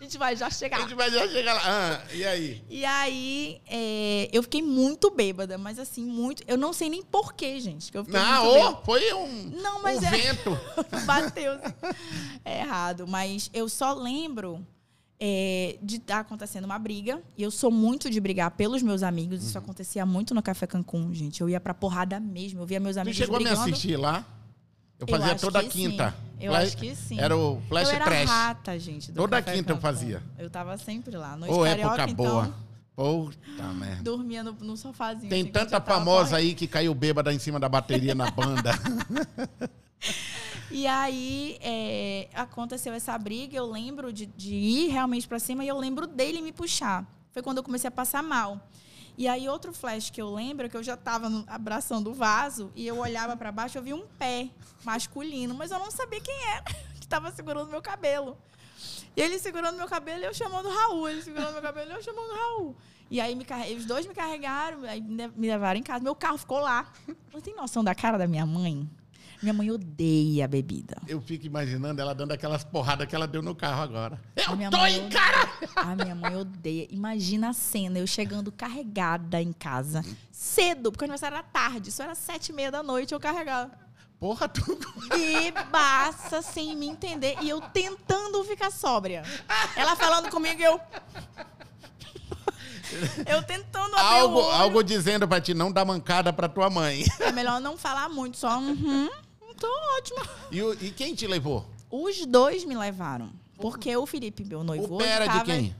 A 0.00 0.02
gente 0.04 0.18
vai 0.18 0.36
já 0.36 0.48
A 0.48 0.50
chegar. 0.50 0.80
gente 0.80 0.94
vai 0.94 1.10
já 1.10 1.26
chegar 1.28 1.54
lá. 1.54 1.62
Ah, 1.64 2.00
e 2.12 2.26
aí? 2.26 2.62
E 2.68 2.84
aí, 2.84 3.62
é, 3.66 4.28
eu 4.32 4.42
fiquei 4.42 4.60
muito 4.62 5.10
bêbada, 5.10 5.56
mas 5.56 5.78
assim, 5.78 6.04
muito. 6.04 6.42
Eu 6.46 6.58
não 6.58 6.72
sei 6.74 6.90
nem 6.90 7.02
porquê, 7.02 7.58
gente. 7.60 7.90
Que 7.90 7.96
eu 7.96 8.04
fiquei 8.04 8.20
Não, 8.20 8.44
muito 8.44 8.50
ô, 8.50 8.54
bêbada. 8.64 8.84
foi 8.84 9.14
um, 9.14 9.50
Não, 9.62 9.80
mas 9.82 10.02
um 10.02 10.06
é- 10.06 10.10
vento. 10.10 10.60
Bateu. 11.06 11.52
assim. 11.52 11.96
É 12.44 12.58
errado. 12.60 13.06
Mas 13.06 13.48
eu 13.54 13.66
só 13.68 13.94
lembro 13.94 14.66
é, 15.26 15.78
de 15.82 15.96
estar 15.96 16.20
acontecendo 16.20 16.64
uma 16.66 16.78
briga. 16.78 17.22
E 17.34 17.42
eu 17.42 17.50
sou 17.50 17.70
muito 17.70 18.10
de 18.10 18.20
brigar 18.20 18.50
pelos 18.50 18.82
meus 18.82 19.02
amigos. 19.02 19.42
Isso 19.42 19.56
Uhum. 19.56 19.64
acontecia 19.64 20.04
muito 20.04 20.34
no 20.34 20.42
Café 20.42 20.66
Cancún, 20.66 21.14
gente. 21.14 21.40
Eu 21.40 21.48
ia 21.48 21.58
pra 21.58 21.72
porrada 21.72 22.20
mesmo. 22.20 22.60
Eu 22.60 22.66
via 22.66 22.78
meus 22.78 22.98
amigos 22.98 23.16
chegou 23.16 23.36
a 23.36 23.38
me 23.38 23.46
brigando. 23.46 23.70
assistir 23.70 23.96
lá? 23.96 24.22
Eu 25.00 25.06
Eu 25.08 25.16
fazia 25.16 25.32
acho 25.32 25.40
toda 25.40 25.64
quinta. 25.64 26.10
sim. 26.10 26.16
Eu 26.44 26.52
Flash- 26.52 26.64
acho 26.66 26.76
que 26.76 26.94
sim. 26.94 27.18
Era 27.18 27.34
o 27.36 27.58
Flash 27.68 27.88
eu 27.88 27.94
era 27.94 28.04
Trash. 28.04 28.28
rata, 28.28 28.78
gente. 28.78 29.12
do 29.12 29.16
Toda 29.16 29.40
Café 29.40 29.56
quinta 29.56 29.72
eu 29.72 29.76
Cancún. 29.76 29.88
fazia. 29.88 30.22
Eu 30.38 30.50
tava 30.50 30.76
sempre 30.76 31.16
lá. 31.16 31.36
Noite 31.36 31.54
Ô, 31.54 31.62
carioca, 31.64 31.94
época 32.02 32.10
então, 32.10 32.24
boa. 32.26 32.54
Puta 32.96 33.62
merda. 33.72 34.02
dormia 34.02 34.44
no, 34.44 34.52
no 34.52 34.76
sofazinho. 34.76 35.28
Tem 35.30 35.42
assim, 35.42 35.50
tanta 35.50 35.80
famosa 35.80 36.32
correndo. 36.32 36.46
aí 36.48 36.54
que 36.54 36.66
caiu 36.68 36.94
bêbada 36.94 37.32
em 37.32 37.38
cima 37.38 37.58
da 37.58 37.68
bateria 37.68 38.14
na 38.14 38.30
banda. 38.30 38.70
E 40.70 40.86
aí 40.86 41.58
é, 41.60 42.28
aconteceu 42.34 42.92
essa 42.92 43.16
briga, 43.18 43.56
eu 43.56 43.66
lembro 43.66 44.12
de, 44.12 44.26
de 44.26 44.54
ir 44.54 44.88
realmente 44.88 45.28
pra 45.28 45.38
cima 45.38 45.64
e 45.64 45.68
eu 45.68 45.78
lembro 45.78 46.06
dele 46.06 46.40
me 46.40 46.52
puxar. 46.52 47.06
Foi 47.32 47.42
quando 47.42 47.58
eu 47.58 47.62
comecei 47.62 47.88
a 47.88 47.90
passar 47.90 48.22
mal. 48.22 48.68
E 49.16 49.28
aí 49.28 49.48
outro 49.48 49.72
flash 49.72 50.10
que 50.10 50.20
eu 50.20 50.32
lembro 50.34 50.66
é 50.66 50.68
que 50.68 50.76
eu 50.76 50.82
já 50.82 50.96
tava 50.96 51.28
no- 51.28 51.44
abraçando 51.46 52.10
o 52.10 52.14
vaso 52.14 52.72
e 52.74 52.86
eu 52.86 52.98
olhava 52.98 53.36
pra 53.36 53.52
baixo, 53.52 53.78
eu 53.78 53.82
vi 53.82 53.92
um 53.94 54.06
pé 54.18 54.48
masculino, 54.84 55.54
mas 55.54 55.70
eu 55.70 55.78
não 55.78 55.90
sabia 55.90 56.20
quem 56.20 56.34
era 56.48 56.64
que 57.00 57.06
tava 57.06 57.30
segurando 57.30 57.70
meu 57.70 57.80
cabelo. 57.82 58.36
E 59.16 59.20
ele 59.22 59.38
segurando 59.38 59.76
meu 59.76 59.86
cabelo 59.86 60.22
e 60.22 60.24
eu 60.26 60.34
chamando 60.34 60.68
Raul, 60.68 61.08
ele 61.08 61.22
segurando 61.22 61.52
meu 61.52 61.62
cabelo 61.62 61.92
e 61.92 61.94
eu 61.94 62.02
chamando 62.02 62.32
Raul. 62.34 62.76
E 63.08 63.20
aí 63.20 63.36
me 63.36 63.44
carre- 63.44 63.74
os 63.76 63.84
dois 63.84 64.04
me 64.06 64.14
carregaram, 64.14 64.82
aí 64.82 65.00
me 65.00 65.14
le- 65.14 65.32
me 65.36 65.46
levaram 65.46 65.78
em 65.78 65.82
casa, 65.84 66.02
meu 66.02 66.16
carro 66.16 66.38
ficou 66.38 66.58
lá. 66.58 66.90
Você 67.30 67.40
tem 67.42 67.54
noção 67.54 67.84
da 67.84 67.94
cara 67.94 68.18
da 68.18 68.26
minha 68.26 68.44
mãe? 68.44 68.88
Minha 69.44 69.52
mãe 69.52 69.70
odeia 69.70 70.48
bebida. 70.48 70.96
Eu 71.06 71.20
fico 71.20 71.44
imaginando 71.44 72.00
ela 72.00 72.14
dando 72.14 72.32
aquelas 72.32 72.64
porradas 72.64 73.06
que 73.06 73.14
ela 73.14 73.26
deu 73.26 73.42
no 73.42 73.54
carro 73.54 73.82
agora. 73.82 74.18
Eu 74.34 74.56
minha 74.56 74.70
tô 74.70 74.86
em 74.86 75.06
cara! 75.10 75.50
A 75.76 75.94
minha 75.94 76.14
mãe 76.14 76.34
odeia. 76.34 76.88
Imagina 76.90 77.50
a 77.50 77.52
cena, 77.52 77.98
eu 77.98 78.06
chegando 78.06 78.50
carregada 78.50 79.42
em 79.42 79.52
casa, 79.52 80.02
cedo, 80.32 80.90
porque 80.90 81.04
o 81.04 81.06
aniversário 81.06 81.36
era 81.36 81.42
tarde, 81.42 81.90
isso 81.90 82.02
era 82.02 82.14
sete 82.14 82.48
e 82.48 82.52
meia 82.54 82.70
da 82.70 82.82
noite, 82.82 83.12
eu 83.12 83.20
carregava. 83.20 83.70
Porra, 84.18 84.48
tu. 84.48 84.78
Bebaça, 85.12 86.40
sem 86.40 86.74
me 86.74 86.86
entender, 86.88 87.36
e 87.42 87.50
eu 87.50 87.60
tentando 87.60 88.42
ficar 88.44 88.70
sóbria. 88.70 89.24
Ela 89.76 89.94
falando 89.94 90.30
comigo 90.30 90.62
eu... 90.62 90.80
Eu 93.26 93.42
tentando 93.42 93.94
abrir 93.96 94.20
Algo, 94.20 94.40
algo 94.40 94.82
dizendo 94.82 95.26
pra 95.26 95.40
ti 95.40 95.52
não 95.52 95.72
dar 95.72 95.84
mancada 95.84 96.32
pra 96.32 96.48
tua 96.48 96.70
mãe. 96.70 97.04
É 97.18 97.32
melhor 97.32 97.60
não 97.60 97.76
falar 97.76 98.08
muito, 98.08 98.36
só 98.36 98.58
uhum, 98.58 99.08
tô 99.58 99.68
ótima. 99.98 100.22
E, 100.50 100.62
o- 100.62 100.72
e 100.74 100.90
quem 100.90 101.14
te 101.14 101.26
levou? 101.26 101.66
Os 101.90 102.24
dois 102.26 102.64
me 102.64 102.76
levaram, 102.76 103.30
porque 103.56 103.94
o 103.96 104.06
Felipe, 104.06 104.44
meu 104.44 104.64
noivo, 104.64 104.94
O 104.96 104.98
pé 104.98 105.08
era 105.08 105.26
de 105.26 105.32
tava- 105.32 105.44
quem? 105.44 105.76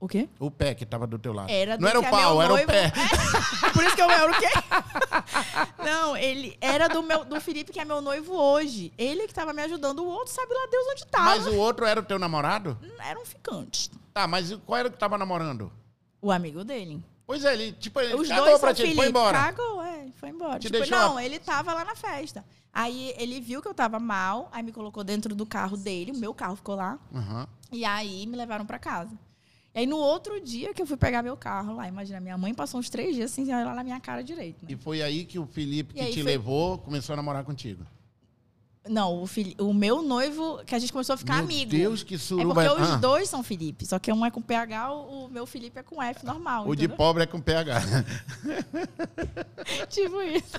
O 0.00 0.06
quê? 0.06 0.28
O 0.38 0.48
pé 0.48 0.74
que 0.76 0.86
tava 0.86 1.08
do 1.08 1.18
teu 1.18 1.32
lado. 1.32 1.50
Era 1.50 1.76
do 1.76 1.82
não 1.82 1.88
era 1.88 2.00
o 2.00 2.04
é 2.04 2.10
pau, 2.10 2.20
meu 2.34 2.42
era 2.42 2.52
o 2.52 2.56
noivo. 2.56 2.70
pé. 2.70 2.84
É, 3.66 3.70
por 3.74 3.82
isso 3.84 3.96
que 3.96 4.02
eu 4.02 4.08
era 4.10 4.30
o 4.30 4.38
quê? 4.38 4.46
Não, 5.84 6.16
ele 6.16 6.56
era 6.60 6.86
do, 6.88 7.02
meu, 7.02 7.24
do 7.24 7.40
Felipe, 7.40 7.72
que 7.72 7.80
é 7.80 7.84
meu 7.84 8.00
noivo 8.00 8.32
hoje. 8.34 8.92
Ele 8.96 9.26
que 9.26 9.34
tava 9.34 9.52
me 9.52 9.60
ajudando, 9.62 10.00
o 10.00 10.06
outro 10.06 10.32
sabe 10.32 10.52
lá 10.54 10.66
Deus 10.70 10.86
onde 10.92 11.06
tava. 11.06 11.24
Mas 11.24 11.46
o 11.46 11.56
outro 11.56 11.84
era 11.84 11.98
o 11.98 12.02
teu 12.04 12.18
namorado? 12.18 12.78
Era 13.04 13.18
um 13.18 13.24
ficante. 13.24 13.90
Tá, 14.14 14.26
mas 14.28 14.54
qual 14.66 14.78
era 14.78 14.88
o 14.88 14.90
que 14.92 14.98
tava 14.98 15.18
namorando? 15.18 15.72
O 16.22 16.30
amigo 16.30 16.62
dele. 16.64 17.02
Pois 17.28 17.44
é, 17.44 17.52
ele, 17.52 17.72
tipo, 17.72 18.00
ele 18.00 18.14
Os 18.14 18.26
cagou 18.26 18.46
dois 18.46 18.58
pra 18.58 18.72
ti, 18.72 18.80
Felipe. 18.80 18.96
foi 18.96 19.08
embora. 19.10 19.38
Cagou, 19.38 19.82
é, 19.82 20.06
foi 20.16 20.30
embora. 20.30 20.58
Te 20.58 20.70
Tipo, 20.70 20.90
não, 20.90 21.14
lá? 21.16 21.24
ele 21.24 21.38
tava 21.38 21.74
lá 21.74 21.84
na 21.84 21.94
festa. 21.94 22.42
Aí 22.72 23.12
ele 23.18 23.38
viu 23.38 23.60
que 23.60 23.68
eu 23.68 23.74
tava 23.74 24.00
mal, 24.00 24.48
aí 24.50 24.62
me 24.62 24.72
colocou 24.72 25.04
dentro 25.04 25.34
do 25.34 25.44
carro 25.44 25.76
dele, 25.76 26.12
o 26.12 26.16
meu 26.16 26.32
carro 26.32 26.56
ficou 26.56 26.74
lá. 26.74 26.98
Aham. 27.14 27.46
E 27.70 27.84
aí 27.84 28.26
me 28.26 28.34
levaram 28.34 28.64
pra 28.64 28.78
casa. 28.78 29.12
E 29.74 29.80
aí 29.80 29.86
no 29.86 29.98
outro 29.98 30.40
dia 30.40 30.72
que 30.72 30.80
eu 30.80 30.86
fui 30.86 30.96
pegar 30.96 31.22
meu 31.22 31.36
carro 31.36 31.74
lá, 31.76 31.86
imagina, 31.86 32.18
minha 32.18 32.38
mãe 32.38 32.54
passou 32.54 32.80
uns 32.80 32.88
três 32.88 33.14
dias 33.14 33.30
sem 33.30 33.44
olhar 33.44 33.74
na 33.74 33.84
minha 33.84 34.00
cara 34.00 34.24
direito. 34.24 34.64
né? 34.64 34.72
E 34.72 34.76
foi 34.76 35.02
aí 35.02 35.26
que 35.26 35.38
o 35.38 35.46
Felipe 35.46 35.92
que 35.92 36.06
te 36.06 36.14
foi- 36.14 36.22
levou 36.22 36.78
começou 36.78 37.12
a 37.12 37.16
namorar 37.16 37.44
contigo. 37.44 37.84
Não, 38.88 39.22
o, 39.22 39.26
Fili- 39.26 39.56
o 39.58 39.72
meu 39.72 40.02
noivo, 40.02 40.60
que 40.66 40.74
a 40.74 40.78
gente 40.78 40.92
começou 40.92 41.14
a 41.14 41.16
ficar 41.16 41.34
Meu 41.36 41.44
amigo. 41.44 41.70
Deus, 41.70 42.02
que 42.02 42.14
É 42.14 42.18
suruba. 42.18 42.54
porque 42.64 42.82
os 42.82 42.90
Ah, 42.90 42.96
dois 42.96 43.28
são 43.28 43.42
Felipe, 43.42 43.86
só 43.86 43.98
que 43.98 44.12
um 44.12 44.24
é 44.24 44.30
com 44.30 44.40
PH, 44.42 44.92
o, 44.92 45.26
o 45.26 45.28
meu 45.28 45.46
Felipe 45.46 45.78
é 45.78 45.82
com 45.82 46.02
F 46.02 46.24
normal. 46.24 46.66
O 46.66 46.74
de 46.74 46.84
entendeu? 46.84 46.96
pobre 46.96 47.22
é 47.22 47.26
com 47.26 47.40
PH. 47.40 47.80
Tipo 49.88 50.20
isso. 50.22 50.58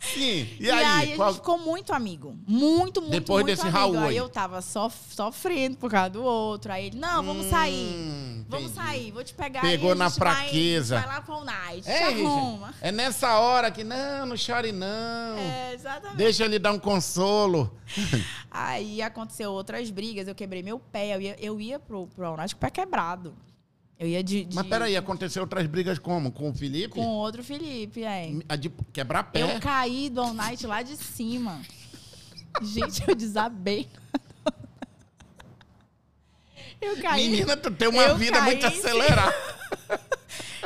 Sim, 0.00 0.48
e, 0.60 0.66
E, 0.66 0.70
aí, 0.70 0.84
aí? 0.84 1.12
a 1.14 1.16
qual- 1.16 1.30
gente 1.30 1.38
ficou 1.40 1.58
muito 1.58 1.92
amigo. 1.92 2.36
Muito, 2.46 3.00
muito, 3.00 3.10
Depois 3.12 3.44
muito 3.44 3.46
desse 3.46 3.62
amigo. 3.62 3.76
Raul 3.78 3.98
aí. 3.98 4.08
Aí 4.10 4.16
eu 4.16 4.28
tava 4.28 4.62
sof 4.62 4.94
sofrendo 5.14 5.76
por 5.76 5.90
causa 5.90 6.10
do 6.10 6.22
outro. 6.22 6.72
Aí 6.72 6.86
ele, 6.86 6.98
não, 6.98 7.22
vamos 7.22 7.46
Hum, 7.46 7.50
sair. 7.50 8.44
Vamos 8.48 8.70
entendi. 8.70 8.86
sair, 8.86 9.10
vou 9.10 9.24
te 9.24 9.34
pegar 9.34 9.60
Pegou 9.60 9.88
aí, 9.90 9.92
a 9.92 9.94
na 9.96 10.08
gente 10.08 10.18
vai- 10.20 10.34
fraqueza. 10.36 10.98
Vai, 11.00 11.06
lá 11.08 11.20
pro 11.20 11.44
night, 11.44 11.88
É, 11.88 12.04
arruma. 12.04 12.74
é 12.80 12.92
nessa 12.92 13.38
hora 13.38 13.70
que, 13.70 13.82
não, 13.82 14.26
não 14.26 14.36
chore 14.36 14.70
não. 14.72 14.86
É, 15.38 15.72
exatamente. 15.74 16.16
Deixa 16.16 16.44
ele 16.44 16.58
dar 16.58 16.72
um 16.72 16.78
consolo. 16.78 17.41
Aí 18.50 19.00
aconteceu 19.02 19.50
outras 19.52 19.90
brigas, 19.90 20.26
eu 20.28 20.34
quebrei 20.34 20.62
meu 20.62 20.78
pé, 20.78 21.14
eu 21.16 21.20
ia, 21.20 21.36
eu 21.40 21.60
ia 21.60 21.78
pro, 21.78 22.06
pro 22.08 22.26
All 22.26 22.36
Night 22.36 22.54
com 22.54 22.58
o 22.58 22.60
pé 22.60 22.70
quebrado. 22.70 23.34
Eu 23.98 24.08
ia 24.08 24.22
de. 24.22 24.44
de 24.44 24.56
Mas 24.56 24.66
peraí, 24.66 24.96
aconteceu 24.96 25.42
outras 25.42 25.66
brigas 25.66 25.98
como? 25.98 26.32
Com 26.32 26.50
o 26.50 26.54
Felipe? 26.54 26.94
Com 26.94 27.06
outro 27.06 27.44
Felipe, 27.44 28.02
é. 28.02 28.32
A 28.48 28.56
de 28.56 28.68
quebrar 28.92 29.24
pé? 29.24 29.42
Eu 29.42 29.60
caí 29.60 30.10
do 30.10 30.20
All 30.20 30.34
Night 30.34 30.66
lá 30.66 30.82
de 30.82 30.96
cima. 30.96 31.60
Gente, 32.60 33.02
eu 33.08 33.14
desabei. 33.14 33.88
Eu 36.80 37.00
caí. 37.00 37.28
Menina, 37.28 37.56
tu 37.56 37.70
tem 37.70 37.88
uma 37.88 38.02
Eu 38.02 38.16
vida 38.18 38.38
caí 38.38 38.44
muito 38.46 38.66
acelerada. 38.66 39.34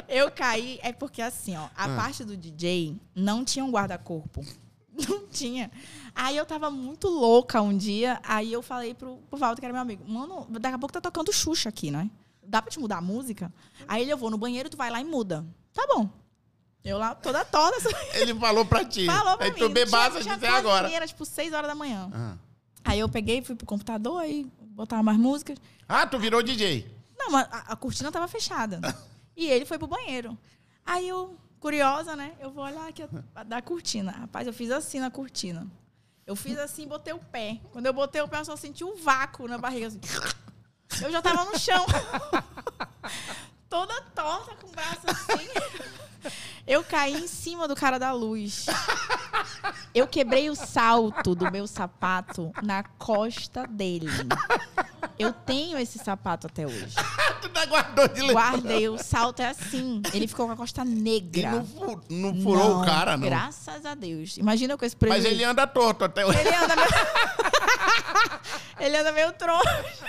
Eu 0.08 0.30
caí, 0.30 0.78
é 0.82 0.92
porque 0.92 1.20
assim, 1.20 1.56
ó, 1.56 1.64
a 1.76 1.84
Ah. 1.84 1.96
parte 1.96 2.24
do 2.24 2.36
DJ 2.36 2.96
não 3.14 3.44
tinha 3.44 3.64
um 3.64 3.70
guarda-corpo. 3.70 4.44
Não 5.08 5.26
tinha. 5.28 5.70
Aí 6.14 6.36
eu 6.36 6.46
tava 6.46 6.70
muito 6.70 7.08
louca 7.08 7.60
um 7.60 7.76
dia, 7.76 8.18
aí 8.22 8.52
eu 8.52 8.62
falei 8.62 8.94
pro, 8.94 9.18
pro 9.28 9.38
Walter, 9.38 9.60
que 9.60 9.66
era 9.66 9.72
meu 9.72 9.82
amigo, 9.82 10.02
mano, 10.10 10.46
daqui 10.48 10.74
a 10.74 10.78
pouco 10.78 10.92
tá 10.92 11.00
tocando 11.00 11.32
Xuxa 11.32 11.68
aqui, 11.68 11.90
né? 11.90 12.10
Dá 12.42 12.62
pra 12.62 12.70
te 12.70 12.78
mudar 12.78 12.98
a 12.98 13.00
música? 13.02 13.52
Aí 13.86 14.02
ele, 14.02 14.12
eu 14.12 14.16
vou 14.16 14.30
no 14.30 14.38
banheiro, 14.38 14.70
tu 14.70 14.76
vai 14.76 14.90
lá 14.90 15.00
e 15.00 15.04
muda. 15.04 15.44
Tá 15.74 15.86
bom. 15.88 16.08
Eu 16.84 16.96
lá, 16.98 17.14
toda 17.14 17.44
torta, 17.44 17.76
Ele 18.14 18.32
falou 18.36 18.64
pra 18.64 18.84
ti. 18.84 19.06
falou 19.06 19.36
pra 19.36 19.46
Aí 19.46 19.52
mim. 19.52 19.58
tu 19.58 19.68
bebaça 19.68 20.22
quase 20.22 20.46
agora. 20.46 20.88
Era 20.90 21.06
tipo 21.06 21.24
6 21.24 21.52
horas 21.52 21.66
da 21.66 21.74
manhã. 21.74 22.08
Ah. 22.14 22.36
Aí 22.84 23.00
eu 23.00 23.08
peguei, 23.08 23.42
fui 23.42 23.56
pro 23.56 23.66
computador, 23.66 24.20
aí 24.20 24.46
botava 24.60 25.02
mais 25.02 25.18
músicas. 25.18 25.58
Ah, 25.88 26.06
tu 26.06 26.18
virou 26.18 26.42
DJ. 26.42 26.86
Não, 27.18 27.32
mas 27.32 27.48
a, 27.50 27.72
a 27.72 27.76
cortina 27.76 28.12
tava 28.12 28.28
fechada. 28.28 28.80
e 29.36 29.46
ele 29.46 29.66
foi 29.66 29.76
pro 29.78 29.88
banheiro. 29.88 30.38
Aí 30.84 31.08
eu, 31.08 31.36
curiosa, 31.60 32.14
né? 32.16 32.34
Eu 32.40 32.50
vou 32.50 32.64
olhar 32.64 32.88
aqui 32.88 33.02
da 33.46 33.62
cortina. 33.62 34.12
Rapaz, 34.12 34.46
eu 34.46 34.52
fiz 34.52 34.70
assim 34.70 35.00
na 35.00 35.10
cortina. 35.10 35.66
Eu 36.26 36.34
fiz 36.34 36.58
assim 36.58 36.88
botei 36.88 37.12
o 37.12 37.18
pé. 37.18 37.60
Quando 37.72 37.86
eu 37.86 37.92
botei 37.92 38.20
o 38.20 38.28
pé, 38.28 38.40
eu 38.40 38.44
só 38.44 38.56
senti 38.56 38.82
um 38.82 38.96
vácuo 38.96 39.46
na 39.46 39.58
barriga. 39.58 39.86
Assim. 39.86 40.00
Eu 41.02 41.10
já 41.10 41.22
tava 41.22 41.44
no 41.44 41.58
chão. 41.58 41.86
Toda 43.68 44.00
torta, 44.14 44.54
com 44.56 44.66
o 44.66 44.70
braço 44.70 45.02
assim. 45.06 45.48
Eu 46.66 46.82
caí 46.84 47.14
em 47.14 47.26
cima 47.26 47.66
do 47.68 47.74
cara 47.76 47.98
da 47.98 48.12
luz. 48.12 48.66
Eu 49.94 50.06
quebrei 50.06 50.50
o 50.50 50.54
salto 50.54 51.34
do 51.34 51.50
meu 51.50 51.66
sapato 51.66 52.52
na 52.62 52.82
costa 52.82 53.66
dele. 53.66 54.08
Eu 55.18 55.32
tenho 55.32 55.78
esse 55.78 55.98
sapato 55.98 56.46
até 56.46 56.66
hoje. 56.66 56.94
tu 57.40 57.48
tá 57.48 57.64
guardou 57.66 58.06
de 58.08 58.20
lembrança. 58.20 58.32
Guardei, 58.50 58.88
o 58.88 58.98
salto 58.98 59.40
é 59.40 59.48
assim. 59.48 60.02
Ele 60.12 60.26
ficou 60.28 60.46
com 60.46 60.52
a 60.52 60.56
costa 60.56 60.82
E 60.82 60.84
negra. 60.84 61.50
não, 61.52 61.64
fu- 61.66 62.00
não 62.10 62.42
furou 62.42 62.82
o 62.82 62.84
cara, 62.84 63.16
não. 63.16 63.26
Graças 63.26 63.86
a 63.86 63.94
Deus. 63.94 64.36
Imagina 64.36 64.76
com 64.76 64.84
esse 64.84 64.96
Mas 65.00 65.08
prejuízo. 65.10 65.28
ele 65.34 65.44
anda 65.44 65.66
torto 65.66 66.04
até 66.04 66.26
hoje. 66.26 66.38
Ele 66.38 66.54
anda 66.54 66.76
meio... 66.76 66.88
ele 68.80 68.96
anda 68.98 69.12
meio 69.12 69.32
troncho. 69.32 70.04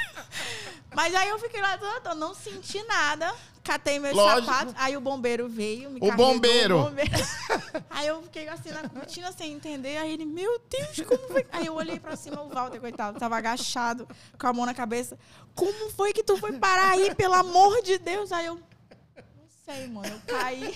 Mas 0.97 1.13
aí 1.13 1.29
eu 1.29 1.37
fiquei 1.37 1.61
lá, 1.61 1.77
toda, 1.77 2.15
não 2.15 2.33
senti 2.33 2.81
nada. 2.85 3.31
Catei 3.63 3.99
meus 3.99 4.15
Lógico. 4.15 4.47
sapatos. 4.47 4.73
Aí 4.75 4.97
o 4.97 4.99
bombeiro 4.99 5.47
veio, 5.47 5.91
me 5.91 5.97
O 5.97 6.07
carregou, 6.07 6.33
bombeiro. 6.33 6.79
o 6.79 6.83
bombeiro. 6.85 7.11
Aí 7.91 8.07
eu 8.07 8.23
fiquei 8.23 8.47
assim 8.49 8.71
na 8.71 8.89
cortina 8.89 9.31
sem 9.31 9.53
entender. 9.53 9.97
Aí 9.97 10.11
ele, 10.11 10.25
meu 10.25 10.59
Deus, 10.67 11.07
como 11.07 11.27
foi? 11.27 11.45
Aí 11.51 11.67
eu 11.67 11.75
olhei 11.75 11.99
pra 11.99 12.15
cima, 12.15 12.41
o 12.41 12.49
Walter, 12.49 12.79
coitado, 12.79 13.19
tava 13.19 13.37
agachado, 13.37 14.07
com 14.39 14.47
a 14.47 14.53
mão 14.53 14.65
na 14.65 14.73
cabeça. 14.73 15.19
Como 15.53 15.91
foi 15.91 16.13
que 16.13 16.23
tu 16.23 16.35
foi 16.37 16.53
parar 16.53 16.93
aí, 16.93 17.13
pelo 17.13 17.35
amor 17.35 17.79
de 17.83 17.99
Deus? 17.99 18.31
Aí 18.31 18.47
eu, 18.47 18.55
não 18.55 19.47
sei, 19.65 19.87
mano. 19.89 20.07
Eu 20.07 20.35
caí 20.35 20.73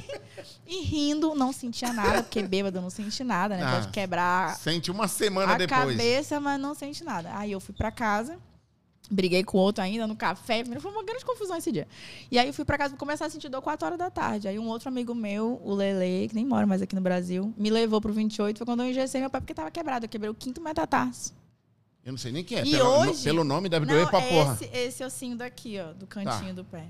e 0.68 0.82
rindo, 0.84 1.34
não 1.34 1.52
sentia 1.52 1.92
nada, 1.92 2.22
porque 2.22 2.44
bêbado 2.44 2.78
eu 2.78 2.82
não 2.84 2.92
senti 2.92 3.24
nada, 3.24 3.58
né? 3.58 3.64
Ah. 3.66 3.72
Pode 3.72 3.88
quebrar 3.88 4.56
Sente 4.58 4.92
uma 4.92 5.08
semana 5.08 5.54
a 5.54 5.58
depois. 5.58 5.80
cabeça, 5.80 6.40
mas 6.40 6.60
não 6.62 6.76
sente 6.76 7.04
nada. 7.04 7.32
Aí 7.36 7.52
eu 7.54 7.60
fui 7.60 7.74
pra 7.74 7.90
casa, 7.90 8.38
briguei 9.12 9.44
com 9.44 9.58
outro 9.58 9.84
ainda 9.84 10.08
no 10.08 10.16
café. 10.16 10.64
Foi 10.80 10.92
uma 10.92 11.04
grande 11.04 11.26
confusão 11.26 11.58
esse 11.58 11.72
dia. 11.72 11.88
E 12.32 12.40
aí 12.40 12.48
eu 12.48 12.54
fui 12.54 12.64
pra 12.66 12.78
casa 12.78 12.96
começar 12.96 13.26
a 13.26 13.30
sentir 13.30 13.50
dor 13.50 13.62
4 13.62 13.86
horas 13.86 14.00
da 14.00 14.10
tarde. 14.10 14.48
Aí 14.48 14.58
um 14.58 14.68
outro 14.68 14.88
amigo 14.90 15.14
meu, 15.14 15.62
o 15.64 15.74
Lele, 15.74 16.30
que 16.30 16.36
nem 16.36 16.46
mora 16.46 16.66
mais 16.66 16.82
aqui 16.82 16.96
no 16.96 17.02
Brasil, 17.02 17.54
me 17.58 17.70
levou 17.70 18.00
pro 18.02 18.14
28. 18.14 18.58
Foi 18.58 18.66
quando 18.66 18.84
eu 18.84 18.90
engessei 18.90 19.20
meu 19.22 19.30
pé 19.30 19.40
porque 19.40 19.54
tava 19.54 19.70
quebrado. 19.70 20.06
Eu 20.06 20.10
quebrei 20.10 20.30
o 20.30 20.34
quinto 20.34 20.62
metatarso. 20.62 21.34
Eu 22.04 22.14
não 22.14 22.18
sei 22.18 22.32
nem 22.32 22.44
quem 22.44 22.58
é. 22.58 22.66
E 22.66 22.72
pelo, 22.72 22.90
hoje- 22.90 23.12
no- 23.12 23.24
pelo 23.24 23.44
nome 23.44 23.70
deve 23.70 23.86
doer 23.86 24.04
Não, 24.04 24.10
pra 24.10 24.22
é 24.22 24.30
porra. 24.30 24.54
esse, 24.54 24.66
esse 24.76 25.04
ossinho 25.04 25.36
daqui, 25.36 25.78
ó, 25.80 25.94
do 25.94 26.08
cantinho 26.08 26.48
Tá. 26.48 26.52
do 26.54 26.64
pé. 26.66 26.88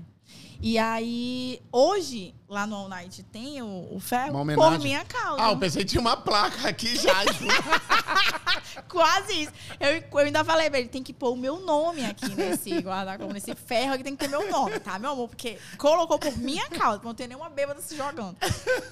E 0.64 0.78
aí, 0.78 1.60
hoje, 1.72 2.32
lá 2.48 2.68
no 2.68 2.76
All 2.76 2.88
Night, 2.88 3.20
tem 3.24 3.60
o, 3.60 3.88
o 3.90 3.98
ferro 3.98 4.44
por 4.54 4.78
minha 4.78 5.04
causa. 5.04 5.42
Ah, 5.44 5.50
eu 5.50 5.56
pensei 5.58 5.82
que 5.84 5.90
tinha 5.90 6.00
uma 6.00 6.16
placa 6.16 6.68
aqui 6.68 6.94
já. 6.96 7.12
Quase 8.88 9.42
isso. 9.42 9.52
Eu, 9.80 10.02
eu 10.10 10.18
ainda 10.18 10.44
falei 10.44 10.70
pra 10.70 10.78
ele, 10.78 10.88
tem 10.88 11.02
que 11.02 11.12
pôr 11.12 11.32
o 11.32 11.36
meu 11.36 11.58
nome 11.60 12.04
aqui 12.04 12.32
nesse 12.34 12.78
guarda-roupa, 12.78 13.32
nesse 13.34 13.54
ferro 13.54 13.94
aqui 13.94 14.04
tem 14.04 14.14
que 14.14 14.20
ter 14.24 14.28
meu 14.28 14.48
nome, 14.50 14.78
tá, 14.78 14.98
meu 15.00 15.10
amor? 15.10 15.28
Porque 15.28 15.58
colocou 15.78 16.18
por 16.18 16.36
minha 16.38 16.68
causa, 16.68 17.00
pra 17.00 17.08
não 17.08 17.14
ter 17.14 17.26
nenhuma 17.26 17.50
bêbada 17.50 17.80
se 17.80 17.96
jogando. 17.96 18.36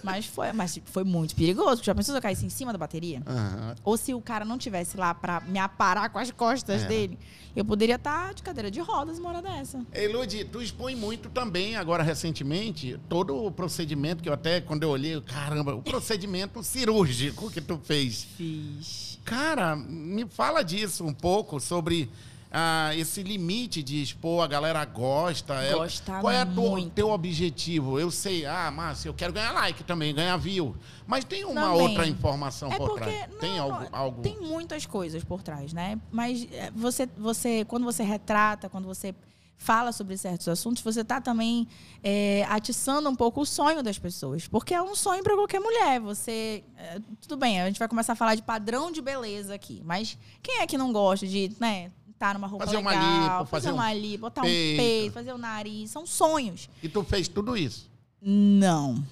Mas 0.02 0.26
foi, 0.26 0.52
mas 0.52 0.74
tipo, 0.74 0.90
foi 0.90 1.04
muito 1.04 1.36
perigoso. 1.36 1.82
Já 1.84 1.94
pensou 1.94 2.12
se 2.12 2.18
eu 2.18 2.22
caísse 2.22 2.44
em 2.44 2.50
cima 2.50 2.72
da 2.72 2.78
bateria? 2.78 3.22
Aham. 3.26 3.76
Ou 3.84 3.96
se 3.96 4.12
o 4.12 4.20
cara 4.20 4.44
não 4.44 4.58
tivesse 4.58 4.96
lá 4.96 5.14
pra 5.14 5.40
me 5.40 5.58
aparar 5.58 6.10
com 6.10 6.18
as 6.18 6.30
costas 6.32 6.82
É. 6.82 6.86
dele, 6.86 7.18
eu 7.54 7.64
poderia 7.64 7.96
estar 7.96 8.34
de 8.34 8.42
cadeira 8.42 8.70
de 8.70 8.80
rodas 8.80 9.18
uma 9.18 9.28
hora 9.30 9.42
dessa. 9.42 9.84
Ei, 9.92 10.08
Ludi, 10.08 10.44
tu 10.44 10.60
expõe 10.62 10.94
muito 10.96 11.29
também, 11.30 11.76
agora 11.76 12.02
recentemente, 12.02 12.98
todo 13.08 13.44
o 13.46 13.50
procedimento 13.50 14.22
que 14.22 14.28
eu 14.28 14.32
até, 14.32 14.60
quando 14.60 14.82
eu 14.82 14.90
olhei, 14.90 15.20
caramba, 15.20 15.74
o 15.74 15.82
procedimento 15.82 16.62
cirúrgico 16.62 17.50
que 17.50 17.60
tu 17.60 17.78
fez. 17.82 18.24
Fiz. 18.36 19.18
Cara, 19.24 19.76
me 19.76 20.26
fala 20.26 20.62
disso 20.62 21.04
um 21.04 21.12
pouco, 21.12 21.60
sobre 21.60 22.10
ah, 22.52 22.90
esse 22.96 23.22
limite 23.22 23.80
de 23.82 24.02
expor, 24.02 24.42
a 24.42 24.46
galera 24.48 24.84
gosta. 24.84 25.54
ela- 25.54 25.84
Gosta 25.84 26.20
Qual 26.20 26.32
é 26.32 26.42
o 26.44 26.90
teu 26.90 27.10
objetivo? 27.10 27.98
Eu 28.00 28.10
sei, 28.10 28.44
ah, 28.44 28.70
Márcia, 28.72 29.08
eu 29.08 29.14
quero 29.14 29.32
ganhar 29.32 29.52
like 29.52 29.84
também, 29.84 30.12
ganhar 30.12 30.36
view. 30.36 30.74
Mas 31.06 31.24
tem 31.24 31.44
uma 31.44 31.60
Também. 31.62 31.80
outra 31.80 32.06
informação 32.08 32.72
É 32.72 32.76
por 32.76 32.88
porque 32.90 33.10
trás. 33.10 33.34
tem 33.40 33.56
não, 33.56 33.72
algo, 33.72 33.88
algo... 33.92 34.22
tem 34.22 34.40
muitas 34.40 34.84
coisas 34.84 35.22
por 35.22 35.42
trás, 35.42 35.72
né? 35.72 35.98
Mas 36.10 36.46
é, 36.52 36.70
você, 36.74 37.08
você, 37.16 37.64
quando 37.66 37.84
você 37.84 38.02
retrata, 38.02 38.68
quando 38.68 38.86
você 38.86 39.14
fala 39.60 39.92
sobre 39.92 40.16
certos 40.16 40.48
assuntos, 40.48 40.82
você 40.82 41.02
está 41.02 41.20
também 41.20 41.68
é, 42.02 42.46
atiçando 42.48 43.10
um 43.10 43.14
pouco 43.14 43.42
o 43.42 43.46
sonho 43.46 43.82
das 43.82 43.98
pessoas, 43.98 44.48
porque 44.48 44.72
é 44.72 44.80
um 44.82 44.94
sonho 44.94 45.22
para 45.22 45.34
qualquer 45.36 45.60
mulher. 45.60 46.00
Você, 46.00 46.64
é, 46.78 46.98
tudo 47.20 47.36
bem, 47.36 47.60
a 47.60 47.66
gente 47.66 47.78
vai 47.78 47.86
começar 47.86 48.14
a 48.14 48.16
falar 48.16 48.34
de 48.34 48.40
padrão 48.42 48.90
de 48.90 49.02
beleza 49.02 49.54
aqui, 49.54 49.82
mas 49.84 50.16
quem 50.42 50.60
é 50.60 50.66
que 50.66 50.78
não 50.78 50.90
gosta 50.94 51.26
de, 51.26 51.52
né? 51.60 51.92
Tá 52.18 52.32
numa 52.32 52.46
roupa 52.46 52.64
Fazer 52.64 52.78
uma 52.78 52.90
legal, 52.90 53.38
lipo, 53.40 53.50
fazer, 53.50 53.70
um 53.70 53.74
uma 53.74 53.92
lipo, 53.92 54.18
botar 54.22 54.42
peito. 54.42 54.80
um 54.82 54.84
peito, 54.84 55.12
fazer 55.12 55.32
o 55.34 55.38
nariz, 55.38 55.90
são 55.90 56.06
sonhos. 56.06 56.68
E 56.82 56.88
tu 56.88 57.04
fez 57.04 57.28
tudo 57.28 57.54
isso. 57.54 57.90
Não. 58.20 59.04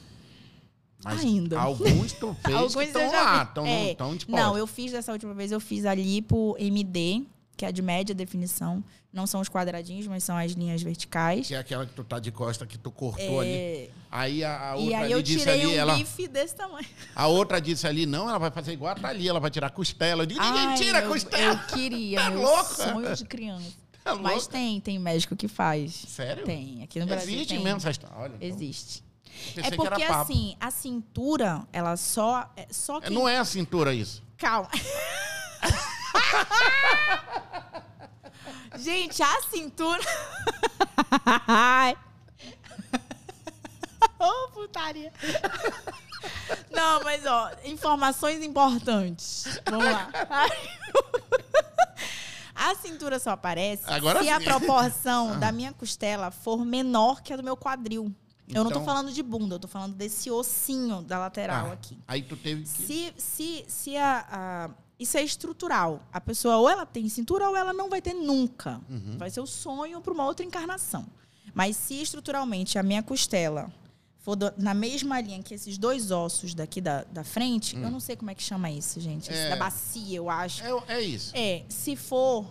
Mas 1.04 1.20
Ainda. 1.20 1.60
Alguns 1.60 2.12
tu 2.14 2.34
fez 2.42 2.56
Alguns 2.56 2.74
que 2.74 2.82
estão 2.84 3.10
lá, 3.10 3.42
estão 3.44 3.66
É. 3.66 3.94
tão 3.94 4.16
Não, 4.28 4.56
eu 4.56 4.66
fiz 4.66 4.92
dessa 4.92 5.12
última 5.12 5.34
vez, 5.34 5.52
eu 5.52 5.60
fiz 5.60 5.84
a 5.84 5.94
lipo 5.94 6.56
MD, 6.58 7.22
que 7.56 7.64
é 7.66 7.72
de 7.72 7.82
média 7.82 8.14
definição. 8.14 8.82
Não 9.10 9.26
são 9.26 9.40
os 9.40 9.48
quadradinhos, 9.48 10.06
mas 10.06 10.22
são 10.22 10.36
as 10.36 10.52
linhas 10.52 10.82
verticais. 10.82 11.46
Que 11.48 11.54
é 11.54 11.58
aquela 11.58 11.86
que 11.86 11.92
tu 11.92 12.04
tá 12.04 12.18
de 12.18 12.30
costa, 12.30 12.66
que 12.66 12.76
tu 12.76 12.90
cortou 12.90 13.40
ali. 13.40 13.50
É, 13.50 13.90
Aí 14.10 14.44
a, 14.44 14.70
a 14.70 14.74
outra 14.76 14.90
e 14.90 14.94
aí 14.94 15.02
ali 15.04 15.12
eu 15.12 15.22
disse 15.22 15.38
tirei 15.40 15.54
ali, 15.62 15.66
um 15.66 15.78
ela, 15.78 15.94
bife 15.96 16.28
desse 16.28 16.54
tamanho. 16.54 16.86
a 17.14 17.26
outra 17.26 17.60
disse 17.60 17.86
ali, 17.86 18.04
não, 18.04 18.28
ela 18.28 18.38
vai 18.38 18.50
fazer 18.50 18.72
igual 18.72 18.92
a 18.92 18.94
Thalia, 18.94 19.30
ela 19.30 19.40
vai 19.40 19.50
tirar 19.50 19.70
costela. 19.70 20.22
Eu 20.22 20.26
digo, 20.26 20.40
ninguém 20.42 20.66
Ai, 20.66 20.76
tira 20.76 20.98
eu, 21.00 21.08
costela. 21.08 21.54
Eu 21.54 21.58
queria, 21.74 22.20
Tá 22.20 22.30
meu 22.30 22.42
louca? 22.42 22.64
sonho 22.64 23.16
de 23.16 23.24
criança. 23.24 23.72
Tá 24.04 24.14
Mas 24.14 24.32
louca? 24.44 24.52
tem, 24.52 24.80
tem 24.80 24.98
médico 24.98 25.36
que 25.36 25.48
faz. 25.48 25.92
Sério? 25.92 26.44
Tem, 26.44 26.82
aqui 26.82 26.98
no 27.00 27.04
Brasil 27.04 27.34
Existe 27.34 27.54
tem. 27.54 27.62
mesmo 27.62 27.76
essa 27.78 27.90
história. 27.90 28.16
Olha, 28.16 28.32
então, 28.36 28.48
Existe. 28.48 29.04
pensei 29.54 29.64
É 29.64 29.70
que 29.70 29.76
porque 29.76 30.02
assim, 30.04 30.56
a 30.58 30.70
cintura, 30.70 31.66
ela 31.72 31.94
só... 31.96 32.48
É 32.56 32.66
só 32.70 33.00
É. 33.02 33.10
Não 33.10 33.28
é 33.28 33.36
a 33.38 33.44
cintura 33.44 33.92
isso. 33.92 34.22
Calma. 34.38 34.70
Gente, 38.78 39.22
a 39.22 39.40
cintura. 39.50 40.00
Ai. 41.46 41.96
Ô, 44.18 44.48
putaria. 44.50 45.12
Não, 46.70 47.02
mas 47.04 47.24
ó, 47.26 47.50
informações 47.64 48.42
importantes. 48.42 49.60
Vamos 49.68 49.84
lá. 49.84 50.08
A 52.60 52.74
cintura 52.74 53.20
só 53.20 53.30
aparece 53.30 53.84
Agora 53.86 54.20
se 54.20 54.28
a 54.28 54.38
sim. 54.40 54.44
proporção 54.44 55.38
da 55.38 55.52
minha 55.52 55.72
costela 55.72 56.32
for 56.32 56.64
menor 56.64 57.22
que 57.22 57.32
a 57.32 57.36
do 57.36 57.42
meu 57.42 57.56
quadril. 57.56 58.12
Eu 58.48 58.64
não 58.64 58.70
tô 58.72 58.80
Então- 58.80 58.84
falando 58.84 59.12
de 59.12 59.22
bunda, 59.22 59.54
eu 59.54 59.58
tô 59.60 59.68
falando 59.68 59.94
desse 59.94 60.28
ossinho 60.28 61.00
da 61.02 61.18
lateral 61.20 61.68
Ah, 61.70 61.72
aqui. 61.74 61.96
Aí 62.08 62.20
tu 62.20 62.36
teve 62.36 62.62
que... 62.62 62.68
Se, 62.68 63.14
se, 63.16 63.64
se 63.68 63.96
a, 63.96 64.26
a- 64.28 64.70
Isso 64.98 65.16
é 65.16 65.22
estrutural. 65.22 66.02
A 66.12 66.20
pessoa 66.20 66.56
ou 66.56 66.68
ela 66.68 66.84
tem 66.84 67.08
cintura 67.08 67.48
ou 67.48 67.56
ela 67.56 67.72
não 67.72 67.88
vai 67.88 68.02
ter 68.02 68.14
nunca. 68.14 68.80
Uhum. 68.90 69.16
Vai 69.16 69.30
ser 69.30 69.40
o 69.40 69.46
sonho 69.46 70.00
para 70.00 70.12
uma 70.12 70.24
outra 70.26 70.44
encarnação. 70.44 71.06
Mas 71.54 71.76
se 71.76 72.00
estruturalmente 72.02 72.78
a 72.78 72.82
minha 72.82 73.02
costela 73.02 73.70
for 74.18 74.34
do- 74.36 74.52
na 74.58 74.74
mesma 74.74 75.20
linha 75.20 75.42
que 75.42 75.54
esses 75.54 75.78
dois 75.78 76.10
ossos 76.10 76.52
daqui 76.52 76.80
da, 76.80 77.04
da 77.04 77.22
frente, 77.24 77.76
eu 77.76 77.90
não 77.90 78.00
sei 78.00 78.16
como 78.16 78.30
é 78.30 78.34
que 78.34 78.42
chama 78.42 78.70
isso, 78.70 79.00
gente. 79.00 79.30
Hum. 79.30 79.34
É. 79.34 79.50
Da 79.50 79.56
bacia, 79.56 80.16
eu 80.18 80.28
acho. 80.28 80.62
É, 80.64 80.96
é 80.96 81.00
isso. 81.00 81.32
É, 81.34 81.64
se 81.68 81.94
for. 81.96 82.44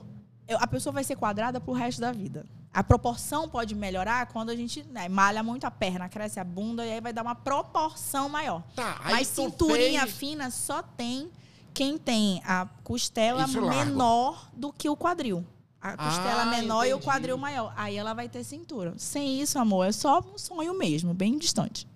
eu- 0.48 0.58
A 0.60 0.66
pessoa 0.68 0.94
vai 0.94 1.04
ser 1.04 1.16
quadrada 1.18 1.60
pro 1.60 1.74
resto 1.74 2.00
da 2.02 2.12
vida. 2.12 2.46
A 2.74 2.84
proporção 2.84 3.50
pode 3.50 3.74
melhorar 3.76 4.28
quando 4.28 4.50
a 4.52 4.56
gente 4.56 4.84
né, 4.84 5.10
malha 5.10 5.42
muito 5.44 5.66
a 5.66 5.72
perna, 5.72 6.08
cresce 6.08 6.40
a 6.40 6.44
bunda 6.44 6.86
e 6.86 6.92
aí 6.94 7.02
vai 7.02 7.12
dar 7.12 7.24
uma 7.24 7.36
proporção 7.36 8.30
maior. 8.30 8.64
Tá, 8.76 9.02
Mas 9.04 9.30
tu 9.30 9.44
cinturinha 9.44 10.02
fez- 10.04 10.16
fina 10.16 10.50
só 10.52 10.82
tem 10.82 11.30
quem 11.78 11.98
tem 11.98 12.42
a 12.46 12.66
costela 12.84 13.44
Isso 13.46 13.60
largo. 13.62 13.86
menor 13.86 14.50
do 14.54 14.74
que 14.74 14.90
o 14.90 14.96
quadril. 14.98 15.46
a 15.80 15.96
costela 15.96 16.42
Ah, 16.42 16.46
menor 16.46 16.84
e 16.86 16.88
o 16.88 16.98
entendi. 16.98 17.06
quadril 17.06 17.38
maior. 17.38 17.72
Aí 17.78 17.96
ela 17.96 18.14
vai 18.16 18.28
ter 18.28 18.44
cintura. 18.44 18.94
Sem 18.98 19.40
isso, 19.40 19.60
amor, 19.60 19.86
é 19.86 19.92
só 19.92 20.20
um 20.20 20.38
sonho 20.38 20.74
mesmo, 20.78 21.14
bem 21.14 21.38
distante. 21.38 21.88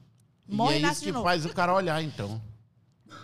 Morre 0.47 0.75
e 0.75 0.77
e 0.77 0.79
é 0.79 0.81
nasce 0.83 0.95
isso 0.97 1.05
que 1.05 1.11
novo. 1.11 1.23
faz 1.25 1.45
o 1.45 1.49
cara 1.53 1.73
olhar, 1.73 2.01
então. 2.03 2.39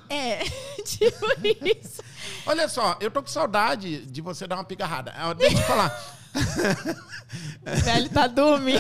É, 0.10 0.40
tipo 0.88 1.18
isso. 1.66 2.02
Olha 2.46 2.70
só, 2.70 2.96
eu 3.02 3.12
tô 3.12 3.22
com 3.22 3.28
saudade 3.28 4.06
de 4.06 4.22
você 4.22 4.48
dar 4.48 4.56
uma 4.56 4.64
pigarrada. 4.64 5.14
Ah, 5.16 5.34
Deixa 5.34 5.58
eu 5.58 5.62
te 5.62 5.68
falar. 5.68 6.18
O 7.68 7.84
velho 7.84 8.10
tá 8.10 8.26
dormindo. 8.28 8.80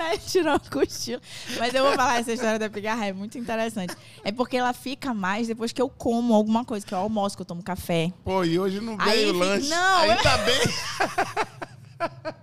o 0.06 0.08
velho 0.08 0.20
tirou 0.26 0.54
um 0.54 0.58
cochilo. 0.58 1.20
Mas 1.58 1.74
eu 1.74 1.84
vou 1.84 1.94
falar 1.94 2.20
essa 2.20 2.32
história 2.32 2.58
da 2.58 2.70
pigarra, 2.70 3.06
é 3.06 3.12
muito 3.12 3.36
interessante. 3.38 3.94
É 4.24 4.32
porque 4.32 4.56
ela 4.56 4.72
fica 4.72 5.12
mais 5.12 5.46
depois 5.48 5.72
que 5.72 5.80
eu 5.80 5.88
como 5.88 6.34
alguma 6.34 6.64
coisa, 6.64 6.86
que 6.86 6.94
eu 6.94 6.98
almoço, 6.98 7.36
que 7.36 7.42
eu 7.42 7.46
tomo 7.46 7.62
café. 7.62 8.12
Pô, 8.24 8.44
e 8.44 8.58
hoje 8.58 8.80
não 8.80 8.96
Aí 8.98 9.10
veio 9.20 9.34
fica- 9.34 9.44
lanche. 9.46 9.68
Não, 9.68 9.98
Ainda 9.98 10.38
bem. 10.38 10.60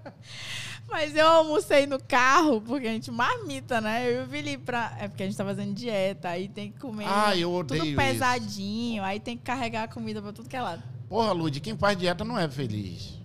Mas 0.90 1.14
eu 1.16 1.28
almocei 1.28 1.86
no 1.86 2.00
carro, 2.02 2.62
porque 2.62 2.88
a 2.88 2.92
gente 2.92 3.12
marmita, 3.12 3.82
né? 3.82 4.10
Eu 4.10 4.22
e 4.22 4.26
o 4.26 4.28
Felipe 4.30 4.64
pra... 4.64 4.96
É 5.00 5.08
porque 5.10 5.24
a 5.24 5.26
gente 5.26 5.36
tá 5.38 5.44
fazendo 5.44 5.74
dieta, 5.74 6.30
aí 6.30 6.48
tem 6.48 6.72
que 6.72 6.80
comer 6.80 7.06
Ah, 7.08 7.36
eu 7.36 7.52
odeio 7.54 7.82
tudo 7.82 7.88
isso. 7.90 7.98
pesadinho, 7.98 9.04
aí 9.04 9.20
tem 9.20 9.36
que 9.38 9.44
carregar 9.44 9.84
a 9.84 9.88
comida 9.90 10.22
pra 10.22 10.32
tudo 10.32 10.48
que 10.48 10.56
é 10.56 10.62
lado. 10.62 10.82
Porra, 11.10 11.34
Lud, 11.34 11.60
quem 11.60 11.78
faz 11.78 11.98
dieta 11.98 12.24
não 12.24 12.40
é 12.40 12.48
feliz. 12.50 13.16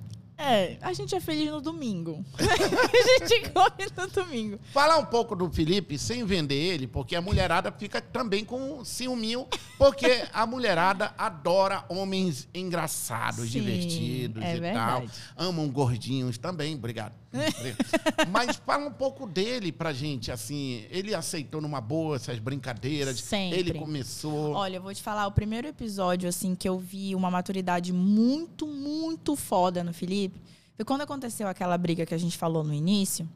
É, 0.42 0.76
a 0.82 0.92
gente 0.92 1.14
é 1.14 1.20
feliz 1.20 1.50
no 1.50 1.60
domingo. 1.60 2.24
a 2.36 3.18
gente 3.18 3.48
come 3.50 3.86
no 3.96 4.08
domingo. 4.08 4.58
Falar 4.72 4.98
um 4.98 5.04
pouco 5.04 5.36
do 5.36 5.48
Felipe 5.48 5.96
sem 5.96 6.24
vender 6.24 6.56
ele, 6.56 6.88
porque 6.88 7.14
a 7.14 7.20
mulherada 7.20 7.70
fica 7.70 8.00
também 8.00 8.44
com 8.44 8.84
ciúminho, 8.84 9.46
porque 9.78 10.24
a 10.32 10.44
mulherada 10.44 11.14
adora 11.16 11.84
homens 11.88 12.48
engraçados, 12.52 13.52
Sim, 13.52 13.60
divertidos 13.60 14.42
é 14.42 14.56
e 14.56 14.60
verdade. 14.60 15.06
tal. 15.36 15.46
Amam 15.46 15.68
gordinhos 15.68 16.36
também, 16.38 16.74
obrigado. 16.74 17.14
Mas 18.30 18.56
fala 18.56 18.86
um 18.86 18.92
pouco 18.92 19.26
dele 19.26 19.72
pra 19.72 19.92
gente, 19.92 20.30
assim, 20.30 20.84
ele 20.90 21.14
aceitou 21.14 21.60
numa 21.60 21.80
boa 21.80 22.16
essas 22.16 22.38
brincadeiras, 22.38 23.20
Sempre. 23.20 23.58
ele 23.58 23.74
começou... 23.74 24.52
Olha, 24.52 24.76
eu 24.76 24.82
vou 24.82 24.92
te 24.92 25.02
falar, 25.02 25.26
o 25.26 25.32
primeiro 25.32 25.68
episódio, 25.68 26.28
assim, 26.28 26.54
que 26.54 26.68
eu 26.68 26.78
vi 26.78 27.14
uma 27.14 27.30
maturidade 27.30 27.92
muito, 27.92 28.66
muito 28.66 29.34
foda 29.34 29.82
no 29.82 29.94
Felipe, 29.94 30.31
foi 30.76 30.84
quando 30.84 31.02
aconteceu 31.02 31.46
aquela 31.48 31.76
briga 31.78 32.04
que 32.04 32.14
a 32.14 32.18
gente 32.18 32.36
falou 32.36 32.64
no 32.64 32.74
início. 32.74 33.28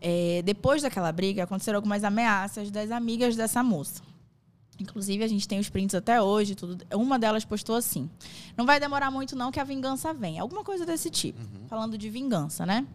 É, 0.00 0.42
depois 0.44 0.82
daquela 0.82 1.12
briga, 1.12 1.44
aconteceram 1.44 1.78
algumas 1.78 2.04
ameaças 2.04 2.70
das 2.70 2.90
amigas 2.90 3.36
dessa 3.36 3.62
moça. 3.62 4.02
Inclusive, 4.78 5.22
a 5.22 5.28
gente 5.28 5.46
tem 5.46 5.58
os 5.58 5.68
prints 5.68 5.94
até 5.94 6.22
hoje, 6.22 6.54
tudo. 6.54 6.84
Uma 6.94 7.18
delas 7.18 7.44
postou 7.44 7.76
assim: 7.76 8.08
Não 8.56 8.64
vai 8.64 8.80
demorar 8.80 9.10
muito, 9.10 9.36
não, 9.36 9.52
que 9.52 9.60
a 9.60 9.64
vingança 9.64 10.12
vem. 10.14 10.38
Alguma 10.38 10.64
coisa 10.64 10.86
desse 10.86 11.10
tipo. 11.10 11.38
Falando 11.68 11.98
de 11.98 12.08
vingança, 12.08 12.64
né? 12.64 12.86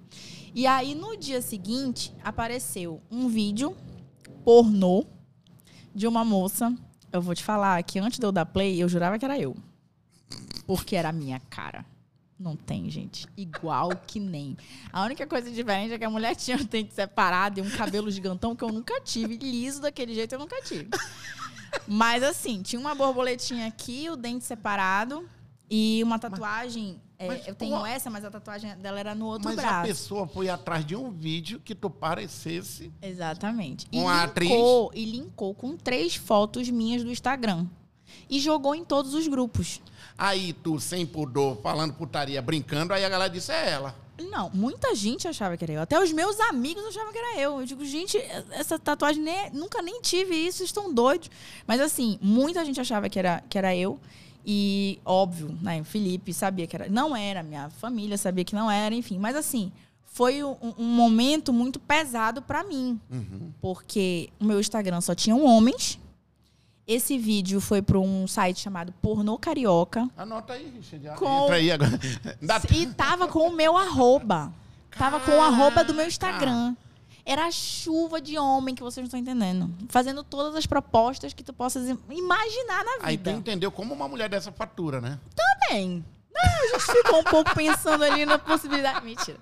E 0.53 0.65
aí, 0.65 0.95
no 0.95 1.15
dia 1.15 1.41
seguinte, 1.41 2.11
apareceu 2.23 3.01
um 3.11 3.27
vídeo 3.27 3.75
pornô 4.43 5.05
de 5.93 6.07
uma 6.07 6.25
moça. 6.25 6.75
Eu 7.11 7.21
vou 7.21 7.35
te 7.35 7.43
falar 7.43 7.81
que 7.83 7.99
antes 7.99 8.17
de 8.17 8.25
eu 8.25 8.31
dar 8.31 8.45
play, 8.45 8.81
eu 8.81 8.89
jurava 8.89 9.19
que 9.19 9.25
era 9.25 9.37
eu. 9.37 9.55
Porque 10.65 10.95
era 10.95 11.09
a 11.09 11.13
minha 11.13 11.39
cara. 11.39 11.85
Não 12.37 12.55
tem, 12.55 12.89
gente. 12.89 13.25
Igual 13.37 13.91
que 14.05 14.19
nem. 14.19 14.57
A 14.91 15.03
única 15.03 15.25
coisa 15.25 15.49
diferente 15.49 15.93
é 15.93 15.97
que 15.97 16.03
a 16.03 16.09
mulher 16.09 16.35
tinha 16.35 16.57
o 16.57 16.63
dente 16.65 16.93
separado 16.93 17.59
e 17.59 17.63
um 17.63 17.69
cabelo 17.69 18.11
gigantão 18.11 18.55
que 18.55 18.63
eu 18.63 18.69
nunca 18.69 18.99
tive. 19.01 19.37
Liso 19.37 19.81
daquele 19.81 20.13
jeito 20.13 20.33
eu 20.35 20.39
nunca 20.39 20.61
tive. 20.61 20.89
Mas 21.87 22.23
assim, 22.23 22.61
tinha 22.61 22.79
uma 22.79 22.93
borboletinha 22.95 23.67
aqui, 23.67 24.09
o 24.09 24.15
dente 24.15 24.43
separado 24.43 25.27
e 25.69 26.01
uma 26.03 26.19
tatuagem. 26.19 26.99
é, 27.17 27.27
mas 27.27 27.47
eu 27.47 27.55
tenho 27.55 27.71
como- 27.75 27.85
essa, 27.85 28.09
mas 28.09 28.25
a 28.25 28.29
tatuagem 28.31 28.75
dela 28.77 28.99
era 28.99 29.15
no 29.15 29.25
outro 29.27 29.47
Mas 29.49 29.57
a 29.59 29.61
braço. 29.61 29.87
pessoa 29.87 30.27
foi 30.27 30.49
atrás 30.49 30.85
de 30.85 30.95
um 30.95 31.11
vídeo 31.11 31.61
que 31.63 31.73
tu 31.73 31.89
parecesse... 31.89 32.91
Exatamente. 33.01 33.87
E 33.91 33.97
Uma 33.97 34.25
linkou, 34.25 34.91
e 34.93 35.05
linkou 35.05 35.53
com 35.55 35.77
três 35.77 36.15
fotos 36.15 36.69
minhas 36.69 37.01
do 37.03 37.09
Instagram. 37.11 37.65
E 38.29 38.39
jogou 38.39 38.75
em 38.75 38.83
todos 38.85 39.13
os 39.13 39.27
grupos. 39.27 39.81
Aí 40.17 40.53
tu, 40.53 40.79
sem 40.79 41.05
pudor, 41.05 41.57
falando 41.61 41.93
putaria, 41.93 42.41
brincando, 42.41 42.93
aí 42.93 43.03
a 43.03 43.09
galera 43.09 43.29
disse, 43.31 43.51
é 43.51 43.71
ela. 43.71 43.95
Não, 44.31 44.49
muita 44.53 44.95
gente 44.95 45.27
achava 45.27 45.57
que 45.57 45.63
era 45.65 45.73
eu. 45.73 45.81
Até 45.81 46.01
os 46.01 46.11
meus 46.13 46.39
amigos 46.39 46.85
achavam 46.85 47.11
que 47.11 47.17
era 47.17 47.37
eu. 47.41 47.59
Eu 47.59 47.65
digo, 47.65 47.83
gente, 47.83 48.17
essa 48.51 48.79
tatuagem 48.79 49.21
nem- 49.21 49.49
nunca 49.51 49.81
nem 49.81 49.99
tive 50.01 50.33
isso, 50.35 50.63
estão 50.63 50.93
doidos. 50.93 51.29
Mas 51.67 51.81
assim, 51.81 52.17
muita 52.21 52.63
gente 52.63 52.79
achava 52.79 53.09
que 53.09 53.19
era, 53.19 53.43
que 53.49 53.57
era 53.57 53.75
eu. 53.75 53.99
E, 54.45 54.99
óbvio, 55.03 55.57
né? 55.61 55.81
O 55.81 55.83
Felipe 55.83 56.33
sabia 56.33 56.65
que 56.65 56.75
era. 56.77 56.87
Não 56.87 57.13
era, 57.13 57.43
minha 57.43 57.69
família 57.71 58.17
sabia 58.17 58.45
que 58.45 58.55
não 58.55 58.71
era, 58.71 58.95
enfim. 58.95 59.17
Mas 59.19 59.35
assim, 59.35 59.69
foi 60.05 60.41
um, 60.45 60.55
um 60.77 60.85
momento 60.85 61.51
muito 61.51 61.77
pesado 61.77 62.41
pra 62.41 62.63
mim. 62.63 62.97
Porque 63.59 64.29
o 64.39 64.45
meu 64.45 64.59
Instagram 64.61 65.01
só 65.01 65.13
tinham 65.13 65.43
homens. 65.43 65.99
Esse 66.87 67.17
vídeo 67.17 67.59
foi 67.59 67.81
para 67.81 67.97
um 67.99 68.27
site 68.27 68.59
chamado 68.59 68.93
Pornô 69.01 69.37
Carioca. 69.39 70.07
Anota 70.15 70.53
aí, 70.53 70.71
Richard. 70.75 71.17
Com- 71.19 71.43
Entra 71.45 71.55
aí 71.55 71.71
agora. 71.71 71.99
E 72.71 72.85
tava 72.87 73.27
com 73.27 73.47
o 73.49 73.51
meu 73.55 73.75
arroba. 73.75 74.53
Tava 74.95 75.19
com 75.19 75.31
o 75.31 75.41
arroba 75.41 75.83
do 75.83 75.93
meu 75.93 76.05
Instagram. 76.05 76.75
Era 77.25 77.47
a 77.47 77.51
chuva 77.51 78.21
de 78.21 78.37
homem 78.37 78.75
que 78.75 78.83
vocês 78.83 79.01
não 79.03 79.05
estão 79.07 79.19
entendendo. 79.19 79.73
Fazendo 79.89 80.23
todas 80.23 80.55
as 80.55 80.67
propostas 80.67 81.33
que 81.33 81.43
tu 81.43 81.51
possas 81.51 81.89
im- 81.89 81.97
imaginar 82.11 82.83
na 82.85 82.91
Aí 83.01 83.17
tu 83.17 83.21
vida. 83.25 83.31
entendeu 83.31 83.71
como 83.71 83.91
uma 83.93 84.07
mulher 84.07 84.29
dessa 84.29 84.51
fatura, 84.51 85.01
né? 85.01 85.19
Não, 85.71 85.73
a 85.73 86.67
gente 86.79 86.85
ficou 86.97 87.19
um 87.19 87.23
pouco 87.23 87.55
pensando 87.55 88.03
ali 88.03 88.25
na 88.27 88.37
possibilidade. 88.37 89.03
Mentira. 89.03 89.39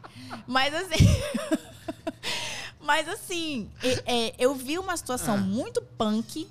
Mas 0.48 0.74
assim. 0.74 0.96
Mas 2.80 3.08
assim, 3.10 3.70
e- 3.84 4.04
é, 4.06 4.34
eu 4.38 4.54
vi 4.56 4.78
uma 4.80 4.96
situação 4.98 5.36
Ah. 5.36 5.38
muito 5.38 5.82
punk 5.82 6.48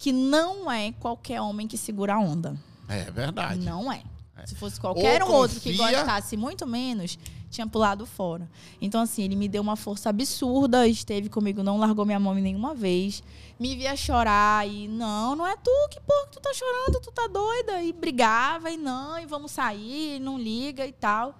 que 0.00 0.12
não 0.12 0.72
é 0.72 0.92
qualquer 0.92 1.42
homem 1.42 1.68
que 1.68 1.76
segura 1.76 2.14
a 2.14 2.18
onda. 2.18 2.56
É 2.88 3.10
verdade. 3.10 3.60
Não 3.60 3.92
é. 3.92 4.02
Se 4.46 4.54
fosse 4.54 4.80
qualquer 4.80 5.22
Ou 5.22 5.28
um 5.28 5.32
outro 5.34 5.60
que 5.60 5.76
confia- 5.76 5.98
gostasse 5.98 6.34
muito 6.34 6.66
menos, 6.66 7.18
tinha 7.50 7.66
pulado 7.66 8.06
fora. 8.06 8.48
Então, 8.80 9.02
assim, 9.02 9.22
ele 9.22 9.36
me 9.36 9.46
deu 9.46 9.60
uma 9.60 9.76
força 9.76 10.08
absurda, 10.08 10.88
esteve 10.88 11.28
comigo, 11.28 11.62
não 11.62 11.76
largou 11.76 12.06
minha 12.06 12.18
mão 12.18 12.32
nenhuma 12.34 12.74
vez. 12.74 13.22
Me 13.58 13.76
via 13.76 13.94
chorar 13.94 14.66
e, 14.66 14.88
não, 14.88 15.36
não 15.36 15.46
é 15.46 15.54
tu, 15.58 15.70
que 15.90 16.00
porra 16.00 16.24
que 16.28 16.32
tu 16.32 16.40
tá 16.40 16.54
chorando, 16.54 16.98
tu 17.02 17.12
tá 17.12 17.26
doida. 17.26 17.82
E 17.82 17.92
brigava, 17.92 18.70
e 18.70 18.78
não, 18.78 19.18
e 19.18 19.26
vamos 19.26 19.50
sair, 19.50 20.16
e 20.16 20.18
não 20.18 20.38
liga 20.38 20.86
e 20.86 20.92
tal. 20.92 21.38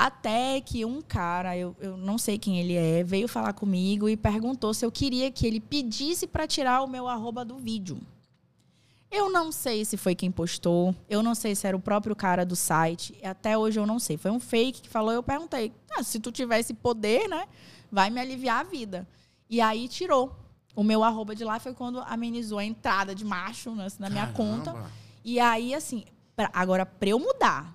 Até 0.00 0.60
que 0.60 0.84
um 0.84 1.02
cara, 1.02 1.56
eu, 1.56 1.74
eu 1.80 1.96
não 1.96 2.18
sei 2.18 2.38
quem 2.38 2.60
ele 2.60 2.76
é, 2.76 3.02
veio 3.02 3.26
falar 3.26 3.52
comigo 3.52 4.08
e 4.08 4.16
perguntou 4.16 4.72
se 4.72 4.86
eu 4.86 4.92
queria 4.92 5.28
que 5.28 5.44
ele 5.44 5.58
pedisse 5.58 6.24
pra 6.24 6.46
tirar 6.46 6.82
o 6.82 6.86
meu 6.86 7.08
arroba 7.08 7.44
do 7.44 7.56
vídeo. 7.58 7.98
Eu 9.10 9.28
não 9.28 9.50
sei 9.50 9.84
se 9.84 9.96
foi 9.96 10.14
quem 10.14 10.30
postou, 10.30 10.94
eu 11.10 11.20
não 11.20 11.34
sei 11.34 11.52
se 11.56 11.66
era 11.66 11.76
o 11.76 11.80
próprio 11.80 12.14
cara 12.14 12.46
do 12.46 12.54
site, 12.54 13.18
até 13.24 13.58
hoje 13.58 13.80
eu 13.80 13.86
não 13.88 13.98
sei. 13.98 14.16
Foi 14.16 14.30
um 14.30 14.38
fake 14.38 14.82
que 14.82 14.88
falou, 14.88 15.10
eu 15.12 15.22
perguntei, 15.22 15.72
ah, 15.90 16.02
se 16.04 16.20
tu 16.20 16.30
tivesse 16.30 16.72
poder, 16.74 17.26
né, 17.28 17.48
vai 17.90 18.08
me 18.08 18.20
aliviar 18.20 18.60
a 18.60 18.68
vida. 18.68 19.04
E 19.50 19.60
aí 19.60 19.88
tirou. 19.88 20.32
O 20.76 20.84
meu 20.84 21.02
arroba 21.02 21.34
de 21.34 21.42
lá 21.42 21.58
foi 21.58 21.74
quando 21.74 21.98
amenizou 22.02 22.60
a 22.60 22.64
entrada 22.64 23.16
de 23.16 23.24
macho 23.24 23.72
né, 23.74 23.88
na 23.98 24.08
minha 24.08 24.28
conta. 24.28 24.70
Caramba. 24.74 24.92
E 25.24 25.40
aí, 25.40 25.74
assim, 25.74 26.04
pra- 26.36 26.50
agora 26.54 26.86
pra 26.86 27.08
eu 27.08 27.18
mudar 27.18 27.74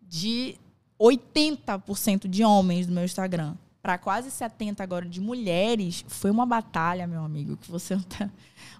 de 0.00 0.56
80% 1.00 2.28
de 2.28 2.44
homens 2.44 2.86
do 2.86 2.92
meu 2.92 3.04
Instagram 3.04 3.54
para 3.82 3.98
quase 3.98 4.30
70% 4.30 4.80
agora 4.80 5.04
de 5.06 5.20
mulheres, 5.20 6.04
foi 6.08 6.30
uma 6.30 6.46
batalha, 6.46 7.06
meu 7.06 7.22
amigo, 7.22 7.56
que 7.56 7.70
você 7.70 7.96
tá... 8.08 8.30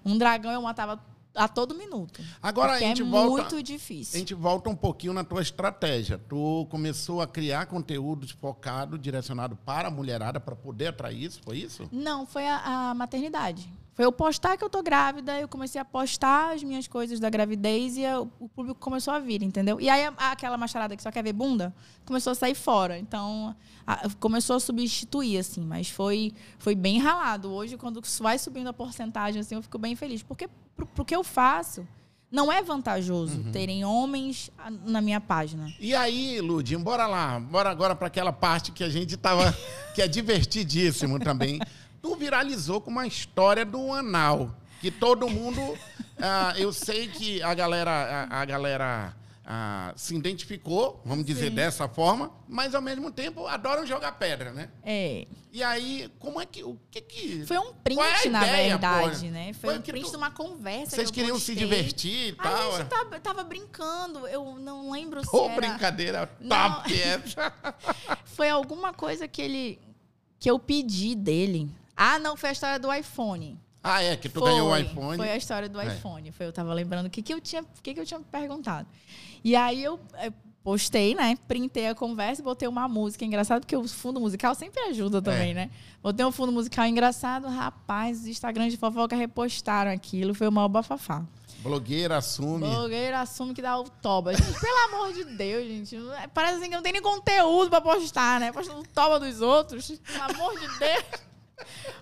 Um 0.03 0.17
dragão 0.17 0.51
eu 0.51 0.61
matava 0.61 0.99
a 1.35 1.47
todo 1.47 1.75
minuto. 1.75 2.21
Agora 2.41 2.73
a 2.73 2.79
gente 2.79 3.01
é 3.01 3.05
volta. 3.05 3.29
muito 3.29 3.55
A 3.57 3.61
difícil. 3.61 4.17
gente 4.19 4.33
volta 4.33 4.69
um 4.69 4.75
pouquinho 4.75 5.13
na 5.13 5.23
tua 5.23 5.41
estratégia. 5.41 6.17
Tu 6.17 6.65
começou 6.71 7.21
a 7.21 7.27
criar 7.27 7.65
conteúdos 7.67 8.31
focado, 8.31 8.97
direcionado 8.97 9.55
para 9.57 9.89
a 9.89 9.91
mulherada, 9.91 10.39
para 10.39 10.55
poder 10.55 10.87
atrair 10.87 11.23
isso, 11.23 11.41
foi 11.43 11.57
isso? 11.57 11.87
Não, 11.91 12.25
foi 12.25 12.47
a, 12.47 12.89
a 12.89 12.93
maternidade. 12.95 13.69
Foi 13.95 14.03
eu 14.03 14.11
postar 14.11 14.57
que 14.57 14.63
eu 14.63 14.69
tô 14.69 14.83
grávida, 14.83 15.39
eu 15.39 15.47
comecei 15.47 15.79
a 15.79 15.85
postar 15.85 16.53
as 16.53 16.61
minhas 16.61 16.85
coisas 16.85 17.17
da 17.17 17.29
gravidez 17.29 17.95
e 17.95 18.01
eu- 18.01 18.29
o 18.41 18.49
público 18.49 18.77
começou 18.79 19.13
a 19.13 19.19
vir, 19.19 19.41
entendeu? 19.41 19.79
E 19.79 19.89
aí 19.89 20.11
aquela 20.17 20.57
macharada 20.57 20.97
que 20.97 21.01
só 21.01 21.09
quer 21.09 21.23
ver 21.23 21.31
bunda 21.31 21.73
começou 22.05 22.31
a 22.31 22.35
sair 22.35 22.55
fora. 22.55 22.99
Então 22.99 23.55
a- 23.87 24.09
começou 24.19 24.57
a 24.57 24.59
substituir, 24.59 25.37
assim, 25.37 25.61
mas 25.65 25.89
foi, 25.89 26.33
foi 26.59 26.75
bem 26.75 26.99
ralado. 26.99 27.49
Hoje, 27.49 27.77
quando 27.77 28.01
vai 28.19 28.37
subindo 28.37 28.67
a 28.67 28.73
porcentagem, 28.73 29.39
assim, 29.39 29.55
eu 29.55 29.61
fico 29.63 29.77
bem 29.77 29.95
feliz. 29.95 30.21
Porque 30.21 30.49
pro, 30.75 30.85
pro 30.85 31.05
que 31.05 31.15
eu 31.15 31.23
faço, 31.23 31.87
não 32.29 32.51
é 32.51 32.61
vantajoso 32.61 33.45
terem 33.53 33.85
homens 33.85 34.51
ah, 34.57 34.69
na 34.69 34.99
minha 34.99 35.21
página. 35.21 35.73
E 35.79 35.95
aí, 35.95 36.41
Lud, 36.41 36.75
bora 36.77 37.07
lá, 37.07 37.39
bora 37.39 37.69
agora 37.69 37.95
para 37.95 38.07
aquela 38.07 38.33
parte 38.33 38.73
que 38.73 38.83
a 38.83 38.89
gente 38.89 39.15
tava, 39.15 39.55
que 39.95 40.01
é 40.01 40.07
divertidíssimo 40.07 41.17
também. 41.17 41.61
Tu 42.05 42.15
viralizou 42.15 42.79
com 42.79 42.91
uma 42.91 43.07
história 43.07 43.65
do 43.65 43.91
anal, 43.91 44.55
que 44.79 44.91
todo 44.91 45.27
mundo, 45.27 45.59
ah, 46.21 46.53
eu 46.55 46.71
sei 46.71 47.07
que 47.07 47.41
a 47.41 47.51
galera, 47.55 48.27
a, 48.29 48.41
a 48.41 48.45
galera 48.45 49.15
ah, 49.43 49.91
se 49.95 50.15
identificou, 50.15 51.01
vamos 51.03 51.25
dizer 51.25 51.49
Sim. 51.49 51.55
dessa 51.55 51.87
forma, 51.87 52.31
mas 52.47 52.75
ao 52.75 52.81
mesmo 52.83 53.11
tempo 53.11 53.47
adoram 53.47 53.87
jogar 53.87 54.11
pedra, 54.19 54.51
né? 54.51 54.69
É. 54.83 55.25
E 55.51 55.63
aí, 55.63 56.07
como 56.19 56.39
é 56.39 56.45
que. 56.45 56.63
O 56.63 56.77
que 56.91 57.01
que. 57.01 57.43
Foi 57.47 57.57
um 57.57 57.73
print, 57.73 57.99
é 57.99 58.27
a 58.27 58.29
na 58.29 58.43
ideia, 58.45 58.69
verdade, 58.77 59.25
pô? 59.25 59.31
né? 59.31 59.53
Foi 59.53 59.69
Foi 59.71 59.79
um 59.79 59.81
print 59.81 60.05
tu- 60.05 60.11
de 60.11 60.17
uma 60.17 60.29
conversa. 60.29 60.95
Vocês 60.95 61.09
que 61.09 61.19
queriam 61.21 61.39
se 61.39 61.55
divertir 61.55 62.35
e 62.35 62.35
A 62.37 62.43
tal? 62.43 62.71
gente 62.73 62.81
é? 62.81 62.83
tava, 62.83 63.19
tava 63.19 63.43
brincando, 63.43 64.27
eu 64.27 64.59
não 64.59 64.91
lembro 64.91 65.23
se 65.23 65.35
Ô, 65.35 65.45
era... 65.45 65.55
brincadeira 65.55 66.29
Não. 66.39 66.55
top 66.83 67.01
essa. 67.01 67.51
Foi 68.25 68.47
alguma 68.47 68.93
coisa 68.93 69.27
que 69.27 69.41
ele... 69.41 69.79
Que 70.37 70.51
eu 70.51 70.59
pedi 70.59 71.15
dele. 71.15 71.67
Ah, 71.95 72.19
não, 72.19 72.35
foi 72.35 72.49
a 72.49 72.51
história 72.51 72.79
do 72.79 72.91
iPhone. 72.93 73.59
Ah, 73.83 74.01
é, 74.01 74.17
que 74.17 74.27
tu 74.27 74.39
Foi, 74.39 74.49
ganhou 74.51 74.71
o 74.71 74.75
iPhone. 74.77 75.15
Foi 75.17 75.29
a 75.29 75.37
história 75.37 75.69
do 75.69 75.79
É. 75.79 75.85
iPhone. 75.87 76.31
Foi, 76.31 76.45
eu 76.47 76.51
tava 76.51 76.73
lembrando 76.73 77.05
o 77.05 77.09
que, 77.09 77.21
que 77.21 77.33
eu 77.33 77.39
tinha, 77.39 77.61
o 77.61 77.81
que, 77.83 77.93
que 77.93 77.99
eu 77.99 78.05
tinha 78.05 78.19
perguntado. 78.19 78.87
E 79.43 79.55
aí 79.55 79.83
eu 79.83 79.99
eh, 80.15 80.31
postei, 80.63 81.13
né? 81.13 81.37
Printei 81.47 81.87
a 81.87 81.93
conversa 81.93 82.41
e 82.41 82.43
botei 82.43 82.67
uma 82.67 82.87
música 82.87 83.23
engraçada, 83.23 83.59
porque 83.61 83.75
o 83.77 83.87
fundo 83.87 84.19
musical 84.19 84.55
sempre 84.55 84.81
ajuda 84.85 85.21
também, 85.21 85.51
É. 85.51 85.53
né? 85.53 85.71
Botei 86.01 86.25
um 86.25 86.31
fundo 86.31 86.51
musical 86.51 86.85
engraçado, 86.87 87.47
rapaz, 87.47 88.21
os 88.21 88.25
Instagrams 88.27 88.71
de 88.73 88.77
fofoca 88.79 89.15
repostaram 89.15 89.91
aquilo, 89.91 90.33
foi 90.33 90.47
uma 90.47 90.67
bafafá. 90.67 91.23
Blogueira 91.61 92.17
assume. 92.17 92.67
Blogueiro 92.67 93.15
assume 93.17 93.53
que 93.53 93.61
dá 93.61 93.79
o 93.79 93.83
toba. 93.89 94.33
Gente, 94.35 94.59
pelo 94.59 94.77
amor 94.85 95.13
de 95.13 95.23
Deus, 95.25 95.67
gente. 95.67 95.97
Parece 96.33 96.57
assim 96.57 96.69
que 96.69 96.75
não 96.75 96.83
tem 96.83 96.93
nem 96.93 97.01
conteúdo 97.01 97.69
pra 97.69 97.81
postar, 97.81 98.39
né? 98.39 98.51
Postando 98.51 98.81
o 98.81 98.87
toba 98.87 99.19
dos 99.19 99.41
outros. 99.41 99.91
Pelo 99.91 100.23
amor 100.23 100.59
de 100.59 100.67
Deus. 100.79 101.03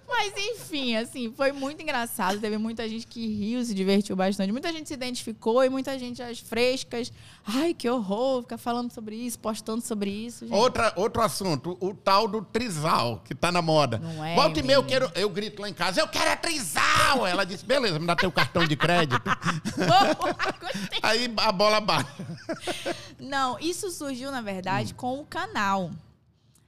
Mas 0.07 0.33
enfim, 0.37 0.95
assim, 0.95 1.33
foi 1.35 1.51
muito 1.51 1.81
engraçado. 1.81 2.39
Teve 2.39 2.57
muita 2.57 2.87
gente 2.87 3.07
que 3.07 3.25
riu, 3.25 3.63
se 3.63 3.73
divertiu 3.73 4.15
bastante. 4.15 4.51
Muita 4.51 4.71
gente 4.71 4.87
se 4.87 4.93
identificou 4.93 5.63
e 5.63 5.69
muita 5.69 5.97
gente 5.97 6.21
às 6.21 6.39
frescas. 6.39 7.11
Ai, 7.45 7.73
que 7.73 7.89
horror, 7.89 8.41
ficar 8.41 8.57
falando 8.57 8.91
sobre 8.91 9.15
isso, 9.15 9.39
postando 9.39 9.81
sobre 9.81 10.09
isso. 10.09 10.45
gente. 10.45 10.55
Outra, 10.55 10.93
outro 10.95 11.21
assunto, 11.21 11.77
o 11.79 11.93
tal 11.93 12.27
do 12.27 12.41
trisal, 12.41 13.21
que 13.25 13.33
tá 13.33 13.51
na 13.51 13.61
moda. 13.61 13.97
Não 13.97 14.23
é, 14.23 14.35
Volta 14.35 14.59
e 14.59 14.63
meia, 14.63 14.77
eu, 14.77 14.83
quero, 14.83 15.11
eu 15.15 15.29
grito 15.29 15.61
lá 15.61 15.69
em 15.69 15.73
casa, 15.73 15.99
eu 15.99 16.07
quero 16.07 16.29
é 16.29 16.35
trisal! 16.35 17.25
Ela 17.25 17.43
disse, 17.43 17.65
beleza, 17.65 17.99
me 17.99 18.05
dá 18.05 18.15
teu 18.15 18.31
cartão 18.31 18.65
de 18.65 18.75
crédito. 18.75 19.23
Boa. 19.23 20.35
Aí 21.01 21.33
a 21.37 21.51
bola 21.51 21.81
baixa. 21.81 22.07
Não, 23.19 23.57
isso 23.59 23.89
surgiu, 23.91 24.31
na 24.31 24.41
verdade, 24.41 24.93
com 24.93 25.19
o 25.19 25.25
canal. 25.25 25.91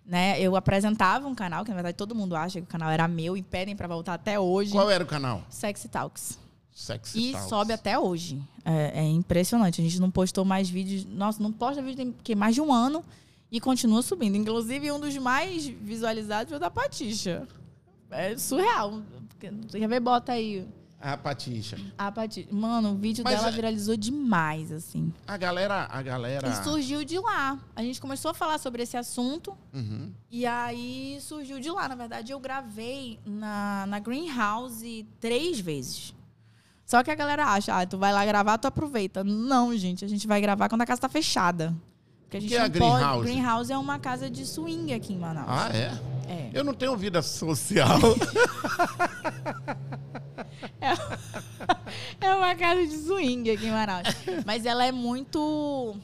Né? 0.05 0.39
Eu 0.39 0.55
apresentava 0.55 1.27
um 1.27 1.33
canal, 1.33 1.63
que 1.63 1.69
na 1.69 1.75
verdade 1.75 1.97
todo 1.97 2.13
mundo 2.13 2.35
acha 2.35 2.59
que 2.59 2.65
o 2.65 2.69
canal 2.69 2.91
era 2.91 3.07
meu 3.07 3.35
e 3.35 3.41
pedem 3.41 3.75
pra 3.75 3.87
voltar 3.87 4.13
até 4.13 4.39
hoje. 4.39 4.71
Qual 4.71 4.89
era 4.89 5.03
o 5.03 5.07
canal? 5.07 5.41
Sexy 5.49 5.87
Talks. 5.87 6.37
Sexy 6.71 7.17
E 7.19 7.31
Talks. 7.31 7.49
sobe 7.49 7.73
até 7.73 7.97
hoje. 7.97 8.39
É, 8.63 8.99
é 8.99 9.03
impressionante. 9.03 9.81
A 9.81 9.83
gente 9.83 9.99
não 9.99 10.11
postou 10.11 10.45
mais 10.45 10.69
vídeos. 10.69 11.05
Nossa, 11.05 11.41
não 11.41 11.51
posta 11.51 11.81
vídeo 11.81 11.97
tem 11.97 12.15
que, 12.23 12.35
mais 12.35 12.53
de 12.53 12.61
um 12.61 12.71
ano 12.71 13.03
e 13.51 13.59
continua 13.59 14.01
subindo. 14.01 14.35
Inclusive, 14.35 14.91
um 14.91 14.99
dos 14.99 15.17
mais 15.17 15.65
visualizados 15.65 16.49
foi 16.49 16.57
o 16.57 16.59
da 16.59 16.69
Patixa. 16.69 17.47
É 18.11 18.37
surreal. 18.37 19.01
Quer 19.39 19.87
ver? 19.87 19.99
Bota 19.99 20.33
aí. 20.33 20.67
A 21.05 21.15
Patixa. 21.15 21.77
A 21.99 22.11
Patixa. 22.11 22.49
Mano, 22.51 22.93
o 22.93 22.95
vídeo 22.95 23.23
Mas 23.23 23.35
dela 23.35 23.49
é- 23.49 23.51
viralizou 23.51 23.95
demais, 23.95 24.71
assim. 24.71 25.13
A 25.27 25.37
galera, 25.37 25.87
a 25.91 26.01
galera... 26.01 26.47
E 26.47 26.63
surgiu 26.63 27.05
de 27.05 27.19
lá. 27.19 27.59
A 27.75 27.83
gente 27.83 28.01
começou 28.01 28.31
a 28.31 28.33
falar 28.33 28.57
sobre 28.57 28.81
esse 28.81 28.97
assunto. 28.97 29.55
Uhum. 29.71 30.11
E 30.31 30.47
aí 30.47 31.19
surgiu 31.21 31.59
de 31.59 31.69
lá. 31.69 31.87
Na 31.87 31.93
verdade, 31.93 32.31
eu 32.31 32.39
gravei 32.39 33.19
na, 33.23 33.85
na 33.87 33.99
Greenhouse 33.99 35.05
três 35.19 35.59
vezes. 35.59 36.11
Só 36.87 37.03
que 37.03 37.11
a 37.11 37.15
galera 37.15 37.45
acha, 37.45 37.79
ah, 37.79 37.85
tu 37.85 37.99
vai 37.99 38.11
lá 38.11 38.25
gravar, 38.25 38.57
tu 38.57 38.65
aproveita. 38.65 39.23
Não, 39.23 39.77
gente, 39.77 40.03
a 40.03 40.07
gente 40.07 40.25
vai 40.25 40.41
gravar 40.41 40.69
quando 40.69 40.81
a 40.81 40.87
casa 40.87 41.01
tá 41.01 41.09
fechada. 41.09 41.71
Porque 42.23 42.37
a 42.37 42.39
gente 42.39 42.49
que 42.49 42.55
é 42.55 42.61
a 42.61 42.67
não 42.67 42.79
pode. 42.79 42.95
Greenhouse? 42.95 43.23
Greenhouse 43.23 43.71
é 43.71 43.77
uma 43.77 43.99
casa 43.99 44.27
de 44.27 44.43
swing 44.43 44.91
aqui 44.91 45.13
em 45.13 45.19
Manaus. 45.19 45.47
Ah, 45.47 45.69
é? 45.71 46.15
É. 46.27 46.49
Eu 46.51 46.63
não 46.63 46.73
tenho 46.73 46.97
vida 46.97 47.21
social. 47.21 47.99
É 52.19 52.33
uma 52.35 52.55
casa 52.55 52.85
de 52.85 52.95
swing 52.97 53.49
aqui 53.51 53.65
em 53.67 53.71
Manaus. 53.71 54.07
Mas 54.45 54.65
ela 54.65 54.85
é 54.85 54.91
muito 54.91 55.95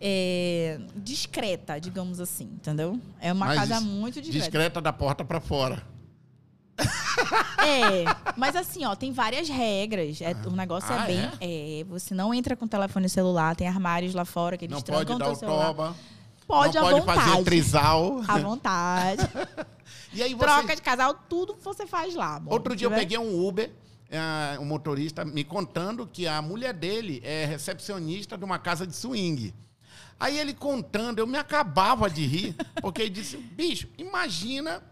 é, 0.00 0.78
discreta, 0.96 1.78
digamos 1.80 2.20
assim, 2.20 2.44
entendeu? 2.44 2.98
É 3.20 3.32
uma 3.32 3.46
Mas 3.46 3.60
casa 3.60 3.80
muito 3.80 4.20
discreta. 4.20 4.38
Discreta 4.44 4.80
da 4.80 4.92
porta 4.92 5.24
pra 5.24 5.40
fora. 5.40 5.82
É, 7.58 8.04
mas 8.36 8.54
assim, 8.54 8.84
ó, 8.84 8.94
tem 8.94 9.10
várias 9.12 9.48
regras. 9.48 10.20
É, 10.20 10.32
o 10.46 10.50
negócio 10.50 10.92
Ah, 10.92 11.04
é 11.04 11.06
bem. 11.06 11.30
É? 11.80 11.84
você 11.84 12.14
não 12.14 12.32
entra 12.34 12.54
com 12.54 12.66
telefone 12.68 13.08
celular, 13.08 13.56
tem 13.56 13.66
armários 13.66 14.14
lá 14.14 14.24
fora 14.24 14.56
que 14.56 14.66
eles 14.66 14.74
Não 14.74 14.82
pode 14.82 15.06
trancam 15.06 15.18
dar 15.18 15.24
teu 15.26 15.34
o 15.34 15.36
celular. 15.36 15.66
toba. 15.68 15.96
Pode 16.46 16.74
não 16.76 16.82
à 16.86 16.90
pode 16.90 17.00
vontade. 17.00 17.20
fazer 17.30 17.44
trisal. 17.44 18.20
À 18.28 18.38
vontade. 18.38 19.22
E 20.16 20.22
aí 20.22 20.34
você... 20.34 20.44
Troca 20.44 20.76
de 20.76 20.82
casal, 20.82 21.14
tudo 21.28 21.56
você 21.62 21.86
faz 21.86 22.14
lá. 22.14 22.36
amor. 22.36 22.54
Outro 22.54 22.74
dia 22.74 22.86
eu 22.86 22.90
peguei 22.90 23.18
um 23.18 23.46
Uber, 23.46 23.70
eh, 24.10 24.58
um 24.58 24.64
motorista 24.64 25.24
me 25.24 25.44
contando 25.44 26.06
que 26.06 26.26
a 26.26 26.40
mulher 26.40 26.72
dele 26.72 27.20
é 27.22 27.44
recepcionista 27.44 28.38
de 28.38 28.44
uma 28.44 28.58
casa 28.58 28.86
de 28.86 28.94
swing. 28.94 29.54
Aí 30.18 30.38
ele 30.38 30.54
contando, 30.54 31.18
eu 31.18 31.26
me 31.26 31.36
acabava 31.36 32.08
de 32.08 32.24
rir, 32.24 32.56
porque 32.80 33.02
ele 33.02 33.10
disse, 33.10 33.36
bicho, 33.36 33.86
imagina, 33.98 34.82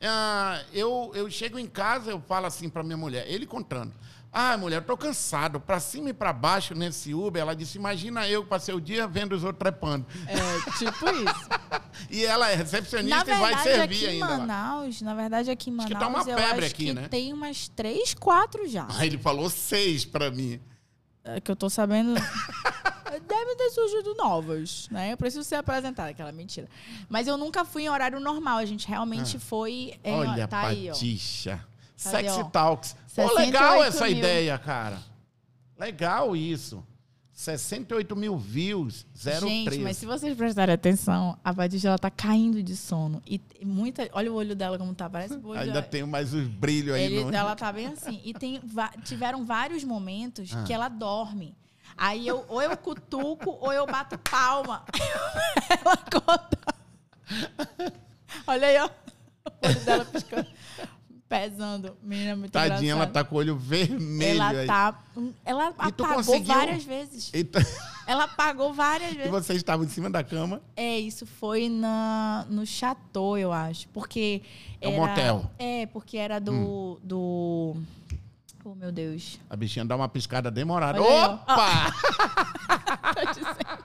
ah, 0.00 0.60
eu, 0.72 1.12
eu 1.14 1.30
chego 1.30 1.58
em 1.58 1.66
casa, 1.66 2.10
eu 2.10 2.20
falo 2.20 2.46
assim 2.46 2.68
pra 2.68 2.82
minha 2.82 2.96
mulher, 2.96 3.24
ele 3.28 3.46
contando, 3.46 3.92
ah, 4.32 4.56
mulher, 4.56 4.82
tô 4.82 4.96
cansado, 4.96 5.60
pra 5.60 5.78
cima 5.78 6.08
e 6.08 6.12
pra 6.14 6.32
baixo 6.32 6.74
nesse 6.74 7.12
Uber, 7.12 7.42
ela 7.42 7.54
disse, 7.54 7.76
imagina 7.76 8.26
eu 8.26 8.42
que 8.42 8.48
passei 8.48 8.74
o 8.74 8.80
dia 8.80 9.06
vendo 9.06 9.34
os 9.34 9.44
outros 9.44 9.58
trepando. 9.58 10.06
É, 10.26 10.70
tipo 10.78 11.06
isso. 11.10 11.48
E 12.10 12.24
ela 12.24 12.48
é 12.50 12.56
Na 12.56 12.62
recepcionista 12.62 13.20
e 13.30 13.34
vai 13.38 13.54
verdade, 13.54 13.62
servir 13.62 13.82
aqui 13.96 14.04
em 14.04 14.08
ainda 14.08 14.26
lá. 14.28 14.38
Manaus, 14.38 15.02
na 15.02 15.14
verdade, 15.14 15.50
aqui 15.50 15.70
em 15.70 15.78
Acho 15.78 15.92
Manaus, 15.92 15.94
que 15.94 16.00
tá 16.00 16.08
uma 16.08 16.24
febre 16.40 16.64
acho 16.64 16.74
aqui, 16.74 16.92
né? 16.92 17.08
tem 17.08 17.32
umas 17.32 17.68
três, 17.68 18.14
quatro 18.14 18.66
já. 18.66 18.86
Aí 18.96 19.08
ele 19.08 19.18
falou 19.18 19.48
seis 19.50 20.04
pra 20.04 20.30
mim. 20.30 20.58
É, 21.24 21.40
que 21.40 21.50
eu 21.50 21.54
tô 21.56 21.68
sabendo. 21.70 22.14
Devem 23.28 23.56
ter 23.56 23.70
surgido 23.70 24.14
novas, 24.14 24.88
né? 24.90 25.12
Eu 25.12 25.16
preciso 25.16 25.44
ser 25.44 25.56
apresentada, 25.56 26.10
aquela 26.10 26.32
mentira. 26.32 26.66
Mas 27.08 27.28
eu 27.28 27.36
nunca 27.36 27.64
fui 27.64 27.82
em 27.84 27.88
horário 27.90 28.18
normal. 28.18 28.56
A 28.58 28.64
gente 28.64 28.88
realmente 28.88 29.38
foi. 29.38 29.94
em- 30.02 30.12
Ah. 30.12 30.30
Olha, 30.30 30.48
tá 30.48 30.60
aí, 30.68 30.88
ó. 30.88 30.92
Patixa. 30.94 31.60
Sexy? 31.94 32.50
Talks. 32.50 32.96
Pô, 33.14 33.22
68 33.28 33.38
legal 33.46 33.84
essa 33.84 34.06
mil. 34.06 34.16
ideia, 34.18 34.58
cara. 34.58 34.98
Legal 35.78 36.34
isso. 36.36 36.82
68 37.34 38.14
mil 38.14 38.36
views, 38.36 39.06
03. 39.14 39.40
Gente, 39.40 39.78
mas 39.80 39.96
se 39.96 40.06
vocês 40.06 40.36
prestarem 40.36 40.74
atenção, 40.74 41.36
a 41.42 41.52
Patrícia 41.52 41.88
ela 41.88 41.98
tá 41.98 42.10
caindo 42.10 42.62
de 42.62 42.76
sono. 42.76 43.20
E 43.26 43.40
muita. 43.64 44.08
Olha 44.12 44.30
o 44.30 44.34
olho 44.36 44.54
dela 44.54 44.78
como 44.78 44.94
tá, 44.94 45.08
parece 45.10 45.34
o 45.34 45.48
olho 45.48 45.58
Ainda 45.60 45.82
tem 45.82 46.04
mais 46.04 46.32
os 46.34 46.46
brilhos 46.46 46.94
aí. 46.94 47.04
Ele- 47.04 47.24
no... 47.24 47.34
Ela 47.34 47.56
tá 47.56 47.72
bem 47.72 47.86
assim. 47.88 48.20
E 48.22 48.32
tem, 48.34 48.60
tiveram 49.04 49.44
vários 49.44 49.82
momentos 49.82 50.54
Ah. 50.54 50.62
que 50.64 50.72
ela 50.72 50.88
dorme. 50.88 51.56
Aí 51.96 52.26
eu, 52.28 52.44
ou 52.48 52.62
eu 52.62 52.76
cutuco 52.76 53.50
ou 53.60 53.72
eu 53.72 53.86
bato 53.86 54.16
palma. 54.18 54.84
ela 55.68 55.96
conta. 55.96 56.58
Olha 58.46 58.66
aí, 58.68 58.78
ó. 58.78 58.86
O 59.46 59.66
olho 59.68 59.80
dela 59.84 60.04
piscando. 60.04 60.46
Pesando. 61.32 61.96
Menina, 62.02 62.36
muito 62.36 62.52
Tadinha, 62.52 62.92
ela 62.92 63.04
engraçada. 63.04 63.12
tá 63.12 63.24
com 63.24 63.36
o 63.36 63.38
olho 63.38 63.56
vermelho 63.56 64.36
Ela 64.42 64.48
aí. 64.50 64.66
tá. 64.66 65.02
Ela 65.44 65.64
E 65.64 65.68
apagou 65.68 66.06
conseguiu? 66.16 66.54
várias 66.54 66.84
vezes. 66.84 67.32
Ela 68.06 68.24
apagou 68.24 68.74
várias 68.74 69.12
E 69.12 69.16
vezes. 69.16 69.30
vocês 69.30 69.56
estavam 69.58 69.86
em 69.86 69.88
cima 69.88 70.10
da 70.10 70.22
cama. 70.22 70.60
É, 70.76 70.98
isso 70.98 71.24
foi 71.24 71.68
na, 71.70 72.44
no 72.50 72.66
Chateau, 72.66 73.38
eu 73.38 73.50
acho. 73.52 73.88
Porque. 73.88 74.42
É 74.80 74.88
um 74.88 74.92
era- 74.92 75.00
motel. 75.06 75.50
É, 75.58 75.86
porque 75.86 76.18
era 76.18 76.38
do. 76.38 77.00
do 77.02 77.76
oh, 78.64 78.74
meu 78.74 78.92
Deus. 78.92 79.40
A 79.48 79.56
bichinha 79.56 79.84
dá 79.86 79.96
uma 79.96 80.08
piscada 80.08 80.50
demorada. 80.50 81.00
Olha. 81.00 81.34
Opa! 81.34 81.92
Tá 83.14 83.24
dizendo. 83.32 83.84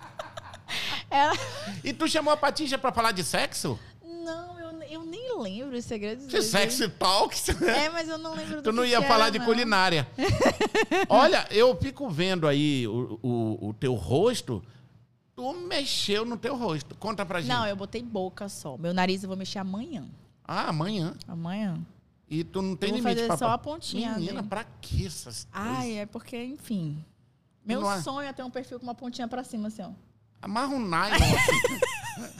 Ela. 1.10 1.34
E 1.82 1.92
tu 1.92 2.08
chamou 2.08 2.32
a 2.32 2.36
Patixa 2.36 2.78
pra 2.78 2.92
falar 2.92 3.12
de 3.12 3.22
sexo? 3.24 3.78
Não, 4.04 4.53
eu, 4.94 5.04
nem 5.04 5.38
lembro 5.40 5.76
os 5.76 5.84
segredos. 5.84 6.26
De 6.26 6.42
Sexy 6.42 6.88
Talks? 6.88 7.48
É, 7.62 7.88
mas 7.90 8.08
eu 8.08 8.18
não 8.18 8.34
lembro 8.34 8.56
do 8.62 8.62
Tu 8.62 8.72
não 8.72 8.82
que 8.82 8.90
ia 8.90 9.00
que 9.02 9.06
falar 9.08 9.24
era, 9.24 9.32
de 9.32 9.38
não. 9.38 9.46
culinária. 9.46 10.08
Olha, 11.08 11.46
eu 11.50 11.76
fico 11.76 12.08
vendo 12.08 12.46
aí 12.48 12.86
o, 12.88 13.18
o, 13.22 13.68
o 13.68 13.74
teu 13.74 13.94
rosto. 13.94 14.62
Tu 15.36 15.52
mexeu 15.66 16.24
no 16.24 16.36
teu 16.36 16.56
rosto. 16.56 16.94
Conta 16.94 17.26
pra 17.26 17.40
gente. 17.40 17.50
Não, 17.50 17.66
eu 17.66 17.74
botei 17.76 18.02
boca 18.02 18.48
só. 18.48 18.76
Meu 18.76 18.94
nariz 18.94 19.22
eu 19.22 19.28
vou 19.28 19.36
mexer 19.36 19.58
amanhã. 19.58 20.04
Ah, 20.46 20.68
amanhã. 20.68 21.14
Amanhã. 21.26 21.80
E 22.28 22.42
tu 22.44 22.62
não 22.62 22.74
tem 22.76 22.90
Eu 22.90 22.96
vou 22.96 23.02
limite 23.02 23.16
fazer 23.16 23.26
pra... 23.28 23.36
só 23.36 23.48
a 23.52 23.58
pontinha 23.58 24.12
Menina, 24.12 24.34
dele. 24.36 24.48
pra 24.48 24.64
que 24.80 25.06
essas 25.06 25.46
Ai, 25.52 25.76
coisas? 25.86 25.96
é 25.98 26.06
porque, 26.06 26.42
enfim. 26.44 27.04
Meu 27.64 27.80
Não 27.80 27.92
é? 27.92 28.00
sonho 28.02 28.28
é 28.28 28.32
ter 28.32 28.42
um 28.42 28.50
perfil 28.50 28.78
com 28.78 28.84
uma 28.86 28.94
pontinha 28.94 29.26
pra 29.26 29.42
cima, 29.42 29.68
assim, 29.68 29.82
ó. 29.82 29.90
Amarra 30.42 30.74
um 30.74 30.80
nylon 30.80 31.14
assim. 31.14 31.80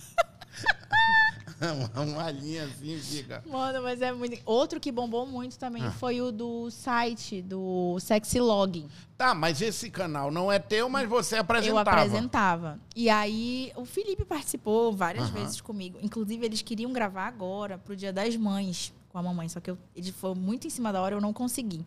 uma 1.96 2.30
linha 2.30 2.64
assim 2.64 2.98
fica. 2.98 3.42
Mano, 3.46 3.82
mas 3.82 4.00
é 4.02 4.12
muito. 4.12 4.38
Outro 4.44 4.80
que 4.80 4.90
bombou 4.90 5.26
muito 5.26 5.58
também 5.58 5.82
Ah. 5.84 5.90
foi 5.92 6.20
o 6.20 6.30
do 6.32 6.70
site, 6.70 7.40
do 7.42 7.98
Sexy 8.00 8.40
Login. 8.40 8.88
Tá, 9.16 9.34
mas 9.34 9.60
esse 9.62 9.88
canal 9.90 10.30
não 10.30 10.50
é 10.50 10.58
teu, 10.58 10.88
mas 10.88 11.08
você 11.08 11.36
Eu 11.36 11.40
apresentava. 11.40 11.90
apresentava. 11.90 12.78
E 12.96 13.08
aí, 13.08 13.72
o 13.76 13.84
Felipe 13.84 14.24
participou 14.24 14.92
várias 14.92 15.24
Aham. 15.30 15.32
vezes 15.40 15.60
comigo. 15.60 15.98
Inclusive, 16.02 16.44
eles 16.44 16.62
queriam 16.62 16.92
gravar 16.92 17.26
agora, 17.26 17.78
pro 17.78 17.94
Dia 17.94 18.12
das 18.12 18.36
Mães, 18.36 18.92
com 19.10 19.18
a 19.18 19.22
mamãe. 19.22 19.48
Só 19.48 19.60
que 19.60 19.70
eu, 19.70 19.78
ele 19.94 20.10
foi 20.10 20.34
muito 20.34 20.66
em 20.66 20.70
cima 20.70 20.92
da 20.92 21.00
hora, 21.00 21.14
eu 21.14 21.20
não 21.20 21.32
consegui. 21.32 21.80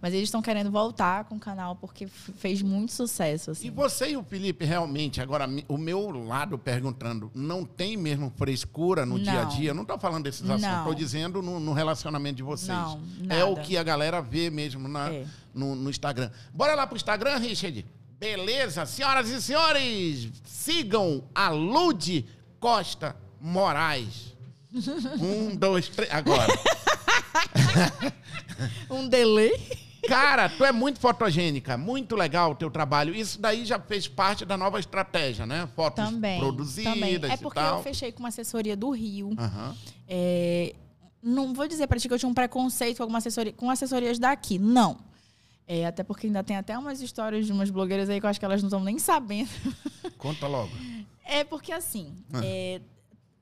Mas 0.00 0.14
eles 0.14 0.28
estão 0.28 0.40
querendo 0.40 0.70
voltar 0.70 1.24
com 1.24 1.34
o 1.34 1.40
canal, 1.40 1.74
porque 1.74 2.06
fez 2.06 2.62
muito 2.62 2.92
sucesso, 2.92 3.50
E 3.50 3.52
assim. 3.52 3.70
você 3.70 4.10
e 4.10 4.16
o 4.16 4.22
Felipe, 4.22 4.64
realmente, 4.64 5.20
agora, 5.20 5.48
o 5.66 5.76
meu 5.76 6.10
lado 6.24 6.56
perguntando, 6.56 7.30
não 7.34 7.64
tem 7.64 7.96
mesmo 7.96 8.32
frescura 8.36 9.04
no 9.04 9.16
Não. 9.16 9.22
dia 9.24 9.40
a 9.40 9.44
dia? 9.44 9.74
Não 9.74 9.84
tô 9.84 9.98
falando 9.98 10.22
desses 10.24 10.48
assuntos, 10.48 10.84
tô 10.84 10.94
dizendo 10.94 11.42
no, 11.42 11.58
no 11.58 11.72
relacionamento 11.72 12.36
de 12.36 12.42
vocês. 12.44 12.68
Não, 12.78 13.00
É 13.28 13.42
o 13.44 13.50
nada. 13.56 13.62
que 13.62 13.76
a 13.76 13.82
galera 13.82 14.20
vê 14.22 14.50
mesmo 14.50 14.86
na, 14.86 15.12
É. 15.12 15.26
no, 15.52 15.74
no 15.74 15.90
Instagram. 15.90 16.30
Bora 16.54 16.74
lá 16.76 16.86
pro 16.86 16.96
Instagram, 16.96 17.36
Richard? 17.38 17.84
Beleza? 18.20 18.86
Senhoras 18.86 19.28
e 19.30 19.42
senhores, 19.42 20.28
sigam 20.44 21.24
a 21.34 21.48
Lude 21.48 22.24
Costa 22.60 23.16
Moraes. 23.40 24.34
um, 25.20 25.56
dois, 25.56 25.88
três, 25.88 26.12
agora. 26.12 26.46
Um 28.90 29.08
delay. 29.08 29.52
Cara, 30.08 30.48
tu 30.48 30.64
é 30.64 30.72
muito 30.72 30.98
fotogênica, 30.98 31.76
muito 31.76 32.16
legal 32.16 32.52
o 32.52 32.54
teu 32.54 32.70
trabalho. 32.70 33.14
Isso 33.14 33.40
daí 33.40 33.64
já 33.64 33.78
fez 33.78 34.08
parte 34.08 34.44
da 34.44 34.56
nova 34.56 34.80
estratégia, 34.80 35.44
né? 35.46 35.68
Fotos 35.76 36.04
Também. 36.04 36.40
produzidas 36.40 36.94
também. 36.94 37.14
É 37.16 37.36
porque 37.36 37.58
eu 37.58 37.82
fechei 37.82 38.10
com 38.10 38.20
uma 38.20 38.28
assessoria 38.30 38.76
do 38.76 38.90
Rio. 38.90 39.30
Aham. 39.38 39.76
É, 40.08 40.74
não 41.22 41.52
vou 41.52 41.68
dizer 41.68 41.86
pra 41.86 41.98
ti 41.98 42.08
que 42.08 42.14
eu 42.14 42.18
tinha 42.18 42.28
um 42.28 42.34
preconceito 42.34 42.96
com, 42.96 43.02
alguma 43.02 43.18
assessoria, 43.18 43.52
com 43.52 43.70
assessorias 43.70 44.18
daqui. 44.18 44.58
Não. 44.58 44.98
É, 45.66 45.84
até 45.84 46.02
porque 46.02 46.26
ainda 46.26 46.42
tem 46.42 46.56
até 46.56 46.78
umas 46.78 47.02
histórias 47.02 47.44
de 47.44 47.52
umas 47.52 47.68
blogueiras 47.68 48.08
aí 48.08 48.18
que 48.18 48.24
eu 48.24 48.30
acho 48.30 48.38
que 48.40 48.44
elas 48.46 48.62
não 48.62 48.68
estão 48.68 48.82
nem 48.82 48.98
sabendo. 48.98 49.50
Conta 50.16 50.46
logo. 50.46 50.70
É 51.24 51.44
porque 51.44 51.72
assim, 51.72 52.14
Ah. 52.32 52.40
é, 52.42 52.80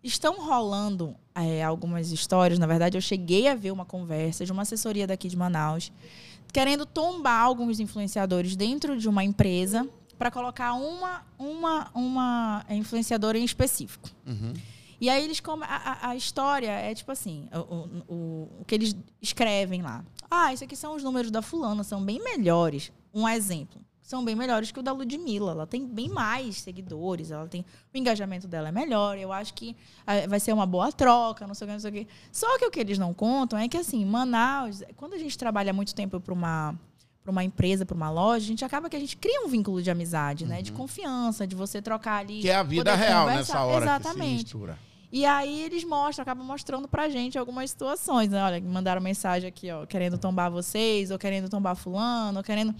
estão 0.03 0.35
rolando 0.45 1.15
é, 1.33 1.63
algumas 1.63 2.11
histórias. 2.11 2.59
Na 2.59 2.67
verdade, 2.67 2.97
eu 2.97 3.01
cheguei 3.01 3.47
a 3.47 3.55
ver 3.55 3.71
uma 3.71 3.85
conversa 3.85 4.45
de 4.45 4.51
uma 4.51 4.63
assessoria 4.63 5.07
daqui 5.07 5.29
de 5.29 5.37
Manaus 5.37 5.93
querendo 6.53 6.87
tombar 6.87 7.43
alguns 7.43 7.81
influenciadores 7.81 8.57
dentro 8.57 8.99
de 8.99 9.09
uma 9.09 9.23
empresa 9.25 9.89
para 10.19 10.31
colocar 10.31 10.73
uma, 10.75 11.23
uma, 11.39 11.91
uma 11.95 12.65
influenciadora 12.71 13.39
em 13.39 13.45
específico. 13.45 14.09
Uhum. 14.27 14.55
E 14.99 15.11
aí 15.11 15.23
eles 15.23 15.41
come... 15.41 15.63
a, 15.69 16.09
a- 16.09 16.17
história 16.17 16.71
é 16.71 16.95
tipo 16.95 17.13
assim, 17.13 17.49
o, 17.53 18.15
o- 18.15 18.49
o 18.61 18.65
que 18.67 18.75
eles 18.75 18.97
escrevem 19.21 19.83
lá. 19.83 20.03
Ah, 20.31 20.55
isso 20.55 20.65
aqui 20.65 20.75
são 20.75 20.97
os 20.97 21.03
números 21.03 21.31
da 21.31 21.43
fulana, 21.43 21.85
são 21.85 22.03
bem 22.03 22.19
melhores. 22.23 22.91
Um 23.13 23.29
exemplo. 23.29 23.81
São 24.07 24.25
bem 24.25 24.37
melhores 24.37 24.71
que 24.71 24.79
o 24.79 24.83
da 24.85 24.93
Ludmilla. 24.93 25.51
Ela 25.51 25.67
tem 25.67 25.85
bem 25.85 26.09
mais 26.09 26.59
seguidores, 26.59 27.33
ela 27.33 27.49
tem. 27.49 27.65
O 27.93 27.99
engajamento 27.99 28.47
dela 28.47 28.69
é 28.69 28.71
melhor. 28.73 29.19
Eu 29.19 29.33
acho 29.33 29.53
que 29.53 29.75
ah, 30.07 30.29
vai 30.29 30.39
ser 30.39 30.53
uma 30.53 30.65
boa 30.65 30.93
troca, 30.93 31.45
não 31.45 31.55
sei 31.55 31.65
o 31.65 31.69
que, 31.69 31.73
não 31.73 31.81
sei 31.81 31.91
o 31.91 31.95
que. 31.95 32.07
Só 32.31 32.57
que 32.57 32.65
o 32.65 32.71
que 32.71 32.79
eles 32.79 32.99
não 32.99 33.13
contam 33.13 33.59
é 33.59 33.67
que, 33.67 33.77
assim, 33.77 34.05
Manaus, 34.05 34.81
quando 34.95 35.15
a 35.15 35.19
gente 35.19 35.37
trabalha 35.37 35.73
muito 35.73 35.93
tempo 35.93 36.21
para 36.21 36.33
uma 36.33 36.79
para 37.21 37.33
uma 37.33 37.43
empresa, 37.43 37.85
para 37.85 37.97
uma 37.97 38.09
loja, 38.09 38.45
a 38.45 38.47
gente 38.47 38.65
acaba 38.65 38.89
que 38.89 38.95
a 38.95 39.01
gente 39.01 39.17
cria 39.17 39.45
um 39.45 39.49
vínculo 39.49 39.83
de 39.83 39.91
amizade, 39.91 40.47
né? 40.47 40.63
De 40.63 40.71
confiança, 40.71 41.45
de 41.45 41.57
você 41.57 41.83
trocar 41.83 42.21
ali. 42.21 42.37
Uhum. 42.37 42.43
Que 42.43 42.51
é 42.51 42.55
a 42.55 42.63
vida 42.63 42.95
real 42.95 43.27
conversar. 43.27 43.55
nessa 43.55 43.65
hora 43.65 43.87
que 43.87 43.91
se 43.91 44.09
Exatamente. 44.09 44.45
mistura. 44.45 44.79
E 45.11 45.25
aí 45.27 45.65
eles 45.65 45.83
mostram, 45.83 46.23
acabam 46.23 46.47
mostrando 46.47 46.87
pra 46.87 47.09
gente 47.09 47.37
algumas 47.37 47.71
situações. 47.71 48.31
Né? 48.31 48.41
Olha, 48.41 48.61
mandaram 48.61 49.01
mensagem 49.01 49.49
aqui, 49.49 49.69
ó, 49.69 49.85
querendo 49.85 50.17
tombar 50.17 50.49
vocês, 50.49 51.11
ou 51.11 51.19
querendo 51.19 51.49
tombar 51.49 51.75
fulano, 51.75 52.39
ou 52.39 52.45
querendo. 52.45 52.73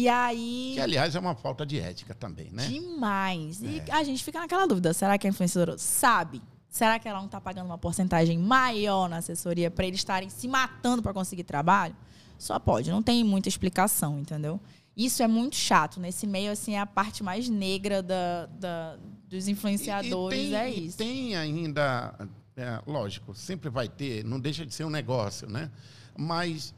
E 0.00 0.08
aí. 0.08 0.72
Que, 0.74 0.80
aliás, 0.80 1.14
é 1.14 1.18
uma 1.18 1.34
falta 1.34 1.64
de 1.66 1.78
ética 1.80 2.14
também, 2.14 2.50
né? 2.52 2.66
Demais. 2.66 3.60
E 3.62 3.82
É. 3.86 3.92
a 3.92 4.04
gente 4.04 4.22
fica 4.22 4.38
naquela 4.38 4.66
dúvida: 4.66 4.92
será 4.92 5.18
que 5.18 5.26
a 5.26 5.30
influenciadora 5.30 5.76
sabe? 5.78 6.40
Será 6.68 6.98
que 6.98 7.08
ela 7.08 7.20
não 7.20 7.28
tá 7.28 7.40
pagando 7.40 7.66
uma 7.66 7.78
porcentagem 7.78 8.38
maior 8.38 9.08
na 9.08 9.16
assessoria 9.16 9.70
para 9.70 9.86
eles 9.86 10.00
estarem 10.00 10.28
se 10.28 10.46
matando 10.46 11.02
para 11.02 11.12
conseguir 11.14 11.44
trabalho? 11.44 11.96
Só 12.38 12.58
pode, 12.58 12.90
não 12.90 13.02
tem 13.02 13.24
muita 13.24 13.48
explicação, 13.48 14.20
entendeu? 14.20 14.60
Isso 14.96 15.22
é 15.22 15.26
muito 15.26 15.56
chato. 15.56 15.98
Nesse 15.98 16.26
meio, 16.26 16.52
assim, 16.52 16.74
é 16.74 16.78
a 16.80 16.86
parte 16.86 17.22
mais 17.22 17.48
negra 17.48 18.02
da, 18.02 18.46
da- 18.46 18.96
dos 19.28 19.48
influenciadores, 19.48 20.38
tem, 20.38 20.54
é 20.54 20.70
e 20.70 20.86
isso. 20.86 20.98
tem 20.98 21.36
ainda, 21.36 22.14
é, 22.56 22.80
lógico, 22.86 23.34
sempre 23.34 23.68
vai 23.70 23.88
ter, 23.88 24.24
não 24.24 24.38
deixa 24.38 24.64
de 24.66 24.72
ser 24.74 24.84
um 24.84 24.90
negócio, 24.90 25.48
né? 25.48 25.70
Mas 26.16 26.74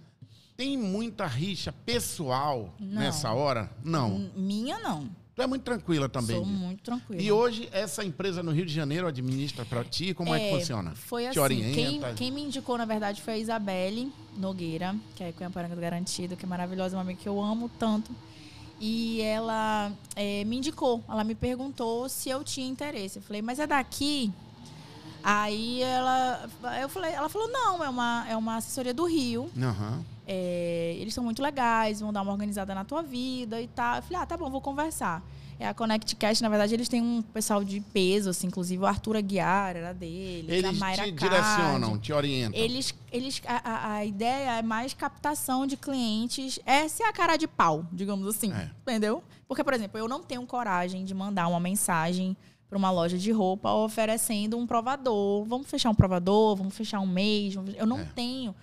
tem 0.61 0.77
muita 0.77 1.27
rixa 1.27 1.73
pessoal 1.73 2.75
Não. 2.79 3.01
nessa 3.01 3.33
hora? 3.33 3.71
Não. 3.83 4.31
Minha 4.37 4.79
não. 4.79 5.09
Tu 5.35 5.41
é 5.41 5.47
muito 5.47 5.63
tranquila 5.63 6.07
também. 6.07 6.37
Sou 6.37 6.45
muito 6.45 6.83
tranquila. 6.83 7.23
E 7.23 7.33
hoje, 7.33 7.67
essa 7.73 8.05
empresa 8.05 8.43
no 8.43 8.53
Rio 8.53 8.67
de 8.67 8.75
Janeiro 8.75 9.07
administra 9.07 9.65
para 9.65 9.83
ti? 9.85 10.13
Como 10.13 10.35
é, 10.35 10.39
que 10.39 10.51
funciona? 10.51 10.95
Foi 10.95 11.23
Te 11.23 11.29
assim, 11.29 11.41
orienta? 11.41 11.75
quem, 11.75 12.15
quem 12.15 12.31
me 12.31 12.43
indicou, 12.43 12.77
na 12.77 12.85
verdade, 12.85 13.23
foi 13.23 13.33
a 13.33 13.39
Isabelle 13.39 14.13
Nogueira, 14.37 14.95
que 15.17 15.25
é 15.25 15.33
Cunhaparanga 15.33 15.75
do 15.75 15.81
Garantido, 15.81 16.37
que 16.37 16.45
é 16.45 16.49
maravilhosa, 16.49 16.95
uma 16.95 17.01
amiga 17.05 17.19
que 17.23 17.29
eu 17.29 17.41
amo 17.41 17.71
tanto. 17.79 18.15
E 18.79 19.23
ela 19.23 19.91
é, 20.15 20.45
me 20.45 20.59
indicou, 20.59 21.03
ela 21.09 21.25
me 21.25 21.35
perguntou 21.35 22.07
se 22.07 22.29
eu 22.29 22.45
tinha 22.45 22.69
interesse. 22.69 23.19
Eu 23.19 23.23
falei, 23.23 23.41
mas 23.41 23.59
é 23.59 23.67
daqui? 23.67 24.31
Aí 25.23 25.83
ela, 25.83 26.51
eu 26.83 26.89
falei, 26.91 27.13
ela 27.13 27.31
falou, 27.31 27.49
não, 27.49 27.83
é 27.83 27.89
uma, 27.89 28.27
é 28.29 28.37
uma 28.37 28.57
assessoria 28.57 28.93
do 28.93 29.07
Rio. 29.07 29.51
Aham. 29.57 30.05
É, 30.27 30.97
eles 30.99 31.13
são 31.15 31.25
muito 31.25 31.43
legais, 31.43 32.01
vão 32.01 32.13
dar 32.13 32.23
uma 32.23 32.33
organizada 32.33 32.75
na 32.75 32.85
tua 32.85 33.03
vida 33.03 33.61
e 33.61 33.67
tal. 33.69 33.97
Eu 33.97 34.03
falei, 34.03 34.23
ah, 34.23 34.27
tá 34.27 34.37
bom, 34.37 34.49
vou 34.51 34.61
conversar. 34.61 35.23
É 35.59 35.69
a 35.69 35.75
ConnectCast, 35.75 36.43
na 36.43 36.49
verdade, 36.49 36.73
eles 36.73 36.89
têm 36.89 37.03
um 37.03 37.21
pessoal 37.21 37.63
de 37.63 37.81
peso, 37.81 38.31
assim, 38.31 38.47
inclusive 38.47 38.83
o 38.83 38.87
Arthur 38.87 39.17
Aguiar 39.17 39.77
era 39.77 39.93
deles, 39.93 40.49
a 40.51 40.55
Eles 40.69 40.79
Mayra 40.79 41.05
te 41.05 41.13
direcionam, 41.13 41.99
te 41.99 42.13
orientam. 42.15 42.59
Eles, 42.59 42.95
eles, 43.13 43.43
a, 43.47 43.57
a- 43.71 43.93
a 43.97 44.05
ideia 44.07 44.59
é 44.59 44.63
mais 44.63 44.95
captação 44.95 45.67
de 45.67 45.77
clientes. 45.77 46.59
É 46.65 46.87
a 47.07 47.13
cara 47.13 47.37
de 47.37 47.47
pau, 47.47 47.85
digamos 47.93 48.27
assim. 48.27 48.51
É. 48.55 48.71
Entendeu? 48.83 49.23
Porque, 49.47 49.63
por 49.63 49.75
exemplo, 49.75 49.99
eu 49.99 50.09
não 50.09 50.23
tenho 50.23 50.47
coragem 50.47 51.05
de 51.05 51.13
mandar 51.13 51.47
uma 51.49 51.61
mensagem 51.61 52.35
para 52.67 52.79
uma 52.79 52.91
loja 52.91 53.19
de 53.19 53.31
roupa 53.31 53.71
oferecendo 53.71 54.57
um 54.57 54.67
provador. 54.67 55.45
Vamos 55.45 55.69
fechar 55.69 55.91
um 55.91 55.95
provador, 55.95 56.57
vamos 56.57 56.75
fechar 56.75 57.01
um 57.01 57.07
mês. 57.07 57.55
Eu 57.77 57.85
não 57.87 57.99
É. 58.01 58.05
tenho. 58.15 58.55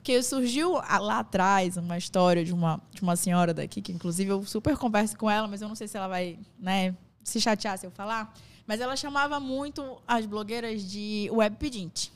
Porque 0.00 0.22
surgiu 0.22 0.78
ah, 0.78 0.98
lá 0.98 1.18
atrás 1.18 1.76
uma 1.76 1.98
história 1.98 2.42
de 2.42 2.54
uma, 2.54 2.80
de 2.90 3.02
uma 3.02 3.16
senhora 3.16 3.52
daqui, 3.52 3.82
que 3.82 3.92
inclusive 3.92 4.30
eu 4.30 4.42
super 4.46 4.74
converso 4.78 5.14
com 5.18 5.30
ela, 5.30 5.46
mas 5.46 5.60
eu 5.60 5.68
não 5.68 5.74
sei 5.74 5.86
se 5.86 5.96
ela 5.96 6.08
vai 6.08 6.38
né, 6.58 6.96
se 7.22 7.38
chatear 7.38 7.76
se 7.76 7.86
eu 7.86 7.90
falar. 7.90 8.34
Mas 8.66 8.80
ela 8.80 8.96
chamava 8.96 9.38
muito 9.38 10.00
as 10.08 10.24
blogueiras 10.24 10.90
de 10.90 11.28
web 11.30 11.54
pedinte. 11.56 12.10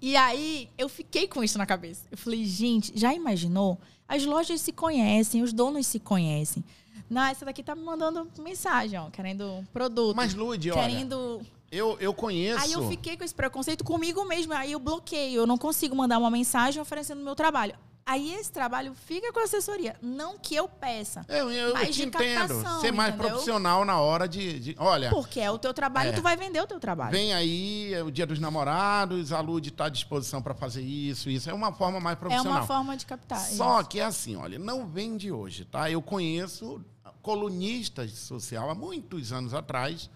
E 0.00 0.16
aí 0.16 0.70
eu 0.78 0.88
fiquei 0.88 1.26
com 1.26 1.42
isso 1.42 1.58
na 1.58 1.66
cabeça. 1.66 2.06
Eu 2.08 2.16
falei, 2.16 2.44
gente, 2.44 2.92
já 2.94 3.12
imaginou? 3.12 3.80
As 4.06 4.24
lojas 4.24 4.60
se 4.60 4.70
conhecem, 4.70 5.42
os 5.42 5.52
donos 5.52 5.88
se 5.88 5.98
conhecem. 5.98 6.62
Não, 7.10 7.22
essa 7.24 7.44
daqui 7.44 7.64
tá 7.64 7.74
me 7.74 7.82
mandando 7.82 8.28
mensagem, 8.38 8.96
ó, 8.96 9.10
querendo 9.10 9.66
produto. 9.72 10.14
Mas, 10.14 10.34
Lude, 10.34 10.70
olha, 10.70 10.82
querendo. 10.82 11.40
Eu, 11.70 11.96
eu 12.00 12.14
conheço... 12.14 12.60
Aí 12.62 12.72
eu 12.72 12.88
fiquei 12.88 13.16
com 13.16 13.24
esse 13.24 13.34
preconceito 13.34 13.82
comigo 13.84 14.24
mesmo. 14.24 14.52
Aí 14.52 14.72
eu 14.72 14.78
bloqueio. 14.78 15.40
Eu 15.40 15.46
não 15.46 15.58
consigo 15.58 15.94
mandar 15.96 16.18
uma 16.18 16.30
mensagem 16.30 16.80
oferecendo 16.80 17.20
o 17.20 17.24
meu 17.24 17.34
trabalho. 17.34 17.74
Aí 18.08 18.34
esse 18.34 18.52
trabalho 18.52 18.94
fica 18.94 19.32
com 19.32 19.40
a 19.40 19.42
assessoria. 19.42 19.96
Não 20.00 20.38
que 20.38 20.54
eu 20.54 20.68
peça. 20.68 21.26
Eu, 21.28 21.50
eu, 21.50 21.68
eu 21.70 21.74
mais 21.74 21.88
te 21.88 22.02
de 22.02 22.02
entendo. 22.04 22.48
captação, 22.54 22.80
Ser 22.80 22.92
mais 22.92 23.12
entendeu? 23.12 23.30
profissional 23.30 23.84
na 23.84 23.98
hora 24.00 24.28
de... 24.28 24.60
de- 24.60 24.76
olha, 24.78 25.10
Porque 25.10 25.40
é 25.40 25.50
o 25.50 25.58
teu 25.58 25.74
trabalho, 25.74 26.10
É. 26.10 26.12
tu 26.12 26.22
vai 26.22 26.36
vender 26.36 26.60
o 26.60 26.68
teu 26.68 26.78
trabalho. 26.78 27.10
vem 27.10 27.34
aí 27.34 27.92
é 27.92 28.04
o 28.04 28.10
dia 28.12 28.24
dos 28.24 28.38
namorados, 28.38 29.32
a 29.32 29.40
Lude 29.40 29.70
está 29.70 29.86
à 29.86 29.88
disposição 29.88 30.40
para 30.40 30.54
fazer 30.54 30.82
isso, 30.82 31.28
isso. 31.28 31.50
É 31.50 31.52
uma 31.52 31.72
forma 31.72 31.98
mais 31.98 32.16
é 32.16 32.20
profissional. 32.20 32.52
uma 32.58 32.64
forma 32.64 32.96
de 32.96 33.04
captar. 33.06 33.40
Só 33.40 33.80
isso. 33.80 33.88
que 33.88 33.98
é 33.98 34.04
assim, 34.04 34.36
olha, 34.36 34.56
não 34.56 34.86
vem 34.86 35.16
de 35.16 35.32
hoje, 35.32 35.64
tá? 35.64 35.90
Eu 35.90 36.00
conheço 36.00 36.80
colunistas 37.22 38.10
de 38.12 38.16
social 38.18 38.70
há 38.70 38.74
muitos 38.74 39.32
anos 39.32 39.52
atrás 39.52 40.08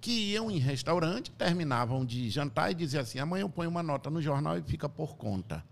que 0.00 0.32
iam 0.32 0.50
em 0.50 0.58
restaurante, 0.58 1.30
terminavam 1.32 2.04
de 2.04 2.30
jantar 2.30 2.70
e 2.70 2.74
diziam 2.74 3.02
assim: 3.02 3.18
amanhã 3.18 3.42
eu 3.42 3.48
ponho 3.48 3.70
uma 3.70 3.82
nota 3.82 4.08
no 4.08 4.22
jornal 4.22 4.56
e 4.58 4.62
fica 4.62 4.88
por 4.88 5.16
conta. 5.16 5.64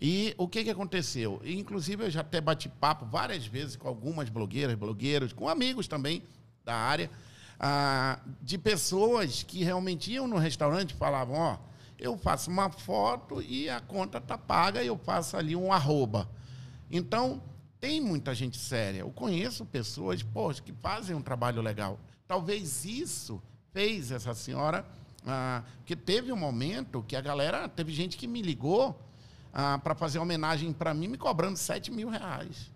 E 0.00 0.32
o 0.38 0.46
que, 0.46 0.62
que 0.62 0.70
aconteceu? 0.70 1.40
Inclusive, 1.44 2.04
eu 2.04 2.10
já 2.10 2.20
até 2.20 2.40
bati 2.40 2.68
papo 2.68 3.04
várias 3.04 3.44
vezes 3.46 3.74
com 3.74 3.88
algumas 3.88 4.28
blogueiras, 4.28 4.76
blogueiros, 4.76 5.32
com 5.32 5.48
amigos 5.48 5.88
também 5.88 6.22
da 6.64 6.74
área, 6.74 7.10
ah, 7.58 8.20
de 8.40 8.56
pessoas 8.56 9.42
que 9.42 9.64
realmente 9.64 10.12
iam 10.12 10.28
no 10.28 10.38
restaurante 10.38 10.92
e 10.92 10.94
falavam: 10.94 11.36
ó, 11.36 11.58
eu 11.98 12.16
faço 12.16 12.48
uma 12.48 12.70
foto 12.70 13.42
e 13.42 13.68
a 13.68 13.80
conta 13.80 14.20
tá 14.20 14.38
paga 14.38 14.82
e 14.82 14.86
eu 14.86 14.96
faço 14.96 15.36
ali 15.36 15.56
um 15.56 15.72
arroba. 15.72 16.30
Então, 16.88 17.42
tem 17.80 18.00
muita 18.00 18.34
gente 18.34 18.56
séria. 18.56 19.00
Eu 19.00 19.10
conheço 19.10 19.66
pessoas, 19.66 20.22
poxa, 20.22 20.62
que 20.62 20.72
fazem 20.72 21.16
um 21.16 21.20
trabalho 21.20 21.60
legal. 21.60 21.98
Talvez 22.26 22.84
isso 22.84 23.42
fez 23.72 24.10
essa 24.10 24.34
senhora 24.34 24.84
Ah, 25.26 25.62
porque 25.78 25.94
teve 25.96 26.32
um 26.32 26.36
momento 26.36 27.04
que 27.06 27.14
a 27.16 27.20
galera, 27.20 27.68
teve 27.68 27.92
gente 27.92 28.16
que 28.16 28.26
me 28.26 28.40
ligou 28.40 28.98
ah, 29.52 29.78
para 29.82 29.94
fazer 29.94 30.18
homenagem 30.18 30.72
para 30.72 30.94
mim, 30.94 31.08
me 31.08 31.18
cobrando 31.18 31.56
7 31.58 31.90
mil 31.90 32.08
reais. 32.08 32.70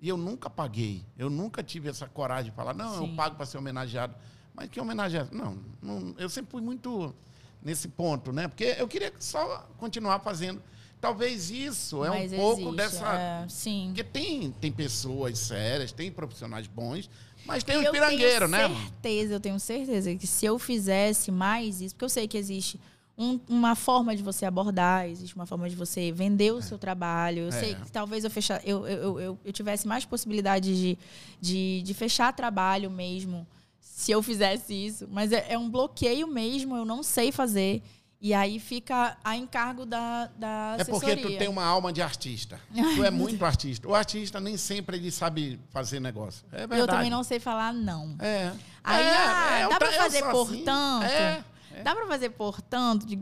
E 0.00 0.08
eu 0.08 0.16
nunca 0.16 0.48
paguei. 0.48 1.04
Eu 1.18 1.28
nunca 1.28 1.62
tive 1.62 1.88
essa 1.90 2.06
coragem 2.08 2.50
de 2.50 2.56
falar, 2.56 2.72
não, 2.72 2.98
Sim. 2.98 3.10
eu 3.10 3.16
pago 3.16 3.36
para 3.36 3.44
ser 3.44 3.58
homenageado. 3.58 4.14
Mas 4.54 4.70
que 4.70 4.80
homenagem 4.80 5.20
é 5.20 5.22
essa? 5.24 5.34
Não, 5.34 5.58
não, 5.82 6.14
eu 6.16 6.28
sempre 6.30 6.50
fui 6.52 6.62
muito 6.62 7.14
nesse 7.62 7.88
ponto, 7.88 8.32
né? 8.32 8.48
Porque 8.48 8.76
eu 8.78 8.88
queria 8.88 9.12
só 9.18 9.68
continuar 9.76 10.20
fazendo. 10.20 10.62
Talvez 11.00 11.50
isso 11.50 12.04
é 12.04 12.08
Mas 12.10 12.32
um 12.32 12.36
pouco 12.36 12.60
existe, 12.60 12.76
dessa. 12.76 13.12
é, 13.14 13.48
sim. 13.48 13.84
Porque 13.88 14.04
tem, 14.04 14.50
tem 14.52 14.70
pessoas 14.72 15.38
sérias, 15.38 15.92
tem 15.92 16.10
profissionais 16.12 16.66
bons, 16.66 17.08
mas 17.44 17.62
tem 17.64 17.78
os 17.78 17.84
eu 17.84 17.92
pirangueiros, 17.92 18.50
tenho 18.50 18.68
né? 18.68 18.68
certeza, 18.68 19.34
eu 19.34 19.40
tenho 19.40 19.60
certeza 19.60 20.14
que 20.14 20.26
se 20.26 20.46
eu 20.46 20.58
fizesse 20.58 21.30
mais 21.30 21.80
isso, 21.80 21.94
porque 21.94 22.04
eu 22.04 22.08
sei 22.08 22.26
que 22.28 22.36
existe 22.38 22.78
um- 23.18 23.38
uma 23.48 23.74
forma 23.74 24.16
de 24.16 24.22
você 24.22 24.46
abordar, 24.46 25.06
existe 25.08 25.34
uma 25.36 25.44
forma 25.46 25.68
de 25.68 25.76
você 25.76 26.10
vender 26.10 26.52
o 26.52 26.62
seu 26.62 26.78
trabalho. 26.78 27.40
Eu 27.42 27.52
sei 27.52 27.72
É. 27.72 27.74
que 27.74 27.92
talvez 27.92 28.24
eu, 28.24 28.30
fechar, 28.30 28.62
eu, 28.64 28.86
eu, 28.86 28.96
eu, 29.02 29.20
eu- 29.20 29.38
eu 29.44 29.52
tivesse 29.52 29.86
mais 29.86 30.04
possibilidades 30.06 30.74
de, 30.76 30.98
de, 31.40 31.82
de 31.82 31.94
fechar 31.94 32.32
trabalho 32.32 32.90
mesmo 32.90 33.46
se 33.78 34.10
eu 34.10 34.22
fizesse 34.22 34.72
isso. 34.72 35.06
Mas 35.10 35.32
é, 35.32 35.44
é 35.50 35.58
um 35.58 35.68
bloqueio 35.68 36.26
mesmo, 36.26 36.74
eu 36.76 36.84
não 36.86 37.02
sei 37.02 37.30
fazer. 37.30 37.82
E 38.22 38.34
aí 38.34 38.60
fica 38.60 39.16
a 39.24 39.34
encargo 39.34 39.86
da, 39.86 40.26
da 40.36 40.76
É 40.78 40.84
porque 40.84 41.06
tu 41.06 41.12
assessoria. 41.12 41.38
tem 41.38 41.48
uma 41.48 41.64
alma 41.64 41.90
de 41.90 42.02
artista. 42.02 42.60
Tu 42.94 43.02
é 43.02 43.10
muito 43.10 43.42
artista. 43.44 43.88
O 43.88 43.94
artista 43.94 44.38
nem 44.38 44.58
sempre 44.58 44.98
ele 44.98 45.10
sabe 45.10 45.58
fazer 45.70 46.00
negócio. 46.00 46.44
É 46.52 46.58
verdade. 46.66 46.80
Eu 46.82 46.86
também 46.86 47.08
não 47.08 47.24
sei 47.24 47.40
falar 47.40 47.72
não. 47.72 48.16
É. 48.18 48.52
Aí, 48.84 49.06
É, 49.06 49.16
ah, 49.16 49.58
é, 49.60 49.68
dá 49.70 49.78
pra 49.78 49.88
eu 49.88 49.92
fazer 49.98 50.18
sou 50.18 50.28
assim. 50.42 50.56
portanto? 50.56 51.04
É, 51.04 51.44
Dá 51.82 51.94
pra 51.94 52.06
fazer 52.06 52.30
portanto? 52.30 53.06
De- 53.06 53.18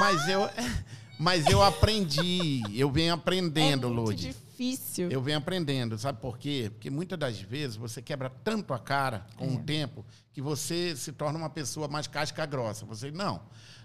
mas 0.00 0.28
eu, 0.28 0.50
mas 1.18 1.46
eu 1.46 1.62
aprendi. 1.62 2.62
Eu 2.74 2.90
venho 2.90 3.14
aprendendo, 3.14 3.86
é 3.86 3.90
muito 3.90 4.08
Lud. 4.10 4.16
difícil. 4.26 5.10
Eu 5.10 5.20
venho 5.22 5.38
aprendendo, 5.38 5.96
sabe 5.98 6.20
por 6.20 6.38
quê? 6.38 6.70
Porque 6.74 6.90
muitas 6.90 7.18
das 7.18 7.40
vezes 7.40 7.76
você 7.76 8.00
quebra 8.02 8.30
tanto 8.42 8.72
a 8.74 8.78
cara 8.78 9.26
com 9.36 9.44
É. 9.44 9.48
o 9.48 9.58
tempo 9.62 10.04
que 10.32 10.40
você 10.42 10.96
se 10.96 11.12
torna 11.12 11.38
uma 11.38 11.50
pessoa 11.50 11.86
mais 11.88 12.06
casca 12.06 12.44
grossa. 12.46 12.84
Você, 12.86 13.10
não, 13.10 13.42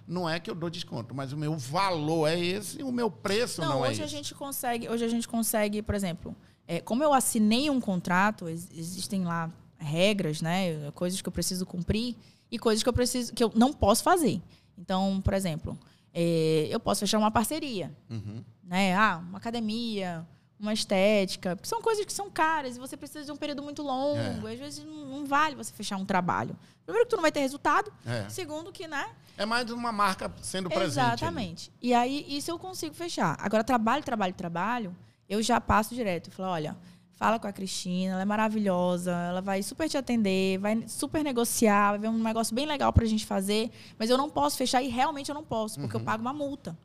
não 0.07 0.29
é 0.29 0.39
que 0.39 0.49
eu 0.49 0.55
dou 0.55 0.69
desconto, 0.69 1.13
mas 1.15 1.31
o 1.33 1.37
meu 1.37 1.55
valor 1.57 2.27
é 2.27 2.39
esse 2.39 2.79
e 2.79 2.83
o 2.83 2.91
meu 2.91 3.09
preço 3.09 3.61
não, 3.61 3.69
Não, 3.79 3.85
é 3.85 3.89
hoje 3.89 4.01
a 4.01 4.05
esse. 4.05 4.15
gente 4.15 4.33
consegue, 4.35 4.89
hoje 4.89 5.05
a 5.05 5.07
gente 5.07 5.27
consegue, 5.27 5.81
por 5.81 5.95
exemplo, 5.95 6.35
é, 6.67 6.79
como 6.81 7.03
eu 7.03 7.13
assinei 7.13 7.69
um 7.69 7.79
contrato, 7.81 8.47
ex- 8.49 8.69
existem 8.75 9.23
lá 9.25 9.49
regras, 9.77 10.41
né, 10.41 10.91
coisas 10.91 11.21
que 11.21 11.27
eu 11.27 11.31
preciso 11.31 11.65
cumprir 11.65 12.15
e 12.51 12.59
coisas 12.59 12.83
que 12.83 12.89
eu 12.89 12.93
preciso 12.93 13.33
que 13.33 13.43
eu 13.43 13.51
não 13.55 13.71
posso 13.73 14.03
fazer. 14.03 14.41
Então, 14.77 15.21
por 15.21 15.33
exemplo, 15.33 15.77
é, 16.13 16.67
eu 16.69 16.79
posso 16.79 16.99
fechar 17.01 17.17
uma 17.17 17.31
parceria, 17.31 17.91
Uhum. 18.09 18.43
né? 18.63 18.93
Ah, 18.95 19.23
uma 19.27 19.37
academia, 19.37 20.27
uma 20.62 20.74
estética, 20.74 21.55
porque 21.55 21.68
são 21.68 21.82
coisas 21.82 22.05
que 22.05 22.14
são 22.14 22.30
caras 22.30 22.76
e 22.78 22.80
você 22.80 22.95
precisa 22.95 23.26
de 23.26 23.32
um 23.32 23.36
período 23.36 23.64
muito 23.64 23.82
longo. 23.82 24.47
É. 24.47 24.53
Às 24.53 24.59
vezes 24.59 24.86
não, 24.86 25.05
não 25.05 25.26
vale 25.26 25.55
você 25.55 25.74
fechar 25.74 25.97
um 25.97 26.05
trabalho. 26.05 26.55
Primeiro 26.86 27.05
que 27.05 27.09
tu 27.09 27.16
não 27.16 27.22
vai 27.24 27.32
ter 27.32 27.39
resultado, 27.39 27.91
É. 28.05 28.30
segundo 28.30 28.72
que, 28.72 28.88
né? 28.88 29.09
É 29.38 29.45
mais 29.45 29.70
uma 29.72 29.91
marca 29.91 30.32
sendo 30.41 30.70
presente. 30.70 30.99
Exatamente. 31.03 31.72
E 31.82 31.93
aí, 31.93 32.26
isso 32.30 32.51
eu 32.51 32.59
consigo 32.59 32.93
fechar. 32.93 33.36
Agora, 33.39 33.64
trabalho, 33.64 34.03
trabalho, 34.03 34.34
trabalho, 34.34 34.95
eu 35.28 35.41
já 35.41 35.59
passo 35.59 35.95
direto. 35.95 36.28
Eu 36.30 36.34
falo, 36.34 36.49
olha, 36.49 36.78
fala 37.14 37.39
com 37.39 37.47
a 37.47 37.51
Cristina, 37.53 38.14
ela 38.14 38.22
é 38.22 38.26
maravilhosa, 38.26 39.12
ela 39.12 39.41
vai 39.41 39.64
super 39.64 39.88
te 39.89 39.97
atender, 39.97 40.59
vai 40.59 40.84
super 40.88 41.24
negociar, 41.24 41.91
vai 41.91 41.99
ver 41.99 42.07
um 42.09 42.22
negócio 42.22 42.53
bem 42.53 42.66
legal 42.66 42.91
pra 42.93 43.05
gente 43.05 43.26
fazer, 43.26 43.72
mas 43.97 44.09
eu 44.09 44.18
não 44.18 44.30
posso 44.30 44.57
fechar 44.57 44.82
e 44.84 44.88
realmente 44.89 45.30
eu 45.30 45.36
não 45.36 45.43
posso, 45.43 45.80
porque 45.80 45.95
Uhum. 45.95 46.01
eu 46.01 46.05
pago 46.05 46.22
uma 46.22 46.34
multa. 46.34 46.78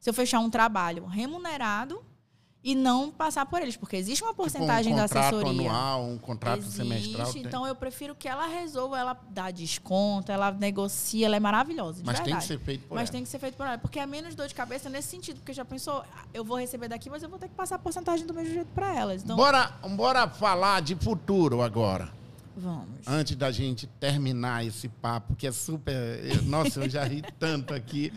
Se 0.00 0.08
eu 0.08 0.14
fechar 0.14 0.38
um 0.38 0.48
trabalho 0.48 1.04
remunerado 1.06 2.00
e 2.62 2.74
não 2.74 3.10
passar 3.10 3.46
por 3.46 3.62
eles, 3.62 3.76
porque 3.76 3.96
existe 3.96 4.22
uma 4.22 4.34
porcentagem 4.34 4.92
tipo 4.92 4.94
um 4.94 4.96
da 4.96 5.02
contrato 5.08 5.36
assessoria. 5.36 5.70
anual, 5.70 6.04
um 6.04 6.18
contrato 6.18 6.58
Existe, 6.58 6.76
semestral. 6.76 7.32
tem. 7.32 7.42
então 7.42 7.66
eu 7.66 7.74
prefiro 7.74 8.14
que 8.16 8.26
ela 8.28 8.46
resolva, 8.48 8.98
ela 8.98 9.16
dá 9.30 9.50
desconto, 9.50 10.32
ela 10.32 10.50
negocia, 10.50 11.26
ela 11.26 11.36
é 11.36 11.40
maravilhosa. 11.40 12.02
mas 12.04 12.16
tem 12.16 12.24
que 12.24 12.30
verdade. 12.32 12.46
ser 12.46 12.58
feito 12.58 12.82
por 12.88 12.94
Mas 12.96 13.08
ela. 13.08 13.12
tem 13.12 13.22
que 13.22 13.28
ser 13.28 13.38
feito 13.38 13.54
por 13.56 13.64
ela. 13.64 13.78
Porque 13.78 13.98
é 14.00 14.04
menos 14.06 14.34
dor 14.34 14.48
de 14.48 14.54
cabeça 14.54 14.88
nesse 14.90 15.08
sentido. 15.08 15.36
Porque 15.38 15.52
já 15.52 15.64
pensou, 15.64 16.04
eu 16.34 16.44
vou 16.44 16.58
receber 16.58 16.88
daqui, 16.88 17.08
mas 17.08 17.22
eu 17.22 17.28
vou 17.28 17.38
ter 17.38 17.48
que 17.48 17.54
passar 17.54 17.76
a 17.76 17.78
porcentagem 17.78 18.26
do 18.26 18.34
mesmo 18.34 18.52
jeito 18.52 18.68
para 18.74 18.92
elas. 18.94 19.22
Então, 19.22 19.36
Bora, 19.36 19.72
bora 19.96 20.28
falar 20.28 20.82
de 20.82 20.96
futuro 20.96 21.62
agora. 21.62 22.10
vamos. 22.56 22.88
Antes 23.06 23.36
da 23.36 23.52
gente 23.52 23.86
terminar 24.00 24.66
esse 24.66 24.88
papo, 24.88 25.36
que 25.36 25.46
é 25.46 25.52
super. 25.52 26.42
Nossa, 26.42 26.80
eu 26.80 26.90
já 26.90 27.04
ri 27.04 27.22
tanto 27.38 27.72
aqui. 27.72 28.12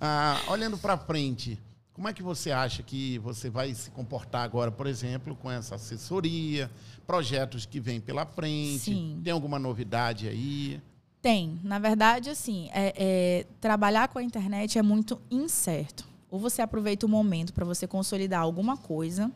Ah, 0.00 0.40
olhando 0.48 0.76
para 0.76 0.98
frente, 0.98 1.58
como 1.94 2.08
é 2.08 2.12
que 2.12 2.22
você 2.22 2.50
acha 2.50 2.82
que 2.82 3.18
você 3.20 3.48
vai 3.48 3.72
se 3.72 3.90
comportar 3.92 4.42
agora, 4.42 4.70
por 4.70 4.86
exemplo, 4.86 5.34
com 5.36 5.50
essa 5.50 5.76
assessoria, 5.76 6.70
projetos 7.06 7.64
que 7.64 7.78
vêm 7.80 8.00
pela 8.00 8.26
frente? 8.26 8.80
Sim. 8.80 9.20
Tem 9.22 9.32
alguma 9.32 9.58
novidade 9.58 10.28
aí? 10.28 10.82
Tem. 11.22 11.58
Na 11.62 11.78
verdade, 11.78 12.28
assim, 12.28 12.68
é- 12.72 12.92
é, 12.96 13.46
trabalhar 13.60 14.08
com 14.08 14.18
a 14.18 14.22
internet 14.22 14.76
é 14.78 14.82
muito 14.82 15.20
incerto. 15.30 16.04
Ou 16.28 16.38
você 16.40 16.60
aproveita 16.60 17.06
o 17.06 17.08
momento 17.08 17.54
para 17.54 17.64
você 17.64 17.86
consolidar 17.86 18.40
alguma 18.42 18.76
coisa, 18.76 19.30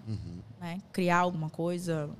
né? 0.60 0.82
criar 0.92 1.18
alguma 1.18 1.48
coisa, 1.48 2.10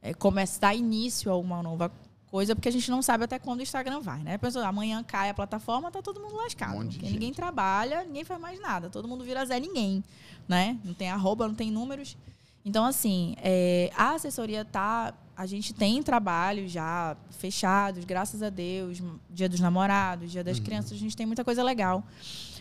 é, 0.00 0.14
começar 0.14 0.60
dar 0.68 0.74
início 0.74 1.30
a 1.30 1.36
uma 1.36 1.62
nova 1.62 1.92
coisa, 2.34 2.56
porque 2.56 2.68
a 2.68 2.72
gente 2.72 2.90
não 2.90 3.00
sabe 3.00 3.22
até 3.22 3.38
quando 3.38 3.60
o 3.60 3.62
Instagram 3.62 4.00
vai, 4.00 4.20
né? 4.24 4.36
Pessoal, 4.38 4.64
amanhã 4.64 5.04
cai 5.04 5.30
a 5.30 5.34
plataforma, 5.34 5.88
tá 5.88 6.02
todo 6.02 6.20
mundo 6.20 6.34
lascado. 6.34 6.76
Um 6.76 6.88
porque 6.88 7.08
ninguém 7.08 7.32
trabalha, 7.32 8.02
ninguém 8.02 8.24
faz 8.24 8.40
mais 8.40 8.60
nada. 8.60 8.90
Todo 8.90 9.06
mundo 9.06 9.22
vira 9.22 9.46
Zé 9.46 9.60
Ninguém, 9.60 10.02
né? 10.48 10.76
Não 10.84 10.92
tem 10.94 11.08
arroba, 11.08 11.46
não 11.46 11.54
tem 11.54 11.70
números. 11.70 12.16
Então, 12.64 12.84
assim, 12.84 13.36
é, 13.38 13.88
a 13.96 14.14
assessoria 14.14 14.64
tá. 14.64 15.14
A 15.36 15.46
gente 15.46 15.72
tem 15.72 16.02
trabalhos 16.02 16.72
já 16.72 17.16
fechados, 17.30 18.04
graças 18.04 18.42
a 18.42 18.50
Deus. 18.50 19.00
Dia 19.30 19.48
dos 19.48 19.60
namorados, 19.60 20.32
dia 20.32 20.42
das 20.42 20.58
crianças, 20.58 20.90
a 20.90 20.96
gente 20.96 21.16
tem 21.16 21.26
muita 21.26 21.44
coisa 21.44 21.62
legal. 21.62 22.02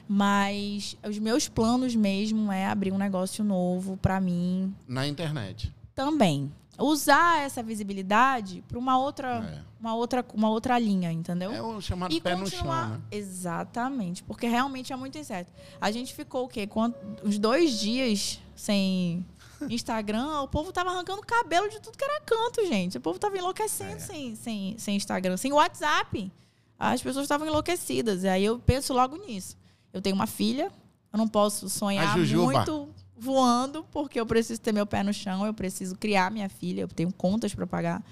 Mas 0.07 0.95
os 1.03 1.17
meus 1.17 1.49
planos 1.49 1.95
mesmo 1.95 2.51
é 2.51 2.67
abrir 2.67 2.91
um 2.91 2.97
negócio 2.99 3.43
novo 3.43 3.97
para 3.97 4.19
mim 4.21 4.71
Na 4.87 5.07
internet. 5.07 5.73
também. 5.95 6.51
Usar 6.79 7.41
essa 7.43 7.61
visibilidade 7.61 8.63
para 8.67 8.79
uma 8.79 8.97
outra, 8.97 9.27
É. 9.45 9.61
uma 9.79 9.93
outra, 9.95 10.25
uma 10.33 10.49
outra 10.49 10.79
linha, 10.79 11.11
entendeu? 11.11 11.51
É 11.51 11.61
o 11.61 11.79
chamado 11.79 12.11
e 12.13 12.19
pé 12.19 12.35
continuar. 12.35 12.87
no 12.87 12.89
chão, 12.93 12.97
né? 12.97 13.01
Exatamente, 13.11 14.23
porque 14.23 14.47
realmente 14.47 14.91
é 14.91 14.95
muito 14.95 15.17
incerto. 15.17 15.51
A 15.79 15.91
gente 15.91 16.13
ficou 16.13 16.45
o 16.45 16.47
quê? 16.47 16.65
Quant- 16.65 16.95
uns 17.23 17.37
dois 17.37 17.79
dias 17.79 18.39
sem 18.55 19.25
Instagram, 19.69 20.41
o 20.41 20.47
povo 20.47 20.71
tava 20.73 20.89
arrancando 20.89 21.21
cabelo 21.21 21.69
de 21.69 21.79
tudo 21.79 21.97
que 21.97 22.03
era 22.03 22.19
canto, 22.21 22.65
gente. 22.65 22.97
O 22.97 23.01
povo 23.01 23.19
tava 23.19 23.37
enlouquecendo 23.37 23.95
É. 23.95 23.99
sem, 23.99 24.35
sem, 24.35 24.75
sem 24.77 24.95
Instagram, 24.95 25.37
sem 25.37 25.53
WhatsApp. 25.53 26.31
As 26.77 27.01
pessoas 27.01 27.23
estavam 27.25 27.47
enlouquecidas. 27.47 28.23
E 28.23 28.27
aí 28.27 28.43
eu 28.43 28.59
penso 28.59 28.93
logo 28.93 29.15
nisso. 29.17 29.55
Eu 29.93 30.01
tenho 30.01 30.15
uma 30.15 30.27
filha, 30.27 30.71
eu 31.13 31.17
não 31.17 31.27
posso 31.27 31.69
sonhar 31.69 32.17
muito 32.17 32.89
voando, 33.17 33.85
porque 33.91 34.19
eu 34.19 34.25
preciso 34.25 34.59
ter 34.59 34.73
meu 34.73 34.85
pé 34.85 35.03
no 35.03 35.13
chão, 35.13 35.45
eu 35.45 35.53
preciso 35.53 35.95
criar 35.95 36.31
minha 36.31 36.49
filha, 36.49 36.81
eu 36.81 36.87
tenho 36.87 37.11
contas 37.13 37.53
para 37.53 37.67
pagar. 37.67 38.03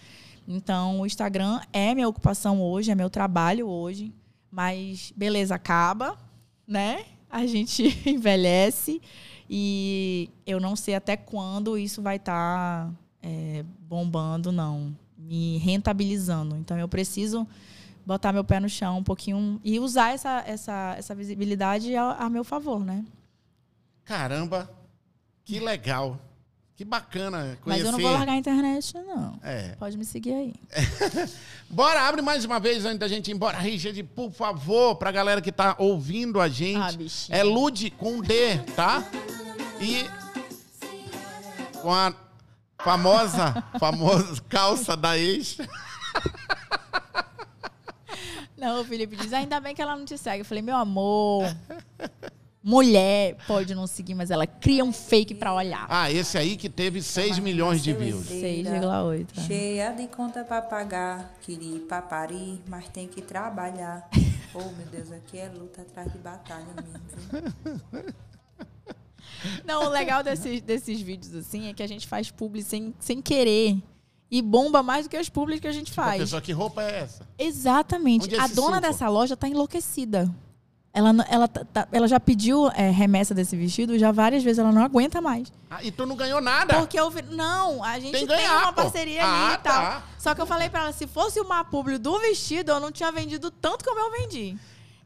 Então, 0.47 1.02
o 1.02 1.06
Instagram 1.06 1.60
é 1.72 1.93
minha 1.93 2.08
ocupação 2.08 2.62
hoje, 2.62 2.91
é 2.91 2.95
meu 2.95 3.10
trabalho 3.10 3.68
hoje. 3.68 4.14
Mas, 4.49 5.14
beleza, 5.16 5.56
acaba, 5.56 6.18
né? 6.68 7.06
A 7.30 7.45
gente 7.45 7.84
envelhece 8.10 9.02
e 9.49 10.30
eu 10.45 10.60
não 10.60 10.76
sei 10.76 10.95
até 10.95 11.16
quando 11.16 11.78
isso 11.78 12.02
vai 12.02 12.18
estar 12.18 12.91
bombando, 13.88 14.52
não. 14.52 14.95
Me 15.18 15.58
rentabilizando. 15.60 16.56
Então, 16.56 16.78
eu 16.78 16.88
preciso 16.88 17.47
botar 18.06 18.34
meu 18.34 18.43
pé 18.43 18.60
no 18.60 18.68
chão 18.68 18.97
um 18.97 19.04
pouquinho 19.04 19.62
e 19.64 19.80
usar 19.80 20.14
essa, 20.14 20.43
essa, 20.47 20.95
essa 20.97 21.16
visibilidade 21.16 21.95
a, 21.95 22.14
a 22.14 22.30
meu 22.30 22.43
favor, 22.43 22.84
né? 22.84 23.06
Caramba, 24.04 24.70
que 25.44 25.60
legal. 25.60 26.20
Que 26.76 26.86
bacana 26.86 27.60
conhecer. 27.62 27.84
Mas 27.84 27.86
eu 27.86 27.92
não 27.92 28.00
vou 28.00 28.12
largar 28.12 28.34
a 28.34 28.38
internet, 28.38 28.94
não. 28.96 29.39
É. 29.44 29.76
Pode 29.78 29.96
me 29.98 30.04
seguir 30.04 30.34
aí. 30.34 30.54
Bora, 31.70 32.02
abre 32.08 32.24
mais 32.24 32.44
uma 32.44 32.60
vez 32.60 32.86
antes 32.86 32.98
da 32.98 33.08
gente 33.08 33.30
ir 33.30 33.34
embora. 33.36 33.60
Richard, 33.60 34.02
por 34.04 34.32
favor, 34.32 34.96
pra 34.96 35.12
galera 35.12 35.42
que 35.42 35.52
tá 35.52 35.76
ouvindo 35.78 36.42
a 36.42 36.48
gente. 36.50 36.78
Ah, 36.78 36.92
bichinho. 36.92 37.38
é 37.38 37.44
Lude 37.44 37.92
com 37.92 38.20
D, 38.20 38.58
tá? 38.76 39.08
E 39.80 40.10
com 41.82 41.94
a 41.94 42.14
famosa, 42.84 43.64
famosa 43.80 44.42
calça 44.50 44.98
da 44.98 45.18
ex. 45.18 45.58
Não, 48.58 48.82
o 48.82 48.86
Felipe 48.86 49.16
diz, 49.16 49.34
ainda 49.34 49.60
bem 49.60 49.74
que 49.74 49.82
ela 49.82 49.96
não 49.96 50.06
te 50.06 50.18
segue. 50.18 50.42
Eu 50.42 50.46
falei, 50.46 50.62
meu 50.62 50.78
amor, 50.78 51.46
mulher 52.64 53.38
pode 53.47 53.74
não 53.74 53.88
seguir, 53.88 54.14
mas 54.16 54.30
ela 54.32 54.45
cria 54.45 54.84
um 54.84 54.91
fake 54.93 55.34
pra 55.36 55.53
olhar. 55.53 55.86
Ah, 55.89 56.12
esse 56.12 56.38
aí 56.38 56.55
que 56.55 56.70
teve 56.70 57.01
6 57.01 57.39
milhões 57.39 57.82
de 57.84 57.93
views. 57.93 58.28
6,8. 58.28 59.45
Cheia 59.47 59.91
de 59.91 60.07
conta 60.07 60.43
pra 60.43 60.62
pagar, 60.62 61.34
queria 61.41 61.78
ir 61.78 61.82
pra 61.82 62.01
Paris, 62.01 62.59
mas 62.68 62.88
tem 62.89 63.07
que 63.07 63.22
trabalhar. 63.22 64.07
Oh, 64.53 64.59
meu 64.76 64.86
Deus, 64.91 65.09
aqui 65.14 65.38
é 65.39 65.47
luta 65.47 65.82
atrás 65.82 66.12
de 66.12 66.18
batalha 66.18 66.68
mesmo. 66.76 68.12
Não, 69.66 69.86
o 69.86 69.89
legal 69.89 70.22
desses, 70.22 70.62
desses 70.62 70.99
vídeos, 71.01 71.34
assim, 71.34 71.70
é 71.70 71.74
que 71.74 71.82
a 71.82 71.88
gente 71.88 72.05
faz 72.05 72.30
publi 72.30 72.62
sem, 72.62 72.93
sem 72.99 73.22
querer. 73.22 73.78
E 74.30 74.41
bomba 74.41 74.84
mais 74.84 75.05
do 75.05 75.09
que 75.09 75.16
as 75.16 75.30
publis 75.30 75.62
que 75.62 75.68
a 75.68 75.72
gente 75.72 75.91
A 75.91 75.93
faz. 75.93 76.22
pessoa, 76.22 76.41
que 76.41 76.51
roupa 76.51 76.84
é 76.84 76.99
essa? 76.99 77.26
Exatamente. 77.38 78.36
É 78.36 78.39
a 78.39 78.47
dona 78.47 78.76
suco? 78.76 78.82
dessa 78.82 79.07
loja 79.07 79.38
tá 79.38 79.47
enlouquecida. 79.47 80.30
Ela, 80.94 81.16
ela, 81.30 81.48
tá- 81.48 81.64
tá- 81.64 81.88
ela 81.89 82.06
já 82.06 82.20
pediu 82.20 82.70
é, 82.72 82.89
remessa 82.89 83.34
desse 83.34 83.56
vestido 83.56 83.98
já 83.98 84.12
várias 84.12 84.44
vezes, 84.44 84.60
ela 84.60 84.74
não 84.74 84.84
aguenta 84.84 85.22
mais. 85.22 85.52
Ah, 85.70 85.82
e 85.82 85.89
tu 85.89 86.06
não 86.06 86.18
ganhou 86.18 86.42
nada. 86.42 86.76
Porque 86.80 87.00
eu 87.00 87.10
vi... 87.10 87.22
Não, 87.22 87.82
a 87.82 87.98
gente 87.98 88.12
Tem 88.12 88.28
tem, 88.28 88.36
ganhar, 88.36 88.58
uma 88.64 88.74
pô. 88.74 88.82
parceria 88.82 89.24
Ah, 89.24 89.46
ali 89.48 89.54
e 89.54 89.58
tal. 89.60 89.82
tá. 89.82 90.04
Só 90.20 90.36
que 90.36 90.42
eu 90.42 90.46
falei 90.46 90.70
pra 90.70 90.82
ela, 90.82 90.92
se 90.92 91.08
fosse 91.08 91.39
uma 91.39 91.64
publi 91.64 91.98
do 91.98 92.20
vestido, 92.20 92.72
eu 92.74 92.80
não 92.82 92.92
tinha 92.92 93.10
vendido 93.10 93.50
tanto 93.50 93.86
como 93.86 94.00
eu 94.02 94.12
vendi. 94.12 94.58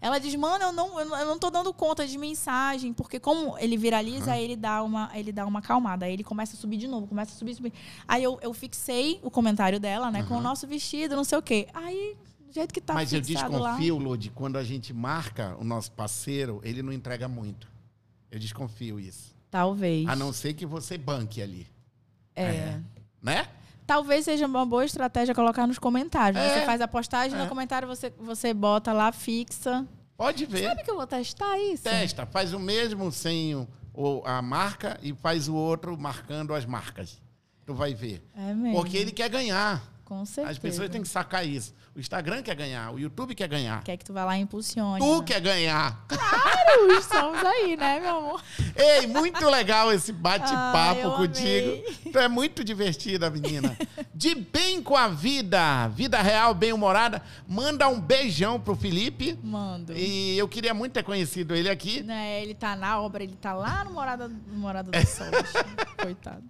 Ela 0.02 0.20
diz, 0.20 0.36
mano, 0.36 0.66
eu 0.66 0.72
não, 0.72 1.00
eu 1.00 1.26
não, 1.26 1.38
tô 1.40 1.50
dando 1.50 1.72
conta 1.74 2.06
de 2.06 2.18
mensagem, 2.18 2.92
porque 2.94 3.20
como 3.20 3.56
ele 3.60 3.78
viraliza, 3.78 4.34
aí 4.34 4.44
ele 4.44 4.56
dá 4.56 4.84
uma, 4.84 5.10
ele 5.16 5.32
dá 5.32 5.46
uma 5.46 5.60
acalmada. 5.60 6.06
Aí 6.06 6.14
ele 6.14 6.24
começa 6.24 6.56
a 6.56 6.60
subir 6.60 6.78
de 6.78 6.88
novo, 6.88 7.08
começa 7.08 7.34
a 7.34 7.36
subir, 7.38 7.56
subir. 7.56 7.74
Aí 8.08 8.24
eu, 8.24 8.38
eu 8.42 8.54
fixei 8.54 9.20
o 9.24 9.32
comentário 9.32 9.80
dela, 9.80 10.12
né, 10.12 10.24
com 10.28 10.36
o 10.38 10.42
nosso 10.42 10.68
vestido, 10.68 11.16
não 11.16 11.24
sei 11.24 11.38
o 11.38 11.42
quê. 11.42 11.68
Aí, 11.74 12.16
do 12.56 12.60
jeito 12.60 12.74
que 12.74 12.80
tá 12.80 12.94
Mas 12.94 13.12
eu 13.12 13.20
lá... 13.20 13.26
desconfio, 13.26 13.98
Lud, 13.98 14.30
quando 14.32 14.58
a 14.58 14.64
gente 14.64 14.94
marca 14.94 15.56
o 15.60 15.64
nosso 15.66 15.92
parceiro, 15.92 16.62
ele 16.64 16.82
não 16.82 16.94
entrega 16.94 17.28
muito. 17.28 17.68
Eu 18.32 18.40
desconfio 18.40 18.98
isso. 18.98 19.36
Talvez. 19.52 20.08
A 20.08 20.16
não 20.16 20.32
ser 20.32 20.54
que 20.54 20.66
você 20.66 20.98
banque 20.98 21.42
ali. 21.42 21.68
É. 22.34 22.80
Né? 23.22 23.46
Talvez 23.86 24.24
seja 24.26 24.46
uma 24.46 24.66
boa 24.66 24.86
estratégia 24.86 25.36
colocar 25.36 25.68
nos 25.68 25.78
comentários. 25.78 26.42
né? 26.42 26.48
É. 26.48 26.60
Você 26.60 26.66
faz 26.66 26.80
a 26.82 26.88
postagem, 26.88 27.38
É. 27.38 27.44
no 27.44 27.50
comentário 27.50 27.88
você, 27.88 28.10
você 28.18 28.54
bota 28.54 28.94
lá, 28.94 29.12
fixa. 29.12 29.86
Pode 30.18 30.46
ver. 30.46 30.64
Sabe 30.70 30.84
que 30.84 30.90
eu 30.92 30.96
vou 30.96 31.06
testar 31.06 31.58
isso? 31.60 31.84
Testa, 31.84 32.26
faz 32.26 32.54
o 32.54 32.60
mesmo 32.60 33.12
sem 33.12 33.54
o- 33.94 34.22
a 34.26 34.42
marca 34.42 34.98
e 35.04 35.14
faz 35.14 35.50
o 35.50 35.56
outro 35.56 35.98
marcando 35.98 36.54
as 36.54 36.66
marcas. 36.66 37.22
Tu 37.66 37.74
vai 37.74 37.94
ver. 37.94 38.26
É 38.34 38.54
mesmo. 38.54 38.78
Porque 38.78 38.96
ele 38.98 39.12
quer 39.12 39.30
ganhar. 39.30 39.84
Com 40.06 40.24
certeza. 40.24 40.52
As 40.52 40.60
pessoas 40.60 40.90
têm 40.90 41.02
que 41.02 41.08
sacar 41.08 41.46
isso. 41.46 41.74
O 41.96 42.00
Instagram 42.00 42.44
quer 42.44 42.56
ganhar, 42.56 42.94
o 42.94 43.00
YouTube 43.00 43.34
quer 43.34 43.48
ganhar. 43.48 43.84
Quer 43.84 43.98
que 43.98 44.06
tu 44.06 44.14
vá 44.14 44.24
lá 44.24 44.38
e 44.38 44.42
impulsione. 44.42 45.00
Tu 45.00 45.18
né? 45.20 45.24
quer 45.26 45.42
ganhar. 45.42 46.06
Claro, 46.08 46.55
estamos 46.98 47.44
aí, 47.44 47.76
né, 47.78 48.00
meu 48.00 48.18
amor? 48.18 48.44
Ei, 48.76 49.08
muito 49.08 49.46
legal 49.50 49.92
esse 49.94 50.12
Ah, 50.12 50.16
bate-papo 50.16 51.00
eu 51.02 51.12
contigo. 51.14 52.12
Tu 52.12 52.20
é 52.20 52.28
muito 52.28 52.64
divertida, 52.64 53.30
menina. 53.30 53.78
De 54.14 54.36
bem 54.36 54.82
com 54.82 54.96
a 54.96 55.08
vida, 55.08 55.88
vida 55.90 56.22
real, 56.22 56.54
bem-humorada. 56.54 57.22
Manda 57.48 57.88
um 57.88 58.00
beijão 58.00 58.60
pro 58.60 58.76
Felipe. 58.76 59.38
Mando. 59.44 59.94
E 59.96 60.38
eu 60.38 60.48
queria 60.48 60.74
muito 60.74 60.94
ter 60.94 61.04
conhecido 61.04 61.56
ele 61.56 61.70
aqui. 61.70 62.02
Né, 62.04 62.42
ele 62.42 62.54
tá 62.54 62.76
na 62.76 63.00
obra, 63.02 63.24
ele 63.24 63.36
tá 63.40 63.54
lá 63.54 63.84
no 63.84 63.92
Morada, 63.92 64.28
no 64.28 64.58
morada 64.58 64.92
do 64.92 65.08
Sol. 65.08 65.28
bicho. 65.32 65.96
Coitado. 65.98 66.44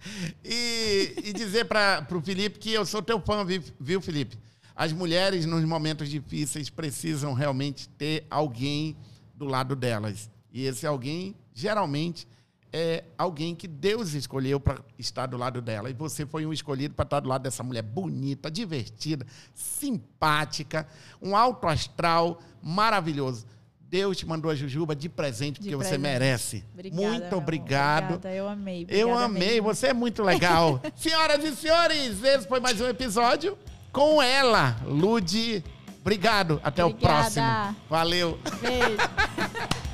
E, 0.44 1.14
e 1.26 1.34
dizer 1.34 1.66
para 1.66 2.02
pro 2.04 2.22
Felipe 2.22 2.60
que 2.60 2.72
eu 2.72 2.86
sou 2.86 3.02
teu 3.02 3.20
fã, 3.20 3.44
vi- 3.46 3.64
viu, 3.80 4.02
Felipe? 4.02 4.38
As 4.76 4.92
mulheres, 4.92 5.46
nos 5.46 5.64
momentos 5.64 6.10
difíceis, 6.10 6.70
precisam 6.70 7.34
realmente 7.34 7.88
ter 7.90 8.26
alguém 8.30 8.96
do 9.36 9.46
lado 9.46 9.76
delas. 9.76 10.30
E 10.52 10.66
esse 10.66 10.88
alguém, 10.88 11.36
geralmente, 11.54 12.28
é 12.72 13.04
alguém 13.18 13.56
que 13.56 13.68
Deus 13.68 14.14
escolheu 14.14 14.60
para 14.60 14.80
estar 14.98 15.26
do 15.28 15.38
lado 15.38 15.62
dela. 15.62 15.90
E 15.90 15.94
você 15.94 16.26
foi 16.26 16.46
um 16.46 16.52
escolhido 16.54 16.94
para 16.94 17.04
estar 17.04 17.20
do 17.20 17.30
lado 17.30 17.44
dessa 17.44 17.64
mulher 17.64 17.82
bonita, 17.84 18.50
divertida, 18.52 19.26
simpática, 19.54 20.88
um 21.22 21.36
alto 21.36 21.68
astral 21.68 22.40
maravilhoso. 22.62 23.46
Deus 23.88 24.18
te 24.18 24.26
mandou 24.26 24.50
a 24.50 24.56
Jujuba 24.56 24.96
de 24.96 25.08
presente, 25.08 25.62
De 25.62 25.70
porque 25.70 25.76
você 25.76 25.90
presente. 25.90 26.02
merece. 26.02 26.64
Obrigada, 26.74 27.02
Muito 27.08 27.36
obrigado. 27.36 28.04
Obrigada, 28.16 28.36
eu 28.36 28.48
amei. 28.50 28.86
Eu 28.90 29.08
Obrigada 29.10 29.26
amei, 29.26 29.48
mesmo. 29.48 29.64
você 29.64 29.88
é 29.88 29.94
muito 29.94 30.24
legal. 30.24 30.82
Senhoras 30.98 31.44
e 31.44 31.56
senhores, 31.56 32.24
esse 32.24 32.48
foi 32.48 32.60
mais 32.60 32.82
um 32.82 32.88
episódio 32.88 33.58
com 33.92 34.22
ela, 34.22 34.76
Lude. 34.86 35.64
Obrigado. 36.06 36.62
Até 36.64 36.86
Obrigada. 36.86 37.18
o 37.18 37.20
próximo. 37.20 37.76
Valeu. 37.90 38.40
Beijo. 38.62 39.76